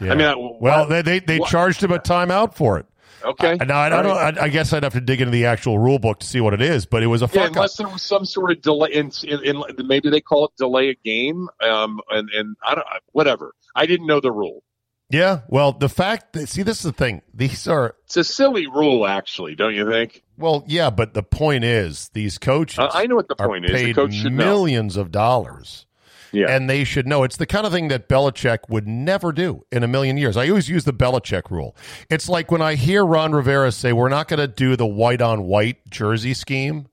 Yeah. 0.00 0.12
I 0.12 0.14
mean, 0.16 0.26
I, 0.26 0.34
well, 0.36 0.86
they 0.86 1.02
they, 1.02 1.20
they 1.20 1.38
charged 1.40 1.82
him 1.82 1.92
a 1.92 1.98
timeout 1.98 2.54
for 2.54 2.78
it. 2.78 2.86
Okay. 3.24 3.52
Uh, 3.58 3.64
now 3.64 3.78
I 3.78 3.88
don't 3.88 4.04
right. 4.04 4.34
know. 4.34 4.40
I, 4.40 4.44
I, 4.44 4.48
guess 4.48 4.72
I'd 4.72 4.82
have 4.82 4.92
to 4.94 5.00
dig 5.00 5.20
into 5.20 5.30
the 5.30 5.46
actual 5.46 5.78
rule 5.78 5.98
book 5.98 6.20
to 6.20 6.26
see 6.26 6.40
what 6.40 6.54
it 6.54 6.62
is, 6.62 6.86
but 6.86 7.02
it 7.02 7.06
was 7.06 7.22
a 7.22 7.30
yeah, 7.32 7.46
unless 7.46 7.76
there 7.76 7.88
was 7.88 8.02
some 8.02 8.24
sort 8.24 8.50
of 8.50 8.60
delay, 8.60 8.92
in, 8.92 9.10
in, 9.24 9.44
in, 9.44 9.86
maybe 9.86 10.10
they 10.10 10.20
call 10.20 10.46
it 10.46 10.52
delay 10.56 10.90
a 10.90 10.94
game, 10.94 11.48
um, 11.60 12.00
and 12.10 12.28
and 12.30 12.56
I 12.66 12.74
don't 12.74 12.86
whatever. 13.12 13.54
I 13.74 13.86
didn't 13.86 14.06
know 14.06 14.20
the 14.20 14.32
rule. 14.32 14.62
Yeah, 15.10 15.40
well, 15.48 15.72
the 15.72 15.90
fact 15.90 16.32
that 16.32 16.48
see, 16.48 16.62
this 16.62 16.78
is 16.78 16.84
the 16.84 16.92
thing. 16.92 17.22
These 17.34 17.68
are 17.68 17.94
it's 18.04 18.16
a 18.16 18.24
silly 18.24 18.66
rule, 18.66 19.06
actually, 19.06 19.54
don't 19.54 19.74
you 19.74 19.88
think? 19.88 20.22
Well, 20.38 20.64
yeah, 20.66 20.90
but 20.90 21.14
the 21.14 21.22
point 21.22 21.64
is, 21.64 22.08
these 22.14 22.38
coaches. 22.38 22.78
Uh, 22.78 22.90
I 22.92 23.06
know 23.06 23.16
what 23.16 23.28
the 23.28 23.36
point 23.36 23.66
is. 23.66 23.72
The 23.72 23.94
coach 23.94 24.14
should 24.14 24.32
millions 24.32 24.96
know. 24.96 25.02
of 25.02 25.10
dollars 25.10 25.86
yeah. 26.32 26.46
And 26.48 26.68
they 26.68 26.84
should 26.84 27.06
know. 27.06 27.22
It's 27.22 27.36
the 27.36 27.46
kind 27.46 27.66
of 27.66 27.72
thing 27.72 27.88
that 27.88 28.08
Belichick 28.08 28.68
would 28.68 28.88
never 28.88 29.32
do 29.32 29.64
in 29.70 29.82
a 29.82 29.88
million 29.88 30.16
years. 30.16 30.36
I 30.36 30.48
always 30.48 30.68
use 30.68 30.84
the 30.84 30.92
Belichick 30.92 31.50
rule. 31.50 31.76
It's 32.10 32.28
like 32.28 32.50
when 32.50 32.62
I 32.62 32.74
hear 32.74 33.04
Ron 33.04 33.32
Rivera 33.32 33.70
say, 33.70 33.92
we're 33.92 34.08
not 34.08 34.28
going 34.28 34.40
to 34.40 34.48
do 34.48 34.74
the 34.74 34.86
white 34.86 35.22
on 35.22 35.44
white 35.44 35.88
jersey 35.90 36.34
scheme, 36.34 36.88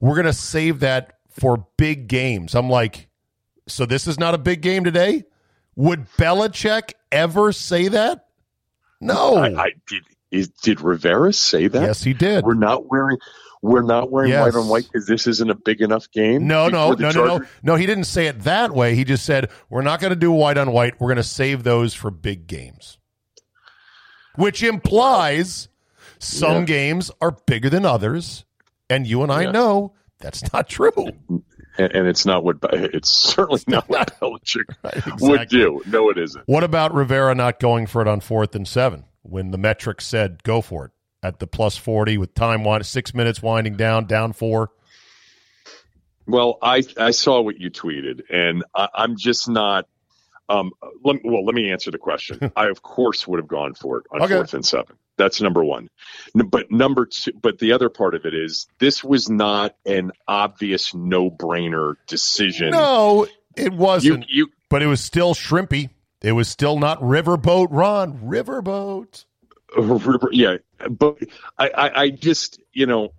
we're 0.00 0.14
going 0.14 0.26
to 0.26 0.32
save 0.32 0.80
that 0.80 1.18
for 1.28 1.66
big 1.76 2.08
games. 2.08 2.54
I'm 2.54 2.70
like, 2.70 3.08
so 3.68 3.86
this 3.86 4.06
is 4.06 4.18
not 4.18 4.34
a 4.34 4.38
big 4.38 4.62
game 4.62 4.82
today? 4.82 5.24
Would 5.76 6.10
Belichick 6.16 6.94
ever 7.12 7.52
say 7.52 7.88
that? 7.88 8.26
No. 9.00 9.36
I, 9.36 9.64
I 9.64 9.70
did. 9.86 10.02
Is, 10.30 10.48
did 10.48 10.80
Rivera 10.80 11.32
say 11.32 11.66
that? 11.68 11.82
Yes, 11.82 12.02
he 12.02 12.14
did. 12.14 12.44
We're 12.44 12.54
not 12.54 12.86
wearing 12.86 13.18
we're 13.62 13.82
not 13.82 14.10
wearing 14.10 14.30
yes. 14.30 14.42
white 14.42 14.58
on 14.58 14.68
white 14.68 14.84
because 14.84 15.06
this 15.06 15.26
isn't 15.26 15.50
a 15.50 15.54
big 15.54 15.82
enough 15.82 16.10
game. 16.10 16.46
No, 16.46 16.68
no, 16.68 16.92
no, 16.92 17.10
no, 17.10 17.24
no, 17.26 17.44
no. 17.62 17.74
He 17.74 17.84
didn't 17.84 18.04
say 18.04 18.26
it 18.26 18.40
that 18.40 18.72
way. 18.72 18.94
He 18.94 19.04
just 19.04 19.24
said 19.24 19.50
we're 19.68 19.82
not 19.82 20.00
going 20.00 20.10
to 20.10 20.16
do 20.16 20.32
white 20.32 20.56
on 20.56 20.72
white. 20.72 20.98
We're 20.98 21.08
going 21.08 21.16
to 21.16 21.22
save 21.22 21.62
those 21.62 21.92
for 21.92 22.10
big 22.10 22.46
games, 22.46 22.98
which 24.36 24.62
implies 24.62 25.68
some 26.18 26.60
yeah. 26.60 26.64
games 26.64 27.10
are 27.20 27.32
bigger 27.32 27.68
than 27.68 27.84
others, 27.84 28.44
and 28.88 29.06
you 29.06 29.22
and 29.22 29.30
I 29.30 29.42
yeah. 29.42 29.50
know 29.50 29.92
that's 30.20 30.52
not 30.52 30.68
true. 30.68 30.92
And, 31.76 31.92
and 31.92 32.06
it's 32.06 32.24
not 32.24 32.42
what 32.44 32.56
it's 32.72 33.10
certainly 33.10 33.62
not 33.66 33.88
what 33.90 34.18
Belichick 34.20 34.74
right, 34.82 34.96
exactly. 34.96 35.28
would 35.28 35.48
do. 35.48 35.82
No, 35.86 36.08
it 36.08 36.18
isn't. 36.18 36.46
What 36.46 36.64
about 36.64 36.94
Rivera 36.94 37.34
not 37.34 37.60
going 37.60 37.86
for 37.86 38.00
it 38.00 38.08
on 38.08 38.20
fourth 38.20 38.54
and 38.54 38.66
seven 38.66 39.04
when 39.22 39.50
the 39.50 39.58
metric 39.58 40.00
said 40.00 40.42
go 40.42 40.60
for 40.60 40.86
it? 40.86 40.92
at 41.22 41.38
the 41.38 41.46
plus 41.46 41.76
40 41.76 42.18
with 42.18 42.34
time 42.34 42.64
one, 42.64 42.82
six 42.84 43.14
minutes 43.14 43.42
winding 43.42 43.76
down, 43.76 44.06
down 44.06 44.32
four? 44.32 44.70
Well, 46.26 46.58
I, 46.62 46.82
I 46.96 47.10
saw 47.10 47.40
what 47.40 47.58
you 47.58 47.70
tweeted, 47.70 48.22
and 48.30 48.64
I, 48.74 48.88
am 48.96 49.16
just 49.16 49.48
not. 49.48 49.86
Um, 50.48 50.72
let, 51.04 51.24
well, 51.24 51.44
let 51.44 51.54
me 51.54 51.70
answer 51.70 51.90
the 51.90 51.98
question. 51.98 52.52
I, 52.56 52.68
of 52.68 52.82
course, 52.82 53.26
would 53.26 53.38
have 53.38 53.48
gone 53.48 53.74
for 53.74 53.98
it 53.98 54.06
on 54.12 54.22
okay. 54.22 54.34
fourth 54.34 54.54
and 54.54 54.64
seven. 54.64 54.96
That's 55.16 55.40
number 55.40 55.62
one. 55.62 55.88
But 56.34 56.70
number 56.70 57.06
two, 57.06 57.32
but 57.40 57.58
the 57.58 57.72
other 57.72 57.88
part 57.88 58.14
of 58.14 58.24
it 58.24 58.34
is 58.34 58.66
this 58.78 59.04
was 59.04 59.28
not 59.28 59.76
an 59.84 60.12
obvious 60.26 60.94
no 60.94 61.30
brainer 61.30 61.96
decision. 62.06 62.70
No, 62.70 63.26
it 63.56 63.72
wasn't. 63.72 64.28
You, 64.30 64.46
you, 64.46 64.52
but 64.68 64.82
it 64.82 64.86
was 64.86 65.02
still 65.02 65.34
shrimpy. 65.34 65.90
It 66.22 66.32
was 66.32 66.48
still 66.48 66.78
not 66.78 67.00
riverboat 67.00 67.68
Ron. 67.70 68.18
Riverboat. 68.18 69.24
yeah, 70.32 70.56
but 70.90 71.18
I, 71.58 71.68
I, 71.68 72.02
I 72.02 72.10
just 72.10 72.60
you 72.72 72.86
know 72.86 73.12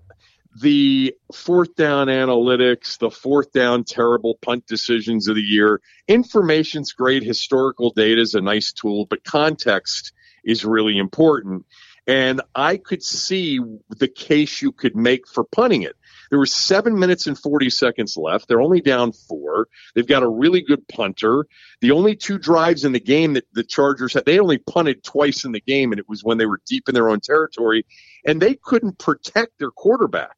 the 0.59 1.15
fourth 1.33 1.75
down 1.75 2.07
analytics, 2.07 2.97
the 2.99 3.09
fourth 3.09 3.51
down 3.51 3.83
terrible 3.85 4.37
punt 4.41 4.67
decisions 4.67 5.27
of 5.27 5.35
the 5.35 5.41
year. 5.41 5.81
Information's 6.07 6.91
great. 6.91 7.23
Historical 7.23 7.91
data 7.91 8.21
is 8.21 8.35
a 8.35 8.41
nice 8.41 8.71
tool, 8.73 9.05
but 9.05 9.23
context 9.23 10.11
is 10.43 10.65
really 10.65 10.97
important. 10.97 11.65
And 12.07 12.41
I 12.55 12.77
could 12.77 13.03
see 13.03 13.59
the 13.89 14.07
case 14.07 14.61
you 14.61 14.71
could 14.71 14.95
make 14.95 15.27
for 15.27 15.43
punting 15.43 15.83
it. 15.83 15.95
There 16.31 16.39
were 16.39 16.45
seven 16.45 16.97
minutes 16.97 17.27
and 17.27 17.37
40 17.37 17.69
seconds 17.69 18.15
left. 18.17 18.47
They're 18.47 18.61
only 18.61 18.79
down 18.79 19.11
four. 19.11 19.67
They've 19.93 20.07
got 20.07 20.23
a 20.23 20.29
really 20.29 20.61
good 20.61 20.87
punter. 20.87 21.45
The 21.81 21.91
only 21.91 22.15
two 22.15 22.39
drives 22.39 22.85
in 22.85 22.93
the 22.93 23.01
game 23.01 23.33
that 23.33 23.45
the 23.51 23.65
Chargers 23.65 24.13
had, 24.13 24.25
they 24.25 24.39
only 24.39 24.57
punted 24.57 25.03
twice 25.03 25.43
in 25.43 25.51
the 25.51 25.59
game, 25.59 25.91
and 25.91 25.99
it 25.99 26.07
was 26.07 26.23
when 26.23 26.37
they 26.37 26.45
were 26.45 26.61
deep 26.65 26.87
in 26.87 26.95
their 26.95 27.09
own 27.09 27.19
territory, 27.19 27.85
and 28.25 28.41
they 28.41 28.55
couldn't 28.55 28.97
protect 28.97 29.59
their 29.59 29.71
quarterback. 29.71 30.37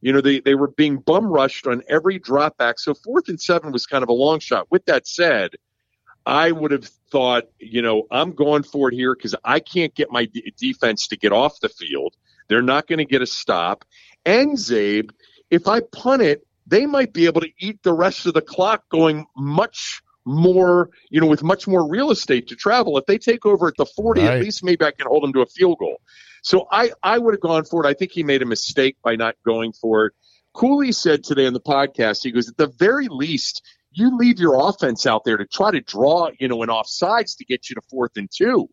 You 0.00 0.12
know, 0.12 0.20
they, 0.20 0.38
they 0.40 0.54
were 0.54 0.68
being 0.68 0.98
bum 0.98 1.26
rushed 1.26 1.66
on 1.66 1.82
every 1.88 2.20
drop 2.20 2.56
back. 2.56 2.78
So 2.78 2.94
fourth 2.94 3.28
and 3.28 3.40
seven 3.40 3.72
was 3.72 3.86
kind 3.86 4.04
of 4.04 4.08
a 4.08 4.14
long 4.14 4.38
shot. 4.38 4.68
With 4.70 4.84
that 4.86 5.08
said, 5.08 5.50
I 6.24 6.52
would 6.52 6.70
have 6.70 6.88
thought, 7.10 7.44
you 7.58 7.82
know, 7.82 8.06
I'm 8.10 8.32
going 8.32 8.62
for 8.62 8.90
it 8.90 8.94
here 8.94 9.14
because 9.14 9.34
I 9.44 9.58
can't 9.58 9.94
get 9.94 10.10
my 10.10 10.26
d- 10.26 10.52
defense 10.56 11.08
to 11.08 11.16
get 11.16 11.32
off 11.32 11.58
the 11.60 11.68
field. 11.68 12.14
They're 12.48 12.62
not 12.62 12.86
going 12.86 12.98
to 12.98 13.04
get 13.04 13.22
a 13.22 13.26
stop. 13.26 13.84
And 14.24 14.56
Zabe, 14.56 15.10
if 15.52 15.68
I 15.68 15.80
punt 15.80 16.22
it, 16.22 16.44
they 16.66 16.86
might 16.86 17.12
be 17.12 17.26
able 17.26 17.42
to 17.42 17.50
eat 17.60 17.82
the 17.82 17.92
rest 17.92 18.24
of 18.24 18.32
the 18.32 18.40
clock 18.40 18.88
going 18.88 19.26
much 19.36 20.00
more, 20.24 20.88
you 21.10 21.20
know, 21.20 21.26
with 21.26 21.42
much 21.42 21.68
more 21.68 21.86
real 21.86 22.10
estate 22.10 22.48
to 22.48 22.56
travel. 22.56 22.96
If 22.96 23.04
they 23.04 23.18
take 23.18 23.44
over 23.44 23.68
at 23.68 23.74
the 23.76 23.84
40, 23.84 24.22
right. 24.22 24.30
at 24.30 24.40
least 24.40 24.64
maybe 24.64 24.84
I 24.84 24.92
can 24.92 25.06
hold 25.06 25.22
them 25.22 25.32
to 25.34 25.42
a 25.42 25.46
field 25.46 25.78
goal. 25.78 26.00
So 26.42 26.66
I, 26.72 26.92
I 27.02 27.18
would 27.18 27.34
have 27.34 27.40
gone 27.40 27.64
for 27.64 27.84
it. 27.84 27.88
I 27.88 27.92
think 27.92 28.12
he 28.12 28.22
made 28.22 28.40
a 28.40 28.46
mistake 28.46 28.96
by 29.04 29.16
not 29.16 29.34
going 29.44 29.72
for 29.72 30.06
it. 30.06 30.14
Cooley 30.54 30.92
said 30.92 31.22
today 31.22 31.46
on 31.46 31.52
the 31.52 31.60
podcast, 31.60 32.20
he 32.22 32.30
goes, 32.30 32.48
at 32.48 32.56
the 32.56 32.68
very 32.78 33.08
least, 33.08 33.62
you 33.90 34.16
leave 34.16 34.38
your 34.38 34.68
offense 34.68 35.04
out 35.04 35.24
there 35.24 35.36
to 35.36 35.46
try 35.46 35.70
to 35.70 35.82
draw, 35.82 36.30
you 36.40 36.48
know, 36.48 36.62
an 36.62 36.70
offsides 36.70 37.36
to 37.36 37.44
get 37.44 37.68
you 37.68 37.74
to 37.74 37.82
fourth 37.90 38.12
and 38.16 38.30
two 38.34 38.68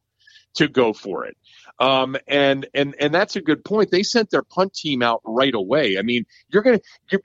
to 0.55 0.67
go 0.67 0.93
for 0.93 1.25
it. 1.25 1.37
Um, 1.79 2.17
and 2.27 2.67
and 2.73 2.95
and 2.99 3.13
that's 3.13 3.35
a 3.35 3.41
good 3.41 3.63
point. 3.63 3.91
They 3.91 4.03
sent 4.03 4.29
their 4.29 4.43
punt 4.43 4.73
team 4.73 5.01
out 5.01 5.21
right 5.23 5.53
away. 5.53 5.97
I 5.97 6.01
mean, 6.01 6.25
you're 6.49 6.63
gonna 6.63 6.81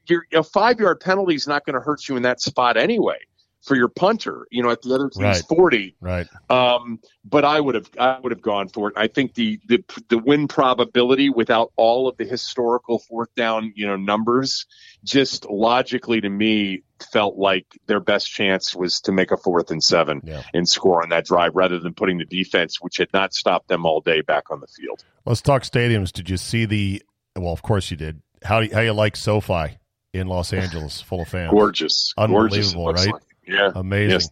you're, 0.06 0.26
a 0.32 0.42
five 0.42 0.78
yard 0.78 1.00
penalty 1.00 1.34
is 1.34 1.48
not 1.48 1.66
going 1.66 1.74
to 1.74 1.80
hurt 1.80 2.08
you 2.08 2.16
in 2.16 2.22
that 2.22 2.40
spot 2.40 2.76
anyway 2.76 3.18
for 3.64 3.76
your 3.76 3.88
punter, 3.88 4.46
you 4.50 4.62
know, 4.62 4.70
at 4.70 4.82
the 4.82 4.94
other 4.94 5.08
team's 5.08 5.22
right. 5.22 5.44
40. 5.48 5.96
Right. 6.00 6.26
Um, 6.50 7.00
but 7.24 7.44
I 7.44 7.58
would 7.58 7.74
have, 7.74 7.88
I 7.98 8.18
would 8.20 8.30
have 8.30 8.42
gone 8.42 8.68
for 8.68 8.88
it. 8.88 8.94
I 8.96 9.08
think 9.08 9.34
the, 9.34 9.58
the, 9.66 9.82
the 10.08 10.18
win 10.18 10.48
probability 10.48 11.30
without 11.30 11.72
all 11.76 12.06
of 12.06 12.16
the 12.18 12.24
historical 12.24 12.98
fourth 12.98 13.34
down, 13.34 13.72
you 13.74 13.86
know, 13.86 13.96
numbers 13.96 14.66
just 15.02 15.46
logically 15.48 16.20
to 16.20 16.28
me 16.28 16.82
felt 17.12 17.36
like 17.36 17.66
their 17.86 18.00
best 18.00 18.30
chance 18.30 18.74
was 18.74 19.00
to 19.02 19.12
make 19.12 19.30
a 19.30 19.36
fourth 19.36 19.70
and 19.70 19.82
seven 19.82 20.20
yeah. 20.24 20.42
and 20.52 20.68
score 20.68 21.02
on 21.02 21.08
that 21.08 21.24
drive 21.24 21.52
rather 21.54 21.78
than 21.78 21.94
putting 21.94 22.18
the 22.18 22.26
defense, 22.26 22.80
which 22.80 22.98
had 22.98 23.08
not 23.14 23.32
stopped 23.32 23.68
them 23.68 23.86
all 23.86 24.00
day 24.00 24.20
back 24.20 24.50
on 24.50 24.60
the 24.60 24.66
field. 24.66 25.02
Let's 25.24 25.40
talk 25.40 25.62
stadiums. 25.62 26.12
Did 26.12 26.28
you 26.28 26.36
see 26.36 26.66
the, 26.66 27.02
well, 27.34 27.52
of 27.52 27.62
course 27.62 27.90
you 27.90 27.96
did. 27.96 28.20
How, 28.42 28.60
do 28.60 28.68
how 28.70 28.80
you 28.80 28.92
like 28.92 29.16
SoFi 29.16 29.78
in 30.12 30.26
Los 30.26 30.52
Angeles 30.52 31.00
full 31.00 31.22
of 31.22 31.28
fans? 31.28 31.50
Gorgeous. 31.50 32.12
Unbelievable, 32.18 32.84
Gorgeous, 32.84 33.06
right? 33.06 33.14
Like. 33.14 33.22
Yeah, 33.46 33.72
amazing. 33.74 34.10
Yes. 34.10 34.30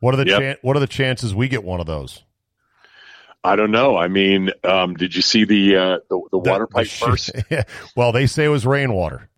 What 0.00 0.14
are 0.14 0.18
the 0.18 0.26
yep. 0.26 0.40
chan- 0.40 0.56
what 0.62 0.76
are 0.76 0.80
the 0.80 0.86
chances 0.86 1.34
we 1.34 1.48
get 1.48 1.64
one 1.64 1.80
of 1.80 1.86
those? 1.86 2.22
I 3.44 3.54
don't 3.54 3.70
know. 3.70 3.96
I 3.96 4.08
mean, 4.08 4.50
um, 4.64 4.94
did 4.94 5.14
you 5.14 5.22
see 5.22 5.44
the 5.44 5.76
uh, 5.76 5.98
the, 6.10 6.20
the, 6.32 6.38
water 6.38 6.66
pipe 6.66 6.88
the, 6.88 7.06
burst? 7.06 7.30
well, 7.96 8.12
they 8.12 8.26
say 8.26 8.44
it 8.44 8.48
was 8.48 8.66
rainwater. 8.66 9.28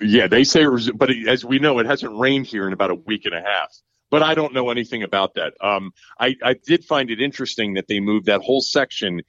Yeah, 0.00 0.26
they 0.26 0.44
say 0.44 0.62
it 0.62 0.68
was, 0.68 0.90
but 0.90 1.10
as 1.28 1.44
we 1.44 1.58
know, 1.58 1.78
it 1.78 1.86
hasn't 1.86 2.16
rained 2.16 2.46
here 2.46 2.66
in 2.66 2.72
about 2.72 2.90
a 2.90 2.94
week 2.94 3.26
and 3.26 3.34
a 3.34 3.42
half. 3.42 3.74
But 4.10 4.22
I 4.22 4.34
don't 4.34 4.54
know 4.54 4.70
anything 4.70 5.02
about 5.02 5.34
that. 5.34 5.52
Um, 5.60 5.92
I, 6.18 6.34
I 6.42 6.54
did 6.54 6.84
find 6.84 7.10
it 7.10 7.20
interesting 7.20 7.74
that 7.74 7.88
they 7.88 8.00
moved 8.00 8.26
that 8.26 8.40
whole 8.40 8.62
section 8.62 9.20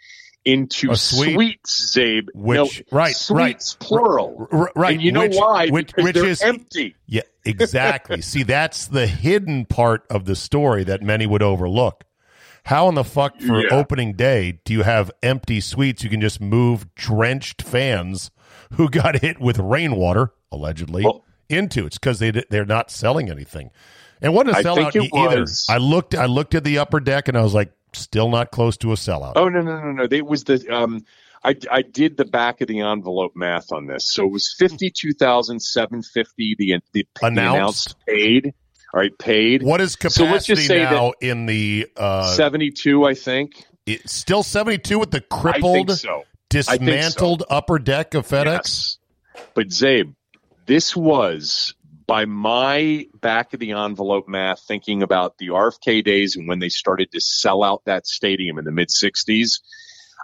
into 0.45 0.95
suite, 0.95 1.33
suites, 1.67 1.95
Zabe. 1.95 2.27
Which 2.33 2.83
no, 2.91 2.97
right, 2.97 3.15
suites, 3.15 3.75
right, 3.79 3.87
plural. 3.87 4.47
R- 4.51 4.71
right. 4.75 4.93
And 4.93 5.01
you 5.01 5.11
know 5.11 5.21
which, 5.21 5.35
why? 5.35 5.67
Which, 5.69 5.87
because 5.87 6.03
which 6.05 6.13
they're 6.15 6.25
is 6.27 6.41
empty. 6.41 6.95
Yeah, 7.05 7.21
exactly. 7.45 8.21
See, 8.23 8.43
that's 8.43 8.87
the 8.87 9.07
hidden 9.07 9.65
part 9.65 10.05
of 10.09 10.25
the 10.25 10.35
story 10.35 10.83
that 10.85 11.01
many 11.01 11.25
would 11.27 11.43
overlook. 11.43 12.03
How 12.63 12.87
in 12.89 12.95
the 12.95 13.03
fuck 13.03 13.39
for 13.39 13.61
Yeah. 13.61 13.67
opening 13.71 14.13
day 14.13 14.59
do 14.63 14.73
you 14.73 14.83
have 14.83 15.11
empty 15.23 15.59
suites? 15.61 16.03
You 16.03 16.09
can 16.09 16.21
just 16.21 16.39
move 16.41 16.93
drenched 16.95 17.61
fans 17.61 18.31
who 18.73 18.89
got 18.89 19.19
hit 19.21 19.39
with 19.39 19.57
rainwater 19.59 20.31
allegedly 20.51 21.03
Well- 21.03 21.23
into 21.49 21.85
it's 21.87 21.97
because 21.97 22.19
they 22.19 22.31
they're 22.31 22.65
not 22.65 22.91
selling 22.91 23.29
anything. 23.29 23.71
And 24.21 24.33
wasn't 24.33 24.57
a 24.57 24.61
sellout 24.61 24.95
either. 24.95 25.39
was- 25.41 25.65
I 25.69 25.77
looked 25.77 26.13
I 26.13 26.25
looked 26.25 26.53
at 26.53 26.63
the 26.63 26.77
upper 26.79 26.99
deck 26.99 27.27
and 27.27 27.37
I 27.37 27.41
was 27.41 27.53
like, 27.53 27.71
still 27.93 28.29
not 28.29 28.51
close 28.51 28.77
to 28.77 28.91
a 28.91 28.95
sellout. 28.95 29.33
Oh 29.35 29.49
no 29.49 29.61
no 29.61 29.79
no 29.81 29.91
no! 29.91 30.07
It 30.09 30.25
was 30.25 30.43
the 30.43 30.65
um, 30.73 31.05
I 31.43 31.55
I 31.71 31.81
did 31.81 32.17
the 32.17 32.25
back 32.25 32.61
of 32.61 32.67
the 32.67 32.81
envelope 32.81 33.33
math 33.35 33.71
on 33.71 33.87
this, 33.87 34.05
so 34.11 34.25
it 34.25 34.31
was 34.31 34.53
fifty 34.57 34.91
two 34.91 35.13
thousand 35.13 35.61
seven 35.61 36.01
fifty. 36.03 36.55
The 36.57 36.79
the, 36.93 37.05
the 37.21 37.27
Announced? 37.27 37.55
announced 37.55 37.95
paid. 38.07 38.53
All 38.93 38.99
right, 38.99 39.15
paid. 39.19 39.61
What 39.63 39.81
is 39.81 39.91
So 39.93 39.97
capacity 39.97 40.31
let's 40.31 40.45
just 40.47 40.65
say 40.67 40.79
now 40.83 41.13
in 41.21 41.45
the 41.45 41.87
uh 41.95 42.27
Seventy 42.35 42.71
two, 42.71 43.05
I 43.05 43.13
think. 43.13 43.63
it- 43.85 44.09
still 44.09 44.41
72 44.43 44.97
with 44.97 45.11
the 45.11 45.21
crippled 45.21 45.91
so. 45.91 46.23
dismantled 46.49 47.43
upper 47.49 47.77
deck 47.79 48.13
of 48.15 48.27
FedEx? 48.27 48.45
Yes. 48.45 48.97
But 49.53 49.67
Zabe, 49.67 50.15
this 50.65 50.95
was 50.95 51.75
by 52.09 52.25
my 52.25 53.05
back 53.13 53.53
of 53.53 53.59
the 53.59 53.73
envelope 53.73 54.27
math, 54.27 54.63
thinking 54.67 55.03
about 55.03 55.37
the 55.37 55.49
RFK 55.49 56.03
days 56.03 56.35
and 56.35 56.47
when 56.47 56.57
they 56.57 56.69
started 56.69 57.11
to 57.11 57.21
sell 57.21 57.63
out 57.63 57.83
that 57.85 58.07
stadium 58.07 58.57
in 58.57 58.65
the 58.65 58.71
mid 58.71 58.89
60s. 58.89 59.59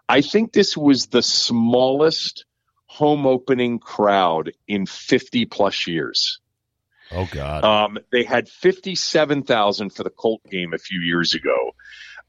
I 0.10 0.22
think 0.22 0.52
this 0.52 0.76
was 0.76 1.06
the 1.06 1.22
smallest 1.22 2.46
home 2.88 3.28
opening 3.28 3.78
crowd 3.78 4.54
in 4.68 4.88
50 4.88 5.46
plus 5.46 5.86
years. 5.86 6.40
Oh 7.12 7.30
god. 7.32 7.64
Um, 7.64 8.00
they 8.12 8.24
had 8.24 8.50
57,000 8.50 9.92
for 9.92 10.04
the 10.04 10.10
Colt 10.10 10.42
game 10.50 10.74
a 10.74 10.80
few 10.80 11.02
years 11.02 11.36
ago. 11.36 11.76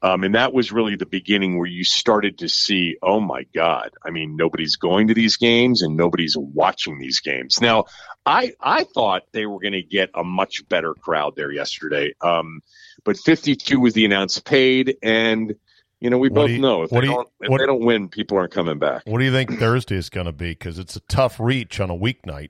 Um, 0.01 0.23
and 0.23 0.35
that 0.35 0.53
was 0.53 0.71
really 0.71 0.95
the 0.95 1.07
beginning 1.07 1.57
where 1.57 1.67
you 1.67 1.83
started 1.83 2.37
to 2.39 2.49
see, 2.49 2.97
oh 3.01 3.19
my 3.19 3.47
God. 3.55 3.89
I 4.05 4.11
mean, 4.11 4.35
nobody's 4.35 4.75
going 4.75 5.07
to 5.07 5.15
these 5.15 5.37
games 5.37 5.81
and 5.81 5.97
nobody's 5.97 6.35
watching 6.37 6.99
these 6.99 7.19
games. 7.19 7.59
Now, 7.61 7.85
I, 8.25 8.53
I 8.61 8.83
thought 8.83 9.23
they 9.31 9.47
were 9.47 9.59
going 9.59 9.73
to 9.73 9.81
get 9.81 10.11
a 10.13 10.23
much 10.23 10.67
better 10.69 10.93
crowd 10.93 11.35
there 11.35 11.51
yesterday. 11.51 12.13
Um, 12.21 12.61
but 13.03 13.17
52 13.17 13.79
was 13.79 13.93
the 13.95 14.05
announced 14.05 14.45
paid. 14.45 14.97
And, 15.01 15.55
you 15.99 16.11
know, 16.11 16.19
we 16.19 16.29
What 16.29 16.35
both 16.41 16.49
you- 16.51 16.59
know 16.59 16.83
if, 16.83 16.91
they 16.91 17.01
do 17.01 17.07
don't, 17.07 17.29
if 17.41 17.49
what- 17.49 17.57
they 17.59 17.65
don't 17.65 17.83
win, 17.83 18.07
people 18.09 18.37
aren't 18.37 18.51
coming 18.51 18.77
back. 18.77 19.01
What 19.05 19.17
do 19.17 19.25
you 19.25 19.31
think 19.31 19.57
Thursday 19.57 19.95
is 19.95 20.09
going 20.11 20.27
to 20.27 20.31
be? 20.31 20.49
Because 20.51 20.77
it's 20.77 20.95
a 20.95 21.01
tough 21.01 21.39
reach 21.39 21.79
on 21.79 21.89
a 21.89 21.97
weeknight 21.97 22.49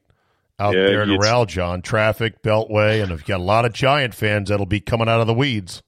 out 0.60 0.76
Yeah, 0.76 0.88
there 0.88 1.04
in 1.04 1.12
it's- 1.12 1.26
Raljon, 1.26 1.82
traffic, 1.82 2.42
Beltway, 2.42 3.02
and 3.02 3.12
if 3.14 3.22
you 3.22 3.28
got 3.28 3.40
a 3.40 3.44
lot 3.44 3.64
of 3.64 3.72
Giant 3.72 4.14
fans 4.14 4.50
that'll 4.50 4.66
be 4.66 4.82
coming 4.82 5.08
out 5.08 5.22
of 5.22 5.28
the 5.28 5.34
weeds. 5.34 5.82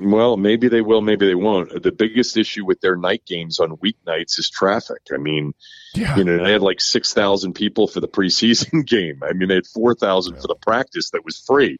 Well, 0.00 0.36
maybe 0.36 0.68
they 0.68 0.80
will, 0.80 1.00
maybe 1.00 1.26
they 1.26 1.34
won't. 1.34 1.82
The 1.82 1.92
biggest 1.92 2.36
issue 2.36 2.64
with 2.64 2.80
their 2.80 2.96
night 2.96 3.22
games 3.26 3.60
on 3.60 3.76
weeknights 3.76 4.38
is 4.38 4.50
traffic. 4.50 4.98
I 5.14 5.18
mean, 5.18 5.52
Yeah. 5.94 6.16
you 6.16 6.24
know, 6.24 6.42
they 6.42 6.52
had 6.52 6.62
like 6.62 6.80
6,000 6.80 7.52
people 7.54 7.86
for 7.86 8.00
the 8.00 8.08
preseason 8.08 8.84
game. 8.86 9.20
I 9.22 9.32
mean, 9.32 9.48
they 9.48 9.56
had 9.56 9.66
4,000 9.66 10.36
for 10.36 10.48
the 10.48 10.56
practice 10.56 11.10
that 11.10 11.24
was 11.24 11.38
free. 11.38 11.76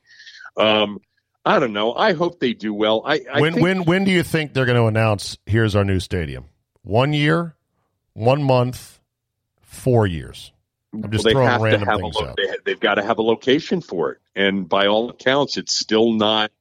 Um, 0.57 0.99
I 1.45 1.59
don't 1.59 1.73
know. 1.73 1.95
I 1.95 2.13
hope 2.13 2.39
they 2.39 2.53
do 2.53 2.73
well. 2.73 3.03
I, 3.05 3.21
I 3.33 3.41
when 3.41 3.55
think, 3.55 3.63
when 3.65 3.85
when 3.85 4.05
do 4.05 4.13
you 4.13 4.23
think 4.23 4.53
they're 4.53 4.67
going 4.67 4.77
to 4.77 4.87
announce 4.87 5.39
here's 5.47 5.75
our 5.75 5.85
new 5.85 5.99
stadium? 5.99 6.45
One 6.83 7.13
year, 7.13 7.57
one 8.13 8.45
month, 8.45 9.01
four 9.63 10.07
years. 10.07 10.53
I'm 10.95 11.11
just 11.11 11.25
well, 11.25 11.31
they 11.31 11.33
throwing 11.33 11.49
have 11.49 11.59
to 11.61 11.65
random 11.65 11.89
have 11.89 11.99
a 11.99 12.03
things 12.03 12.15
lo- 12.17 12.27
out. 12.29 12.37
they, 12.37 12.47
they've 12.65 12.79
got 12.79 12.95
to 12.97 13.03
have 13.03 13.19
a 13.19 13.23
location 13.23 13.81
for 13.81 14.13
it. 14.13 14.19
And 14.37 14.69
by 14.69 14.87
all 14.87 15.11
accounts, 15.11 15.57
it's 15.57 15.75
still 15.75 16.13
not 16.13 16.53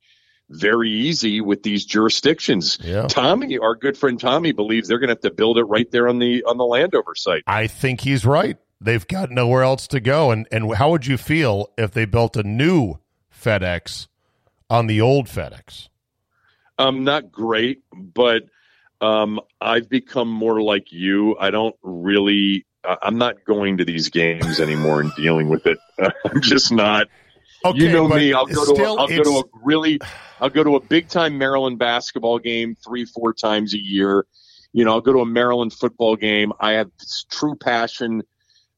very 0.51 0.91
easy 0.91 1.41
with 1.41 1.63
these 1.63 1.85
jurisdictions. 1.85 2.77
Yeah. 2.81 3.07
Tommy, 3.07 3.57
our 3.57 3.75
good 3.75 3.97
friend 3.97 4.19
Tommy, 4.19 4.51
believes 4.51 4.87
they're 4.87 4.99
going 4.99 5.09
to 5.09 5.13
have 5.13 5.21
to 5.21 5.31
build 5.31 5.57
it 5.57 5.63
right 5.63 5.89
there 5.91 6.07
on 6.07 6.19
the 6.19 6.43
on 6.43 6.57
the 6.57 6.65
Landover 6.65 7.15
site. 7.15 7.43
I 7.47 7.67
think 7.67 8.01
he's 8.01 8.25
right. 8.25 8.57
They've 8.79 9.07
got 9.07 9.31
nowhere 9.31 9.63
else 9.63 9.87
to 9.87 9.99
go. 9.99 10.31
And 10.31 10.47
and 10.51 10.75
how 10.75 10.91
would 10.91 11.05
you 11.05 11.17
feel 11.17 11.71
if 11.77 11.91
they 11.91 12.05
built 12.05 12.35
a 12.35 12.43
new 12.43 12.95
FedEx 13.33 14.07
on 14.69 14.87
the 14.87 15.01
old 15.01 15.27
FedEx? 15.27 15.89
Um, 16.77 17.03
not 17.03 17.31
great, 17.31 17.83
but 17.93 18.43
um, 19.01 19.39
I've 19.59 19.89
become 19.89 20.29
more 20.29 20.61
like 20.61 20.91
you. 20.91 21.37
I 21.39 21.51
don't 21.51 21.75
really. 21.83 22.65
Uh, 22.83 22.95
I'm 23.03 23.19
not 23.19 23.45
going 23.45 23.77
to 23.77 23.85
these 23.85 24.09
games 24.09 24.59
anymore 24.59 25.01
and 25.01 25.13
dealing 25.15 25.49
with 25.49 25.67
it. 25.67 25.77
I'm 26.25 26.41
just 26.41 26.71
not. 26.71 27.07
Okay, 27.63 27.77
you 27.77 27.91
know 27.91 28.07
me. 28.07 28.33
I'll 28.33 28.45
go 28.45 28.65
to. 28.65 28.83
A, 28.83 28.95
I'll 28.95 29.07
go 29.07 29.23
to 29.23 29.39
a 29.39 29.43
really. 29.63 29.99
I'll 30.39 30.49
go 30.49 30.63
to 30.63 30.75
a 30.75 30.79
big 30.79 31.07
time 31.07 31.37
Maryland 31.37 31.77
basketball 31.77 32.39
game 32.39 32.75
three, 32.83 33.05
four 33.05 33.33
times 33.33 33.73
a 33.73 33.79
year. 33.79 34.25
You 34.73 34.85
know, 34.85 34.93
I'll 34.93 35.01
go 35.01 35.13
to 35.13 35.19
a 35.19 35.25
Maryland 35.25 35.73
football 35.73 36.15
game. 36.15 36.53
I 36.59 36.73
have 36.73 36.89
this 36.99 37.25
true 37.29 37.55
passion 37.55 38.23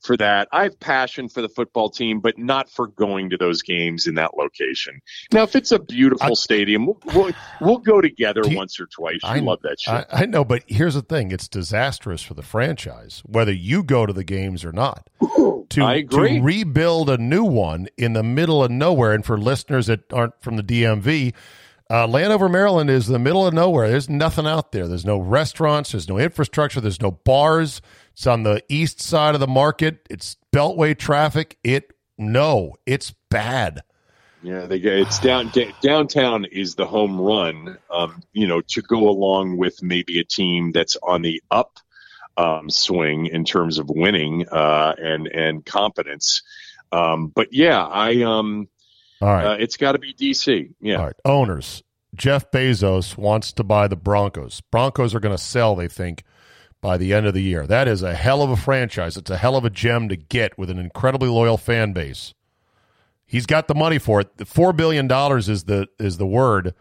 for 0.04 0.18
that. 0.18 0.47
I 0.51 0.64
have 0.64 0.80
passion 0.80 1.30
for 1.30 1.41
the 1.41 1.49
football 1.49 1.89
team, 1.89 2.20
but 2.20 2.38
not 2.38 2.70
for 2.70 2.88
going 2.88 3.30
to 3.32 3.38
those 3.38 3.62
games 3.62 4.06
in 4.08 4.16
that 4.16 4.36
location. 4.38 5.01
Now, 5.32 5.43
if 5.43 5.56
it's 5.56 5.72
a 5.72 5.80
beautiful 5.80 6.32
I- 6.32 6.34
stadium, 6.34 6.86
we'll, 6.86 6.99
we'll, 7.14 7.32
we'll 7.62 7.78
go 7.78 8.01
together 8.01 8.41
you- 8.45 8.58
once 8.58 8.80
or 8.80 8.86
twice. 8.88 9.20
You 9.24 9.30
I 9.30 9.39
love 9.39 9.60
that 9.64 9.80
shit. 9.80 9.93
I, 9.93 10.06
I 10.12 10.26
know, 10.26 10.43
but 10.43 10.64
here's 10.68 10.93
the 10.95 11.01
thing: 11.01 11.32
it's 11.32 11.47
disastrous 11.47 12.22
for 12.22 12.34
the 12.34 12.43
franchise, 12.43 13.24
whether 13.26 13.51
you 13.54 13.84
go 13.84 14.06
to 14.06 14.14
the 14.14 14.24
games 14.24 14.64
or 14.64 14.72
not. 14.72 15.10
To, 15.70 16.04
to 16.04 16.41
rebuild 16.41 17.10
a 17.10 17.18
new 17.18 17.43
one 17.43 17.88
in 17.97 18.14
the 18.14 18.22
middle 18.22 18.64
of 18.64 18.70
nowhere, 18.70 19.12
and 19.14 19.26
for 19.26 19.39
listeners 19.39 19.88
that 19.88 20.12
aren't 20.14 20.39
from 20.39 20.56
the 20.56 20.62
DMV, 20.62 21.34
uh, 21.89 22.08
Landover, 22.08 22.47
Maryland 22.47 22.91
is 22.91 23.08
the 23.08 23.18
middle 23.18 23.47
of 23.47 23.54
nowhere. 23.56 23.89
There's 23.89 24.10
nothing 24.10 24.45
out 24.45 24.72
there. 24.72 24.88
There's 24.88 25.06
no 25.06 25.18
restaurants. 25.18 25.91
There's 25.93 26.08
no 26.08 26.20
infrastructure. 26.20 26.80
There's 26.80 27.01
no 27.01 27.12
bars. 27.12 27.82
It's 28.14 28.28
on 28.28 28.43
the 28.43 28.64
east 28.70 29.01
side 29.01 29.34
of 29.34 29.41
the 29.41 29.47
market. 29.47 30.07
It's 30.09 30.38
beltway 30.53 30.97
traffic. 30.97 31.57
It 31.64 31.91
no, 32.18 32.76
it's 32.86 33.14
bad. 33.30 33.84
Yeah, 34.43 34.66
they 34.66 34.80
get 34.80 34.99
it's 34.99 35.20
down 35.20 35.51
downtown 35.82 36.45
is 36.45 36.76
the 36.76 36.86
home 36.86 37.20
run. 37.20 37.78
Um, 37.89 38.22
you 38.34 38.47
know, 38.47 38.61
to 38.61 38.82
go 38.82 39.09
along 39.09 39.57
with 39.57 39.82
maybe 39.82 40.20
a 40.20 40.26
team 40.26 40.72
that's 40.72 40.97
on 41.01 41.22
the 41.22 41.41
up 41.49 41.80
um, 42.38 42.70
swing 42.70 43.28
in 43.28 43.45
terms 43.45 43.80
of 43.80 43.89
winning 43.89 44.47
uh, 44.49 44.95
and 44.97 45.28
and 45.28 45.66
competence. 45.66 46.43
Um, 46.91 47.28
but 47.28 47.53
yeah, 47.53 47.84
I 47.84 48.22
um, 48.22 48.68
All 49.22 49.30
right. 49.30 49.45
uh, 49.45 49.57
it's 49.59 49.78
got 49.78 49.93
to 49.93 49.99
be 49.99 50.14
DC. 50.14 50.74
Yeah, 50.82 50.97
All 50.97 51.05
right. 51.05 51.16
Owners. 51.26 51.82
Jeff 52.16 52.51
Bezos 52.51 53.18
wants 53.18 53.51
to 53.53 53.64
buy 53.64 53.88
the 53.88 53.95
Broncos. 53.95 54.61
Broncos 54.61 55.16
are 55.16 55.20
going 55.20 55.36
to 55.36 55.43
sell, 55.43 55.76
they 55.76 55.88
think, 55.88 56.24
by 56.84 56.97
the 56.97 57.13
end 57.13 57.25
of 57.25 57.34
the 57.34 57.41
year. 57.41 57.65
That 57.65 57.88
is 57.88 58.03
a 58.03 58.13
hell 58.13 58.43
of 58.43 58.49
a 58.49 58.57
franchise. 58.57 59.15
It's 59.15 59.31
a 59.31 59.38
hell 59.38 59.55
of 59.55 59.63
a 59.63 59.69
gem 59.69 60.09
to 60.09 60.17
get 60.17 60.57
with 60.57 60.69
an 60.69 60.77
incredibly 60.77 61.29
loyal 61.29 61.57
fan 61.57 61.93
base. 61.93 62.34
He's 63.25 63.45
got 63.45 63.69
the 63.69 63.73
money 63.73 63.97
for 63.97 64.19
it. 64.19 64.38
The 64.38 64.45
four 64.45 64.73
billion 64.73 65.07
dollars 65.07 65.47
is 65.47 65.63
the 65.63 65.88
is 65.97 66.17
the 66.17 66.27
word, 66.27 66.75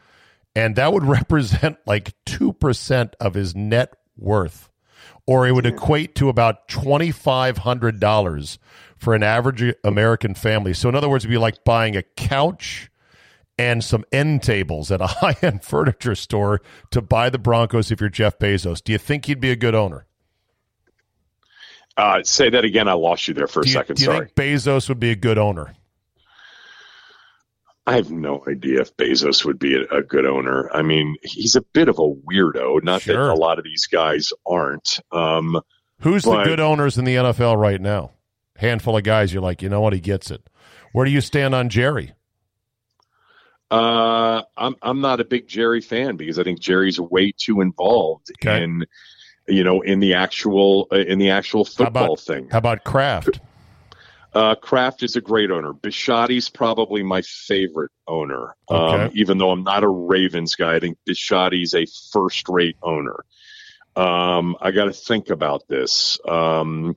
and 0.56 0.74
that 0.74 0.92
would 0.92 1.04
represent 1.20 1.78
like 1.86 2.14
two 2.26 2.52
percent 2.52 3.14
of 3.20 3.34
his 3.34 3.54
net 3.54 3.94
worth, 4.18 4.68
or 5.24 5.46
it 5.46 5.52
would 5.52 5.66
hmm. 5.66 5.74
equate 5.74 6.16
to 6.16 6.28
about 6.28 6.66
twenty 6.66 7.12
five 7.12 7.58
hundred 7.58 8.00
dollars 8.00 8.58
for 8.98 9.14
an 9.14 9.22
average 9.22 9.72
American 9.84 10.34
family. 10.34 10.74
So, 10.74 10.88
in 10.88 10.96
other 10.96 11.08
words, 11.08 11.24
it'd 11.24 11.32
be 11.32 11.38
like 11.38 11.62
buying 11.62 11.96
a 11.96 12.02
couch 12.02 12.90
and 13.62 13.84
some 13.84 14.04
end 14.12 14.42
tables 14.42 14.90
at 14.90 15.00
a 15.00 15.06
high 15.20 15.36
end 15.42 15.62
furniture 15.62 16.14
store 16.14 16.60
to 16.90 17.00
buy 17.00 17.30
the 17.30 17.38
Broncos 17.38 17.90
if 17.90 18.00
you're 18.00 18.10
Jeff 18.10 18.38
Bezos. 18.38 18.82
Do 18.82 18.92
you 18.92 18.98
think 18.98 19.26
he'd 19.26 19.40
be 19.40 19.50
a 19.50 19.56
good 19.56 19.74
owner? 19.74 20.06
uh, 21.96 22.22
say 22.24 22.48
that 22.50 22.64
again. 22.64 22.88
I 22.88 22.94
lost 22.94 23.28
you 23.28 23.34
there 23.34 23.46
for 23.46 23.60
a 23.60 23.64
Do 23.64 23.68
you, 23.68 23.74
second. 23.74 23.96
do 23.96 24.02
you 24.02 24.06
Sorry, 24.06 24.26
think 24.26 24.34
Bezos 24.34 24.88
would 24.88 24.98
be 25.00 25.10
a 25.10 25.16
good 25.16 25.38
owner? 25.38 25.74
I 27.86 27.96
have 27.96 28.10
no 28.10 28.44
idea 28.48 28.80
if 28.80 28.96
Bezos 28.96 29.44
would 29.44 29.58
be 29.58 29.74
a, 29.74 29.82
a 29.98 30.02
good 30.02 30.24
owner. 30.24 30.70
I 30.72 30.82
mean, 30.82 31.16
he's 31.22 31.56
a 31.56 31.62
bit 31.62 31.88
of 31.88 31.98
a 31.98 32.08
weirdo. 32.08 32.82
Not 32.82 33.02
Sure. 33.02 33.26
that 33.26 33.32
a 33.32 33.34
lot 33.34 33.58
of 33.58 33.64
these 33.64 33.86
guys 33.86 34.30
aren't. 34.46 35.00
Um, 35.10 35.60
Who's 36.00 36.22
the 36.24 36.42
good 36.44 36.60
owners 36.60 36.96
in 36.98 37.04
the 37.04 37.16
NFL 37.16 37.56
right 37.58 37.80
now? 37.80 38.12
Handful 38.56 38.96
of 38.96 39.02
guys 39.04 39.32
you're 39.32 39.42
like, 39.42 39.62
you 39.62 39.68
know 39.68 39.80
what, 39.80 39.92
he 39.92 40.00
gets 40.00 40.30
it. 40.30 40.48
Where 40.92 41.04
do 41.04 41.10
you 41.10 41.20
stand 41.20 41.54
on 41.54 41.68
Jerry? 41.68 42.14
Uh, 43.72 44.42
I'm 44.56 44.76
I'm 44.82 45.00
not 45.00 45.20
a 45.20 45.24
big 45.24 45.48
Jerry 45.48 45.80
fan 45.80 46.16
because 46.16 46.38
I 46.38 46.44
think 46.44 46.60
Jerry's 46.60 47.00
way 47.00 47.32
too 47.36 47.62
involved 47.62 48.30
Okay. 48.44 48.62
in, 48.62 48.84
you 49.48 49.64
know, 49.64 49.80
in 49.80 49.98
the 49.98 50.14
actual 50.14 50.88
uh, 50.92 50.96
in 50.96 51.18
the 51.18 51.30
actual 51.30 51.64
How 51.64 51.70
football 51.70 52.04
about 52.14 52.20
thing. 52.20 52.48
How 52.50 52.58
about 52.58 52.84
Kraft? 52.84 53.40
Uh, 54.34 54.54
Kraft 54.54 55.02
is 55.02 55.16
a 55.16 55.20
great 55.20 55.50
owner. 55.50 55.72
Bisciotti's 55.72 56.48
probably 56.48 57.02
my 57.02 57.22
favorite 57.22 57.90
owner. 58.06 58.54
Um, 58.68 58.78
Okay. 58.78 59.10
even 59.14 59.38
though 59.38 59.50
I'm 59.50 59.62
not 59.64 59.84
a 59.84 59.88
Ravens 59.88 60.54
guy, 60.54 60.76
I 60.76 60.80
think 60.80 60.98
Bisciotti's 61.08 61.74
a 61.74 61.86
first 62.12 62.48
rate 62.48 62.76
owner. 62.82 63.24
Um, 63.94 64.56
I 64.60 64.70
got 64.70 64.86
to 64.86 64.92
think 64.92 65.28
about 65.28 65.68
this. 65.68 66.18
Um, 66.26 66.96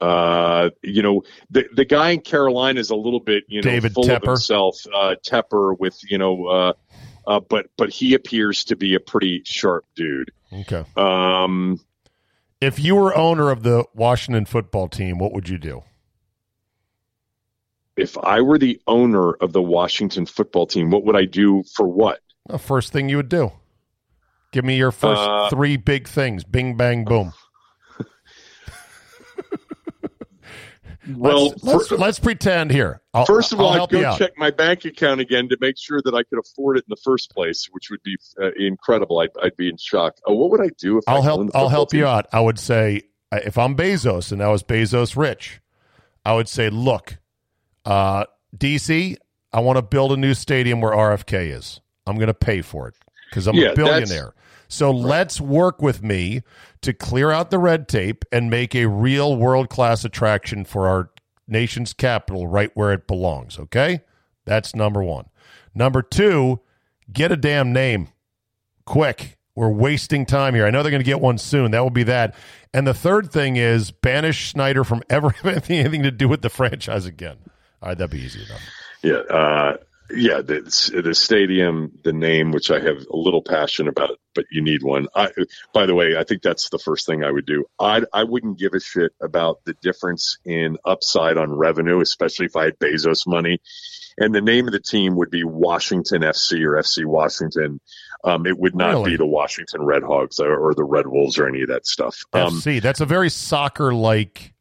uh, 0.00 0.70
you 0.82 1.02
know, 1.02 1.22
the 1.50 1.66
the 1.74 1.84
guy 1.84 2.10
in 2.10 2.20
Carolina 2.20 2.80
is 2.80 2.90
a 2.90 2.96
little 2.96 3.20
bit, 3.20 3.44
you 3.48 3.60
know, 3.62 3.70
David 3.70 3.92
full 3.92 4.04
Tepper? 4.04 4.16
of 4.16 4.22
himself. 4.24 4.80
Uh, 4.94 5.14
Tepper 5.24 5.78
with, 5.78 5.98
you 6.10 6.18
know, 6.18 6.46
uh, 6.46 6.72
uh, 7.26 7.40
but 7.40 7.66
but 7.76 7.90
he 7.90 8.14
appears 8.14 8.64
to 8.64 8.76
be 8.76 8.94
a 8.94 9.00
pretty 9.00 9.42
sharp 9.44 9.84
dude. 9.94 10.30
Okay. 10.52 10.84
Um, 10.96 11.80
if 12.60 12.78
you 12.78 12.96
were 12.96 13.16
owner 13.16 13.50
of 13.50 13.62
the 13.62 13.84
Washington 13.94 14.44
football 14.44 14.88
team, 14.88 15.18
what 15.18 15.32
would 15.32 15.48
you 15.48 15.58
do? 15.58 15.82
If 17.96 18.18
I 18.18 18.40
were 18.40 18.58
the 18.58 18.80
owner 18.86 19.34
of 19.34 19.52
the 19.52 19.62
Washington 19.62 20.26
football 20.26 20.66
team, 20.66 20.90
what 20.90 21.04
would 21.04 21.16
I 21.16 21.26
do 21.26 21.62
for 21.74 21.86
what? 21.86 22.20
The 22.48 22.58
first 22.58 22.92
thing 22.92 23.08
you 23.08 23.16
would 23.16 23.28
do. 23.28 23.52
Give 24.52 24.64
me 24.64 24.76
your 24.76 24.90
first 24.92 25.20
Uh, 25.20 25.48
three 25.48 25.76
big 25.76 26.08
things. 26.08 26.44
Bing, 26.44 26.76
bang, 26.76 27.04
boom. 27.04 27.32
Well, 31.08 31.48
let's, 31.48 31.64
let's, 31.64 31.88
fir- 31.88 31.96
let's 31.96 32.18
pretend 32.18 32.70
here. 32.70 33.00
I'll, 33.12 33.26
First 33.26 33.52
of 33.52 33.60
all, 33.60 33.68
I'll 33.68 33.82
I'd 33.82 33.90
go 33.90 34.16
check 34.16 34.32
my 34.36 34.50
bank 34.50 34.84
account 34.84 35.20
again 35.20 35.48
to 35.50 35.56
make 35.60 35.76
sure 35.76 36.00
that 36.02 36.14
I 36.14 36.22
could 36.22 36.38
afford 36.38 36.78
it 36.78 36.84
in 36.86 36.90
the 36.90 37.00
first 37.04 37.30
place, 37.30 37.68
which 37.72 37.90
would 37.90 38.02
be 38.02 38.16
uh, 38.40 38.50
incredible. 38.58 39.18
I'd, 39.20 39.30
I'd 39.42 39.56
be 39.56 39.68
in 39.68 39.76
shock. 39.76 40.16
Oh, 40.26 40.34
what 40.34 40.50
would 40.50 40.60
I 40.62 40.70
do 40.78 40.98
if 40.98 41.04
I 41.06 41.12
I'll 41.12 41.18
owned 41.18 41.24
help. 41.24 41.50
I'll 41.54 41.68
help 41.68 41.92
you 41.92 42.06
out. 42.06 42.26
I 42.32 42.40
would 42.40 42.58
say 42.58 43.02
uh, 43.30 43.40
if 43.44 43.58
I'm 43.58 43.76
Bezos 43.76 44.32
and 44.32 44.42
I 44.42 44.48
was 44.48 44.62
Bezos 44.62 45.16
rich, 45.16 45.60
I 46.24 46.34
would 46.34 46.48
say, 46.48 46.70
look, 46.70 47.18
uh, 47.84 48.24
DC, 48.56 49.16
I 49.52 49.60
want 49.60 49.76
to 49.76 49.82
build 49.82 50.12
a 50.12 50.16
new 50.16 50.34
stadium 50.34 50.80
where 50.80 50.92
RFK 50.92 51.54
is. 51.54 51.80
I'm 52.06 52.16
going 52.16 52.28
to 52.28 52.34
pay 52.34 52.62
for 52.62 52.88
it 52.88 52.94
because 53.30 53.46
I'm 53.46 53.54
Yeah, 53.56 53.68
a 53.68 53.74
billionaire. 53.74 54.34
So 54.74 54.90
let's 54.90 55.40
work 55.40 55.80
with 55.80 56.02
me 56.02 56.42
to 56.82 56.92
clear 56.92 57.30
out 57.30 57.50
the 57.50 57.60
red 57.60 57.86
tape 57.86 58.24
and 58.32 58.50
make 58.50 58.74
a 58.74 58.86
real 58.86 59.36
world 59.36 59.70
class 59.70 60.04
attraction 60.04 60.64
for 60.64 60.88
our 60.88 61.10
nation's 61.46 61.92
capital 61.92 62.48
right 62.48 62.72
where 62.74 62.92
it 62.92 63.06
belongs. 63.06 63.56
Okay, 63.56 64.00
that's 64.44 64.74
number 64.74 65.00
one. 65.00 65.26
Number 65.76 66.02
two, 66.02 66.58
get 67.12 67.30
a 67.30 67.36
damn 67.36 67.72
name 67.72 68.08
quick. 68.84 69.38
We're 69.54 69.70
wasting 69.70 70.26
time 70.26 70.56
here. 70.56 70.66
I 70.66 70.70
know 70.70 70.82
they're 70.82 70.90
going 70.90 70.98
to 71.00 71.04
get 71.04 71.20
one 71.20 71.38
soon. 71.38 71.70
That 71.70 71.80
will 71.80 71.90
be 71.90 72.02
that. 72.02 72.34
And 72.72 72.84
the 72.84 72.94
third 72.94 73.30
thing 73.30 73.54
is 73.54 73.92
banish 73.92 74.50
Snyder 74.50 74.82
from 74.82 75.04
ever 75.08 75.30
having 75.30 75.78
anything 75.78 76.02
to 76.02 76.10
do 76.10 76.26
with 76.26 76.42
the 76.42 76.50
franchise 76.50 77.06
again. 77.06 77.36
All 77.80 77.90
right, 77.90 77.98
that'd 77.98 78.10
be 78.10 78.18
easy 78.18 78.42
enough. 78.42 78.62
Yeah, 79.02 79.36
uh, 79.36 79.76
yeah. 80.10 80.40
The, 80.40 81.02
the 81.04 81.14
stadium, 81.14 81.92
the 82.02 82.12
name, 82.12 82.52
which 82.52 82.70
I 82.70 82.80
have 82.80 83.06
a 83.10 83.16
little 83.16 83.42
passion 83.42 83.88
about, 83.88 84.18
but 84.34 84.44
you 84.50 84.62
need 84.62 84.82
one. 84.82 85.08
I, 85.14 85.30
by 85.72 85.86
the 85.86 85.94
way, 85.94 86.16
I 86.16 86.24
think 86.24 86.42
that's 86.42 86.68
the 86.68 86.78
first 86.78 87.06
thing 87.06 87.24
I 87.24 87.30
would 87.30 87.46
do. 87.46 87.64
I 87.78 88.02
I 88.12 88.24
wouldn't 88.24 88.58
give 88.58 88.74
a 88.74 88.80
shit 88.80 89.12
about 89.22 89.64
the 89.64 89.74
difference 89.74 90.38
in 90.44 90.78
upside 90.84 91.36
on 91.36 91.52
revenue, 91.52 92.00
especially 92.00 92.46
if 92.46 92.56
I 92.56 92.64
had 92.64 92.78
Bezos 92.78 93.26
money. 93.26 93.60
And 94.16 94.32
the 94.32 94.40
name 94.40 94.68
of 94.68 94.72
the 94.72 94.80
team 94.80 95.16
would 95.16 95.30
be 95.30 95.42
Washington 95.42 96.22
FC 96.22 96.62
or 96.64 96.80
FC 96.80 97.04
Washington. 97.04 97.80
Um, 98.22 98.46
it 98.46 98.56
would 98.56 98.76
not 98.76 98.90
Really? 98.90 99.10
be 99.12 99.16
the 99.16 99.26
Washington 99.26 99.82
Red 99.84 100.04
Hogs 100.04 100.38
or, 100.38 100.56
or 100.56 100.72
the 100.74 100.84
Red 100.84 101.08
Wolves 101.08 101.36
or 101.36 101.48
any 101.48 101.62
of 101.62 101.68
that 101.68 101.84
stuff. 101.84 102.22
Um, 102.32 102.60
FC. 102.60 102.80
That's 102.80 103.00
a 103.00 103.06
very 103.06 103.28
soccer 103.28 103.92
like. 103.92 104.53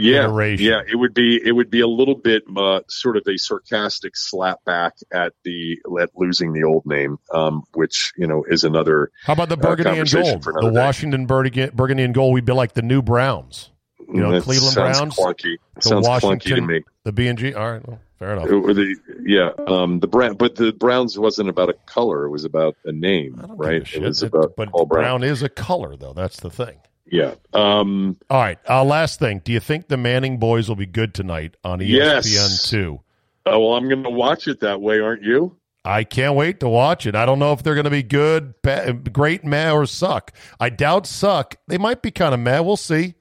Yeah, 0.00 0.24
iteration. 0.24 0.66
yeah, 0.66 0.80
it 0.86 0.96
would 0.96 1.14
be 1.14 1.40
it 1.44 1.52
would 1.52 1.70
be 1.70 1.80
a 1.80 1.86
little 1.86 2.14
bit 2.14 2.42
uh, 2.56 2.80
sort 2.88 3.16
of 3.16 3.22
a 3.28 3.36
sarcastic 3.38 4.16
slap 4.16 4.64
back 4.64 4.94
at 5.12 5.32
the 5.44 5.78
at 6.00 6.10
losing 6.16 6.52
the 6.52 6.64
old 6.64 6.84
name, 6.86 7.18
um, 7.32 7.62
which 7.74 8.12
you 8.16 8.26
know 8.26 8.44
is 8.48 8.64
another. 8.64 9.10
How 9.24 9.32
about 9.34 9.48
the 9.48 9.56
uh, 9.56 9.60
burgundy 9.60 9.98
and 10.00 10.10
gold? 10.10 10.42
The 10.42 10.70
day. 10.72 10.80
Washington 10.80 11.26
burgundy, 11.26 11.70
burgundy 11.74 12.02
and 12.04 12.14
gold. 12.14 12.34
We'd 12.34 12.44
be 12.44 12.52
like 12.52 12.72
the 12.74 12.82
new 12.82 13.02
Browns. 13.02 13.70
You 14.12 14.20
know, 14.22 14.32
That 14.32 14.44
Cleveland 14.44 14.72
sounds 14.72 14.98
Browns. 14.98 15.16
Clunky. 15.16 15.56
The 15.74 15.82
Sounds 15.82 16.06
clunky 16.08 16.54
to 16.54 16.60
me. 16.62 16.82
the 17.04 17.12
B 17.12 17.26
and 17.28 17.38
G. 17.38 17.52
All 17.52 17.70
right, 17.72 17.86
well, 17.86 18.00
fair 18.18 18.32
enough. 18.32 18.48
The, 18.48 18.96
yeah, 19.22 19.50
um, 19.66 20.00
the 20.00 20.06
brand, 20.06 20.38
but 20.38 20.54
the 20.56 20.72
Browns 20.72 21.18
wasn't 21.18 21.50
about 21.50 21.68
a 21.68 21.74
color; 21.84 22.24
it 22.24 22.30
was 22.30 22.46
about 22.46 22.74
a 22.86 22.92
name, 22.92 23.34
I 23.38 23.42
don't 23.46 23.50
give 23.50 23.58
right? 23.66 23.94
It 23.94 24.00
was 24.02 24.22
It- 24.22 24.28
about 24.32 24.54
but 24.56 24.70
Paul 24.70 24.86
brown. 24.86 25.20
Brown. 25.20 25.24
is 25.24 25.42
a 25.42 25.50
color, 25.50 25.94
though. 25.94 26.14
That's 26.14 26.40
the 26.40 26.48
thing. 26.50 26.76
Yeah. 27.10 27.34
Um, 27.52 28.16
All 28.30 28.40
right. 28.40 28.58
Uh, 28.68 28.84
last 28.84 29.18
thing. 29.18 29.40
Do 29.44 29.52
you 29.52 29.60
think 29.60 29.88
the 29.88 29.96
Manning 29.96 30.38
boys 30.38 30.68
will 30.68 30.76
be 30.76 30.86
good 30.86 31.14
tonight 31.14 31.56
on 31.64 31.80
ESPN 31.80 32.68
two? 32.68 33.00
oh, 33.46 33.58
well, 33.58 33.76
I'm 33.76 33.88
going 33.88 34.02
to 34.02 34.10
watch 34.10 34.46
it 34.46 34.60
that 34.60 34.80
way, 34.80 35.00
aren't 35.00 35.22
you? 35.22 35.56
I 35.84 36.04
can't 36.04 36.34
wait 36.34 36.60
to 36.60 36.68
watch 36.68 37.06
it. 37.06 37.14
I 37.14 37.24
don't 37.24 37.38
know 37.38 37.52
if 37.52 37.62
they're 37.62 37.74
going 37.74 37.84
to 37.84 37.90
be 37.90 38.02
good, 38.02 38.52
ba- 38.62 38.92
great, 38.92 39.44
meh, 39.44 39.70
or 39.70 39.86
suck. 39.86 40.32
I 40.60 40.68
doubt 40.68 41.06
suck. 41.06 41.56
They 41.66 41.78
might 41.78 42.02
be 42.02 42.10
kind 42.10 42.34
of 42.34 42.40
meh. 42.40 42.60
We'll 42.60 42.76
see. 42.76 43.14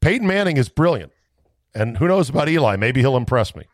Peyton 0.00 0.26
Manning 0.26 0.56
is 0.58 0.68
brilliant, 0.68 1.12
and 1.74 1.96
who 1.96 2.08
knows 2.08 2.28
about 2.28 2.48
Eli? 2.48 2.76
Maybe 2.76 3.00
he'll 3.00 3.16
impress 3.16 3.54
me. 3.54 3.64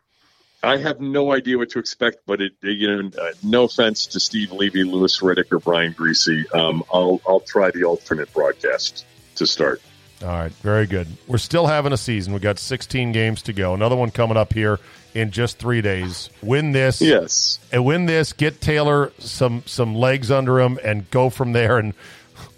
I 0.63 0.77
have 0.77 0.99
no 0.99 1.33
idea 1.33 1.57
what 1.57 1.69
to 1.71 1.79
expect, 1.79 2.19
but 2.25 2.41
it, 2.41 2.53
you 2.61 2.87
know, 2.87 3.09
uh, 3.21 3.31
no 3.43 3.63
offense 3.63 4.07
to 4.07 4.19
Steve 4.19 4.51
Levy, 4.51 4.83
Louis 4.83 5.17
Riddick, 5.19 5.51
or 5.51 5.59
Brian 5.59 5.93
Griese. 5.93 6.53
Um, 6.53 6.83
I'll 6.93 7.21
I'll 7.27 7.39
try 7.41 7.71
the 7.71 7.83
alternate 7.83 8.31
broadcast 8.33 9.05
to 9.37 9.47
start. 9.47 9.81
All 10.21 10.29
right, 10.29 10.51
very 10.63 10.87
good. 10.87 11.07
We're 11.27 11.37
still 11.37 11.67
having 11.67 11.93
a 11.93 11.97
season. 11.97 12.33
We 12.33 12.39
got 12.39 12.57
16 12.57 13.11
games 13.11 13.41
to 13.43 13.53
go. 13.53 13.73
Another 13.75 13.95
one 13.95 14.09
coming 14.09 14.35
up 14.35 14.51
here 14.53 14.79
in 15.13 15.29
just 15.29 15.59
three 15.59 15.81
days. 15.81 16.29
Win 16.41 16.71
this, 16.71 17.01
Yes. 17.01 17.59
and 17.71 17.85
win 17.85 18.07
this. 18.07 18.33
Get 18.33 18.59
Taylor 18.59 19.11
some 19.19 19.61
some 19.67 19.93
legs 19.95 20.31
under 20.31 20.59
him, 20.59 20.79
and 20.83 21.09
go 21.11 21.29
from 21.29 21.53
there. 21.53 21.77
And 21.77 21.93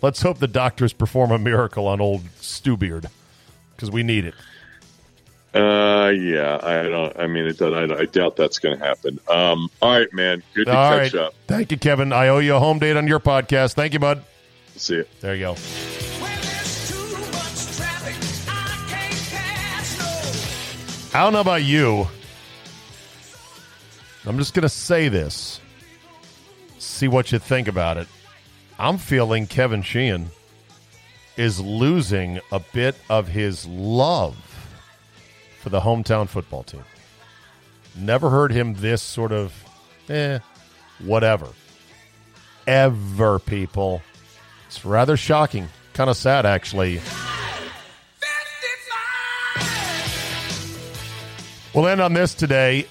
let's 0.02 0.22
hope 0.22 0.40
the 0.40 0.48
doctors 0.48 0.94
perform 0.94 1.32
a 1.32 1.38
miracle 1.38 1.86
on 1.88 2.00
old 2.00 2.22
Stewbeard 2.40 3.08
because 3.76 3.92
we 3.92 4.04
need 4.04 4.24
it. 4.26 4.36
Uh, 5.54 6.10
yeah. 6.12 6.60
I 6.64 6.84
don't. 6.84 7.18
I 7.20 7.28
mean, 7.28 7.46
it, 7.48 7.62
I, 7.62 7.84
I 8.02 8.06
doubt 8.06 8.36
that's 8.38 8.60
going 8.60 8.78
to 8.80 8.86
happen. 8.86 9.20
Um, 9.28 9.70
all 9.82 9.98
right, 9.98 10.14
man. 10.14 10.44
Good 10.54 10.68
to 10.68 10.76
All 10.78 10.92
catch 10.92 11.14
right. 11.14 11.24
up. 11.24 11.34
Thank 11.48 11.72
you, 11.72 11.78
Kevin. 11.78 12.14
I 12.14 12.28
owe 12.30 12.40
you 12.40 12.56
a 12.56 12.60
home 12.60 12.80
date 12.80 12.96
on 12.96 13.06
your 13.08 13.20
podcast. 13.20 13.74
Thank 13.74 13.92
you, 13.94 14.00
bud. 14.00 14.24
See 14.78 14.96
you. 14.96 15.06
There 15.22 15.36
you 15.36 15.42
go. 15.42 15.56
I 21.14 21.24
don't 21.24 21.34
know 21.34 21.42
about 21.42 21.64
you. 21.64 22.08
I'm 24.26 24.38
just 24.38 24.54
going 24.54 24.64
to 24.64 24.70
say 24.70 25.08
this. 25.08 25.60
See 26.78 27.08
what 27.08 27.32
you 27.32 27.40
think 27.40 27.68
about 27.68 27.98
it. 27.98 28.08
I'm 28.78 28.98
feeling 28.98 29.48
Kevin 29.48 29.82
Sheehan 29.82 30.28
is 31.36 31.60
losing 31.60 32.40
a 32.52 32.60
bit 32.60 32.96
of 33.10 33.28
his 33.28 33.66
love 33.66 34.36
for 35.62 35.70
the 35.70 35.80
hometown 35.80 36.30
football 36.30 36.64
team. 36.64 36.84
Never 37.96 38.30
heard 38.30 38.52
him 38.52 38.76
this 38.76 39.02
sort 39.02 39.32
of, 39.32 39.54
eh, 40.10 40.40
whatever. 41.00 41.48
Ever, 42.68 43.40
people. 43.40 44.02
It's 44.68 44.86
rather 44.86 45.18
shocking. 45.18 45.70
Kind 45.94 46.10
of 46.10 46.18
sad, 46.18 46.46
actually. 46.46 47.02
We'll 51.80 51.88
end 51.88 52.02
on 52.02 52.12
this 52.12 52.34
today. 52.34 52.88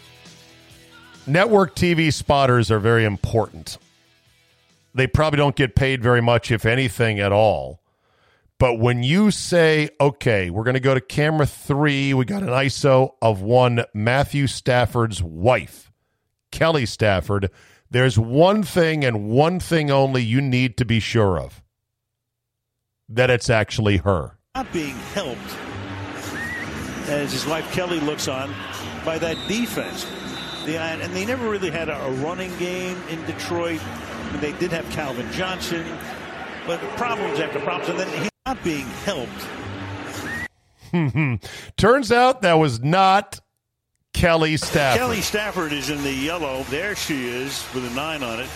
Network 1.27 1.77
TV 1.77 2.11
spotters 2.11 2.71
are 2.71 2.79
very 2.79 3.05
important. 3.05 3.77
They 4.95 5.07
probably 5.07 5.37
don't 5.37 5.55
get 5.55 5.77
paid 5.77 6.03
very 6.03 6.23
much, 6.23 6.51
if 6.51 6.65
anything 6.65 7.21
at 7.21 7.31
all. 7.31 7.83
But 8.57 8.79
when 8.79 9.03
you 9.03 9.31
say, 9.31 9.91
okay, 10.01 10.49
we're 10.49 10.65
going 10.65 10.73
to 10.73 10.81
go 10.81 10.95
to 10.95 11.03
camera 11.03 11.45
three, 11.45 12.15
we 12.15 12.25
got 12.25 12.43
an 12.43 12.49
ISO 12.49 13.11
of 13.21 13.43
one 13.43 13.85
Matthew 13.93 14.47
Stafford's 14.47 15.23
wife, 15.23 15.93
Kelly 16.51 16.87
Stafford, 16.87 17.51
there's 17.91 18.19
one 18.19 18.63
thing 18.63 19.05
and 19.05 19.29
one 19.29 19.61
thing 19.61 19.91
only 19.91 20.23
you 20.23 20.41
need 20.41 20.79
to 20.79 20.87
be 20.87 20.99
sure 20.99 21.39
of 21.39 21.63
that 23.11 23.29
it's 23.29 23.51
actually 23.51 23.99
her. 23.99 24.39
Not 24.55 24.73
being 24.73 24.97
helped 25.13 25.68
as 27.09 27.33
his 27.33 27.47
wife 27.47 27.71
Kelly 27.73 28.01
looks 28.01 28.29
on 28.29 28.55
by 29.05 29.19
that 29.19 29.37
defense. 29.49 30.05
The, 30.65 30.77
uh, 30.77 30.83
and 30.83 31.15
they 31.15 31.25
never 31.25 31.49
really 31.49 31.71
had 31.71 31.89
a, 31.89 31.99
a 32.05 32.11
running 32.13 32.57
game 32.59 32.97
in 33.09 33.25
Detroit. 33.25 33.81
I 33.83 34.33
mean, 34.33 34.41
they 34.41 34.53
did 34.53 34.71
have 34.71 34.89
Calvin 34.91 35.31
Johnson, 35.33 35.87
but 36.67 36.81
problems 36.97 37.41
after 37.41 37.61
problems. 37.61 37.89
And 37.89 37.99
then 38.01 38.23
he's 38.23 38.31
not 38.45 38.63
being 38.63 38.87
helped. 39.05 39.47
Turns 41.77 42.13
out 42.13 42.43
that 42.43 42.55
was 42.55 42.81
not 42.81 43.41
Kelly 44.13 44.57
Stafford. 44.57 45.01
Kelly 45.01 45.21
Stafford 45.21 45.73
is 45.73 45.91
in 45.91 46.03
the 46.03 46.13
yellow. 46.13 46.63
There 46.65 46.95
she 46.97 47.29
is 47.29 47.65
with 47.75 47.91
a 47.91 47.95
nine 47.95 48.23
on 48.23 48.41
it. 48.41 48.49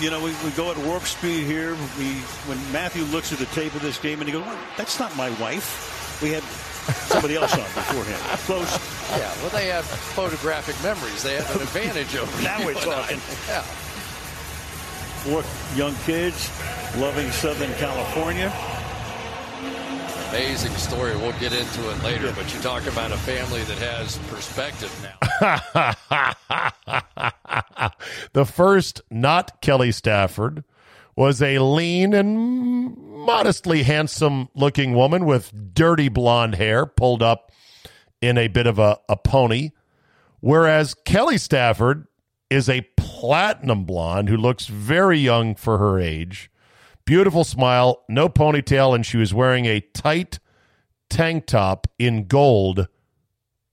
You 0.00 0.10
know, 0.10 0.22
we, 0.22 0.34
we 0.44 0.50
go 0.50 0.70
at 0.70 0.76
warp 0.78 1.04
speed 1.04 1.46
here. 1.46 1.70
We 1.98 2.12
when 2.46 2.58
Matthew 2.72 3.04
looks 3.04 3.32
at 3.32 3.38
the 3.38 3.46
tape 3.46 3.74
of 3.74 3.80
this 3.80 3.98
game 3.98 4.20
and 4.20 4.28
he 4.28 4.32
goes, 4.32 4.44
"What? 4.44 4.58
"That's 4.76 4.98
not 4.98 5.16
my 5.16 5.30
wife." 5.40 6.20
We 6.22 6.30
had 6.30 6.42
somebody 6.94 7.36
else 7.36 7.52
on 7.52 7.60
beforehand. 7.60 8.22
Close. 8.46 8.70
Yeah, 9.10 9.32
well, 9.40 9.50
they 9.50 9.66
have 9.68 9.84
photographic 9.84 10.80
memories. 10.82 11.22
They 11.22 11.34
have 11.34 11.56
an 11.56 11.62
advantage 11.62 12.14
over 12.16 12.42
Now 12.42 12.58
you 12.60 12.66
we're 12.66 12.74
talking. 12.74 13.20
Yeah. 13.48 13.62
Four 15.22 15.44
young 15.76 15.94
kids 16.04 16.50
loving 16.98 17.30
Southern 17.30 17.72
California. 17.74 18.52
amazing 20.30 20.72
story. 20.72 21.16
We'll 21.16 21.38
get 21.38 21.52
into 21.52 21.90
it 21.90 22.02
later, 22.02 22.32
but 22.36 22.52
you 22.54 22.60
talk 22.60 22.86
about 22.86 23.12
a 23.12 23.16
family 23.18 23.62
that 23.64 23.78
has 23.78 24.18
perspective 24.28 24.92
now. 25.02 25.94
the 28.32 28.44
first, 28.44 29.02
not 29.10 29.60
Kelly 29.60 29.92
Stafford, 29.92 30.64
was 31.16 31.40
a 31.42 31.58
lean 31.58 32.14
and 32.14 32.96
modestly 32.98 33.82
handsome 33.82 34.48
looking 34.54 34.94
woman 34.94 35.24
with 35.24 35.74
dirty 35.74 36.08
blonde 36.08 36.54
hair 36.54 36.86
pulled 36.86 37.22
up 37.22 37.50
in 38.20 38.38
a 38.38 38.48
bit 38.48 38.66
of 38.66 38.78
a, 38.78 38.98
a 39.08 39.16
pony. 39.16 39.70
Whereas 40.40 40.94
Kelly 40.94 41.38
Stafford 41.38 42.06
is 42.50 42.68
a 42.68 42.86
platinum 42.96 43.84
blonde 43.84 44.28
who 44.28 44.36
looks 44.36 44.66
very 44.66 45.18
young 45.18 45.54
for 45.54 45.78
her 45.78 45.98
age. 45.98 46.50
Beautiful 47.04 47.44
smile, 47.44 48.04
no 48.08 48.28
ponytail, 48.28 48.94
and 48.94 49.04
she 49.04 49.16
was 49.16 49.32
wearing 49.32 49.64
a 49.66 49.80
tight 49.80 50.38
tank 51.08 51.46
top 51.46 51.86
in 51.98 52.26
gold 52.26 52.88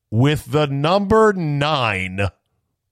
with 0.10 0.52
the 0.52 0.68
number 0.68 1.34
nine 1.34 2.30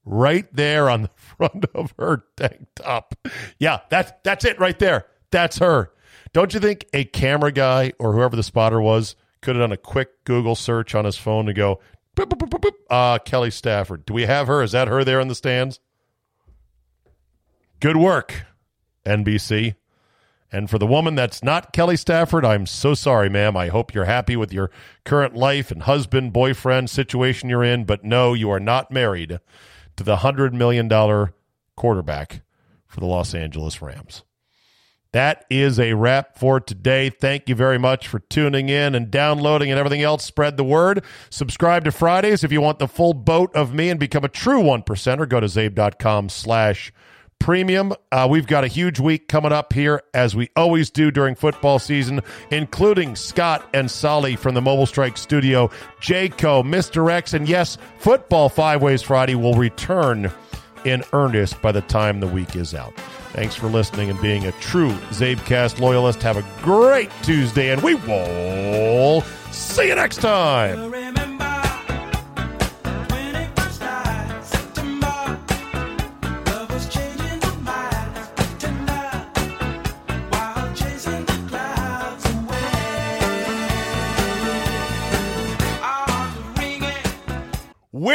right 0.05 0.47
there 0.53 0.89
on 0.89 1.03
the 1.03 1.09
front 1.15 1.65
of 1.73 1.93
her 1.97 2.23
tank 2.35 2.67
top. 2.75 3.15
Yeah, 3.59 3.79
that's 3.89 4.11
that's 4.23 4.45
it 4.45 4.59
right 4.59 4.77
there. 4.77 5.07
That's 5.31 5.59
her. 5.59 5.91
Don't 6.33 6.53
you 6.53 6.59
think 6.59 6.85
a 6.93 7.03
camera 7.03 7.51
guy 7.51 7.93
or 7.99 8.13
whoever 8.13 8.35
the 8.35 8.43
spotter 8.43 8.81
was 8.81 9.15
could 9.41 9.55
have 9.55 9.63
done 9.63 9.71
a 9.71 9.77
quick 9.77 10.23
Google 10.23 10.55
search 10.55 10.95
on 10.95 11.05
his 11.05 11.17
phone 11.17 11.45
to 11.47 11.53
go, 11.53 11.79
uh, 12.89 13.17
Kelly 13.19 13.51
Stafford. 13.51 14.05
Do 14.05 14.13
we 14.13 14.23
have 14.23 14.47
her? 14.47 14.61
Is 14.61 14.71
that 14.71 14.87
her 14.87 15.03
there 15.03 15.19
in 15.19 15.27
the 15.27 15.35
stands? 15.35 15.79
Good 17.79 17.97
work, 17.97 18.45
NBC. 19.05 19.75
And 20.53 20.69
for 20.69 20.77
the 20.77 20.85
woman 20.85 21.15
that's 21.15 21.43
not 21.43 21.73
Kelly 21.73 21.95
Stafford, 21.95 22.45
I'm 22.45 22.65
so 22.65 22.93
sorry, 22.93 23.29
ma'am. 23.29 23.55
I 23.55 23.69
hope 23.69 23.93
you're 23.93 24.05
happy 24.05 24.35
with 24.35 24.53
your 24.53 24.69
current 25.05 25.33
life 25.33 25.71
and 25.71 25.83
husband, 25.83 26.33
boyfriend 26.33 26.89
situation 26.89 27.49
you're 27.49 27.63
in, 27.63 27.85
but 27.85 28.03
no, 28.03 28.33
you 28.33 28.49
are 28.51 28.59
not 28.59 28.91
married 28.91 29.39
to 29.97 30.03
the 30.03 30.17
$100 30.17 30.53
million 30.53 30.89
quarterback 31.75 32.41
for 32.87 32.99
the 32.99 33.05
Los 33.05 33.33
Angeles 33.33 33.81
Rams. 33.81 34.23
That 35.13 35.45
is 35.49 35.77
a 35.77 35.93
wrap 35.93 36.37
for 36.37 36.61
today. 36.61 37.09
Thank 37.09 37.49
you 37.49 37.55
very 37.55 37.77
much 37.77 38.07
for 38.07 38.19
tuning 38.19 38.69
in 38.69 38.95
and 38.95 39.11
downloading 39.11 39.69
and 39.69 39.77
everything 39.77 40.01
else. 40.01 40.23
Spread 40.23 40.55
the 40.55 40.63
word. 40.63 41.03
Subscribe 41.29 41.83
to 41.83 41.91
Fridays 41.91 42.45
if 42.45 42.51
you 42.51 42.61
want 42.61 42.79
the 42.79 42.87
full 42.87 43.13
boat 43.13 43.53
of 43.53 43.73
me 43.73 43.89
and 43.89 43.99
become 43.99 44.23
a 44.23 44.29
true 44.29 44.61
one 44.61 44.83
percenter. 44.83 45.27
Go 45.27 45.41
to 45.41 45.47
zabe.com 45.47 46.29
slash 46.29 46.93
premium. 47.41 47.93
Uh, 48.11 48.27
we've 48.29 48.47
got 48.47 48.63
a 48.63 48.67
huge 48.67 48.99
week 48.99 49.27
coming 49.27 49.51
up 49.51 49.73
here, 49.73 50.01
as 50.13 50.35
we 50.35 50.49
always 50.55 50.89
do 50.89 51.11
during 51.11 51.35
football 51.35 51.79
season, 51.79 52.21
including 52.51 53.15
Scott 53.15 53.67
and 53.73 53.89
Solly 53.89 54.35
from 54.35 54.53
the 54.53 54.61
Mobile 54.61 54.85
Strike 54.85 55.17
Studio, 55.17 55.69
Jayco, 55.99 56.63
Mr. 56.63 57.11
X, 57.11 57.33
and 57.33 57.49
yes, 57.49 57.77
Football 57.97 58.47
Five 58.47 58.81
Ways 58.81 59.01
Friday 59.01 59.35
will 59.35 59.55
return 59.55 60.31
in 60.85 61.03
earnest 61.13 61.61
by 61.61 61.71
the 61.71 61.81
time 61.81 62.19
the 62.19 62.27
week 62.27 62.55
is 62.55 62.73
out. 62.73 62.95
Thanks 63.33 63.55
for 63.55 63.67
listening 63.67 64.09
and 64.09 64.21
being 64.21 64.45
a 64.45 64.51
true 64.53 64.91
Zabecast 65.09 65.79
loyalist. 65.79 66.21
Have 66.21 66.37
a 66.37 66.45
great 66.61 67.09
Tuesday, 67.23 67.71
and 67.71 67.81
we 67.81 67.95
will 67.95 69.21
see 69.51 69.87
you 69.87 69.95
next 69.95 70.17
time. 70.17 71.10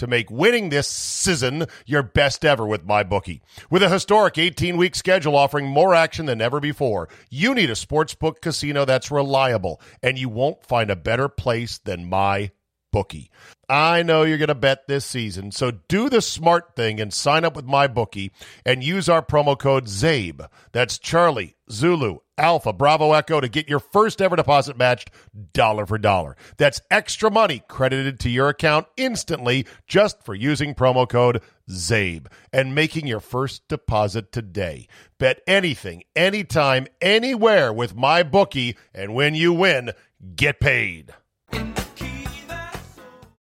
to 0.00 0.06
make 0.06 0.30
winning 0.30 0.70
this 0.70 0.88
season 0.88 1.66
your 1.84 2.02
best 2.02 2.42
ever 2.42 2.66
with 2.66 2.86
MyBookie. 2.86 3.42
With 3.70 3.82
a 3.82 3.90
historic 3.90 4.38
18 4.38 4.78
week 4.78 4.94
schedule 4.94 5.36
offering 5.36 5.66
more 5.66 5.94
action 5.94 6.24
than 6.24 6.40
ever 6.40 6.58
before, 6.58 7.10
you 7.28 7.54
need 7.54 7.68
a 7.68 7.74
sportsbook 7.74 8.40
casino 8.40 8.86
that's 8.86 9.10
reliable, 9.10 9.78
and 10.02 10.18
you 10.18 10.30
won't 10.30 10.64
find 10.64 10.90
a 10.90 10.96
better 10.96 11.28
place 11.28 11.76
than 11.78 12.08
My 12.08 12.50
Bookie. 12.92 13.30
I 13.68 14.02
know 14.02 14.22
you're 14.22 14.38
going 14.38 14.48
to 14.48 14.54
bet 14.54 14.88
this 14.88 15.04
season, 15.04 15.52
so 15.52 15.70
do 15.70 16.08
the 16.08 16.22
smart 16.22 16.74
thing 16.74 16.98
and 16.98 17.12
sign 17.12 17.44
up 17.44 17.54
with 17.54 17.66
my 17.66 17.86
bookie 17.86 18.32
and 18.66 18.82
use 18.82 19.08
our 19.08 19.22
promo 19.22 19.56
code 19.56 19.84
ZABE. 19.84 20.48
That's 20.72 20.98
Charlie, 20.98 21.54
Zulu, 21.70 22.18
Alpha, 22.40 22.72
Bravo, 22.72 23.12
Echo 23.12 23.38
to 23.40 23.48
get 23.48 23.68
your 23.68 23.78
first 23.78 24.22
ever 24.22 24.34
deposit 24.34 24.76
matched 24.76 25.10
dollar 25.52 25.84
for 25.84 25.98
dollar. 25.98 26.36
That's 26.56 26.80
extra 26.90 27.30
money 27.30 27.62
credited 27.68 28.18
to 28.20 28.30
your 28.30 28.48
account 28.48 28.86
instantly 28.96 29.66
just 29.86 30.22
for 30.22 30.34
using 30.34 30.74
promo 30.74 31.06
code 31.08 31.42
ZABE 31.70 32.26
and 32.52 32.74
making 32.74 33.06
your 33.06 33.20
first 33.20 33.68
deposit 33.68 34.32
today. 34.32 34.88
Bet 35.18 35.42
anything, 35.46 36.02
anytime, 36.16 36.86
anywhere 37.00 37.72
with 37.72 37.94
my 37.94 38.22
bookie, 38.22 38.76
and 38.94 39.14
when 39.14 39.34
you 39.34 39.52
win, 39.52 39.90
get 40.34 40.60
paid. 40.60 41.12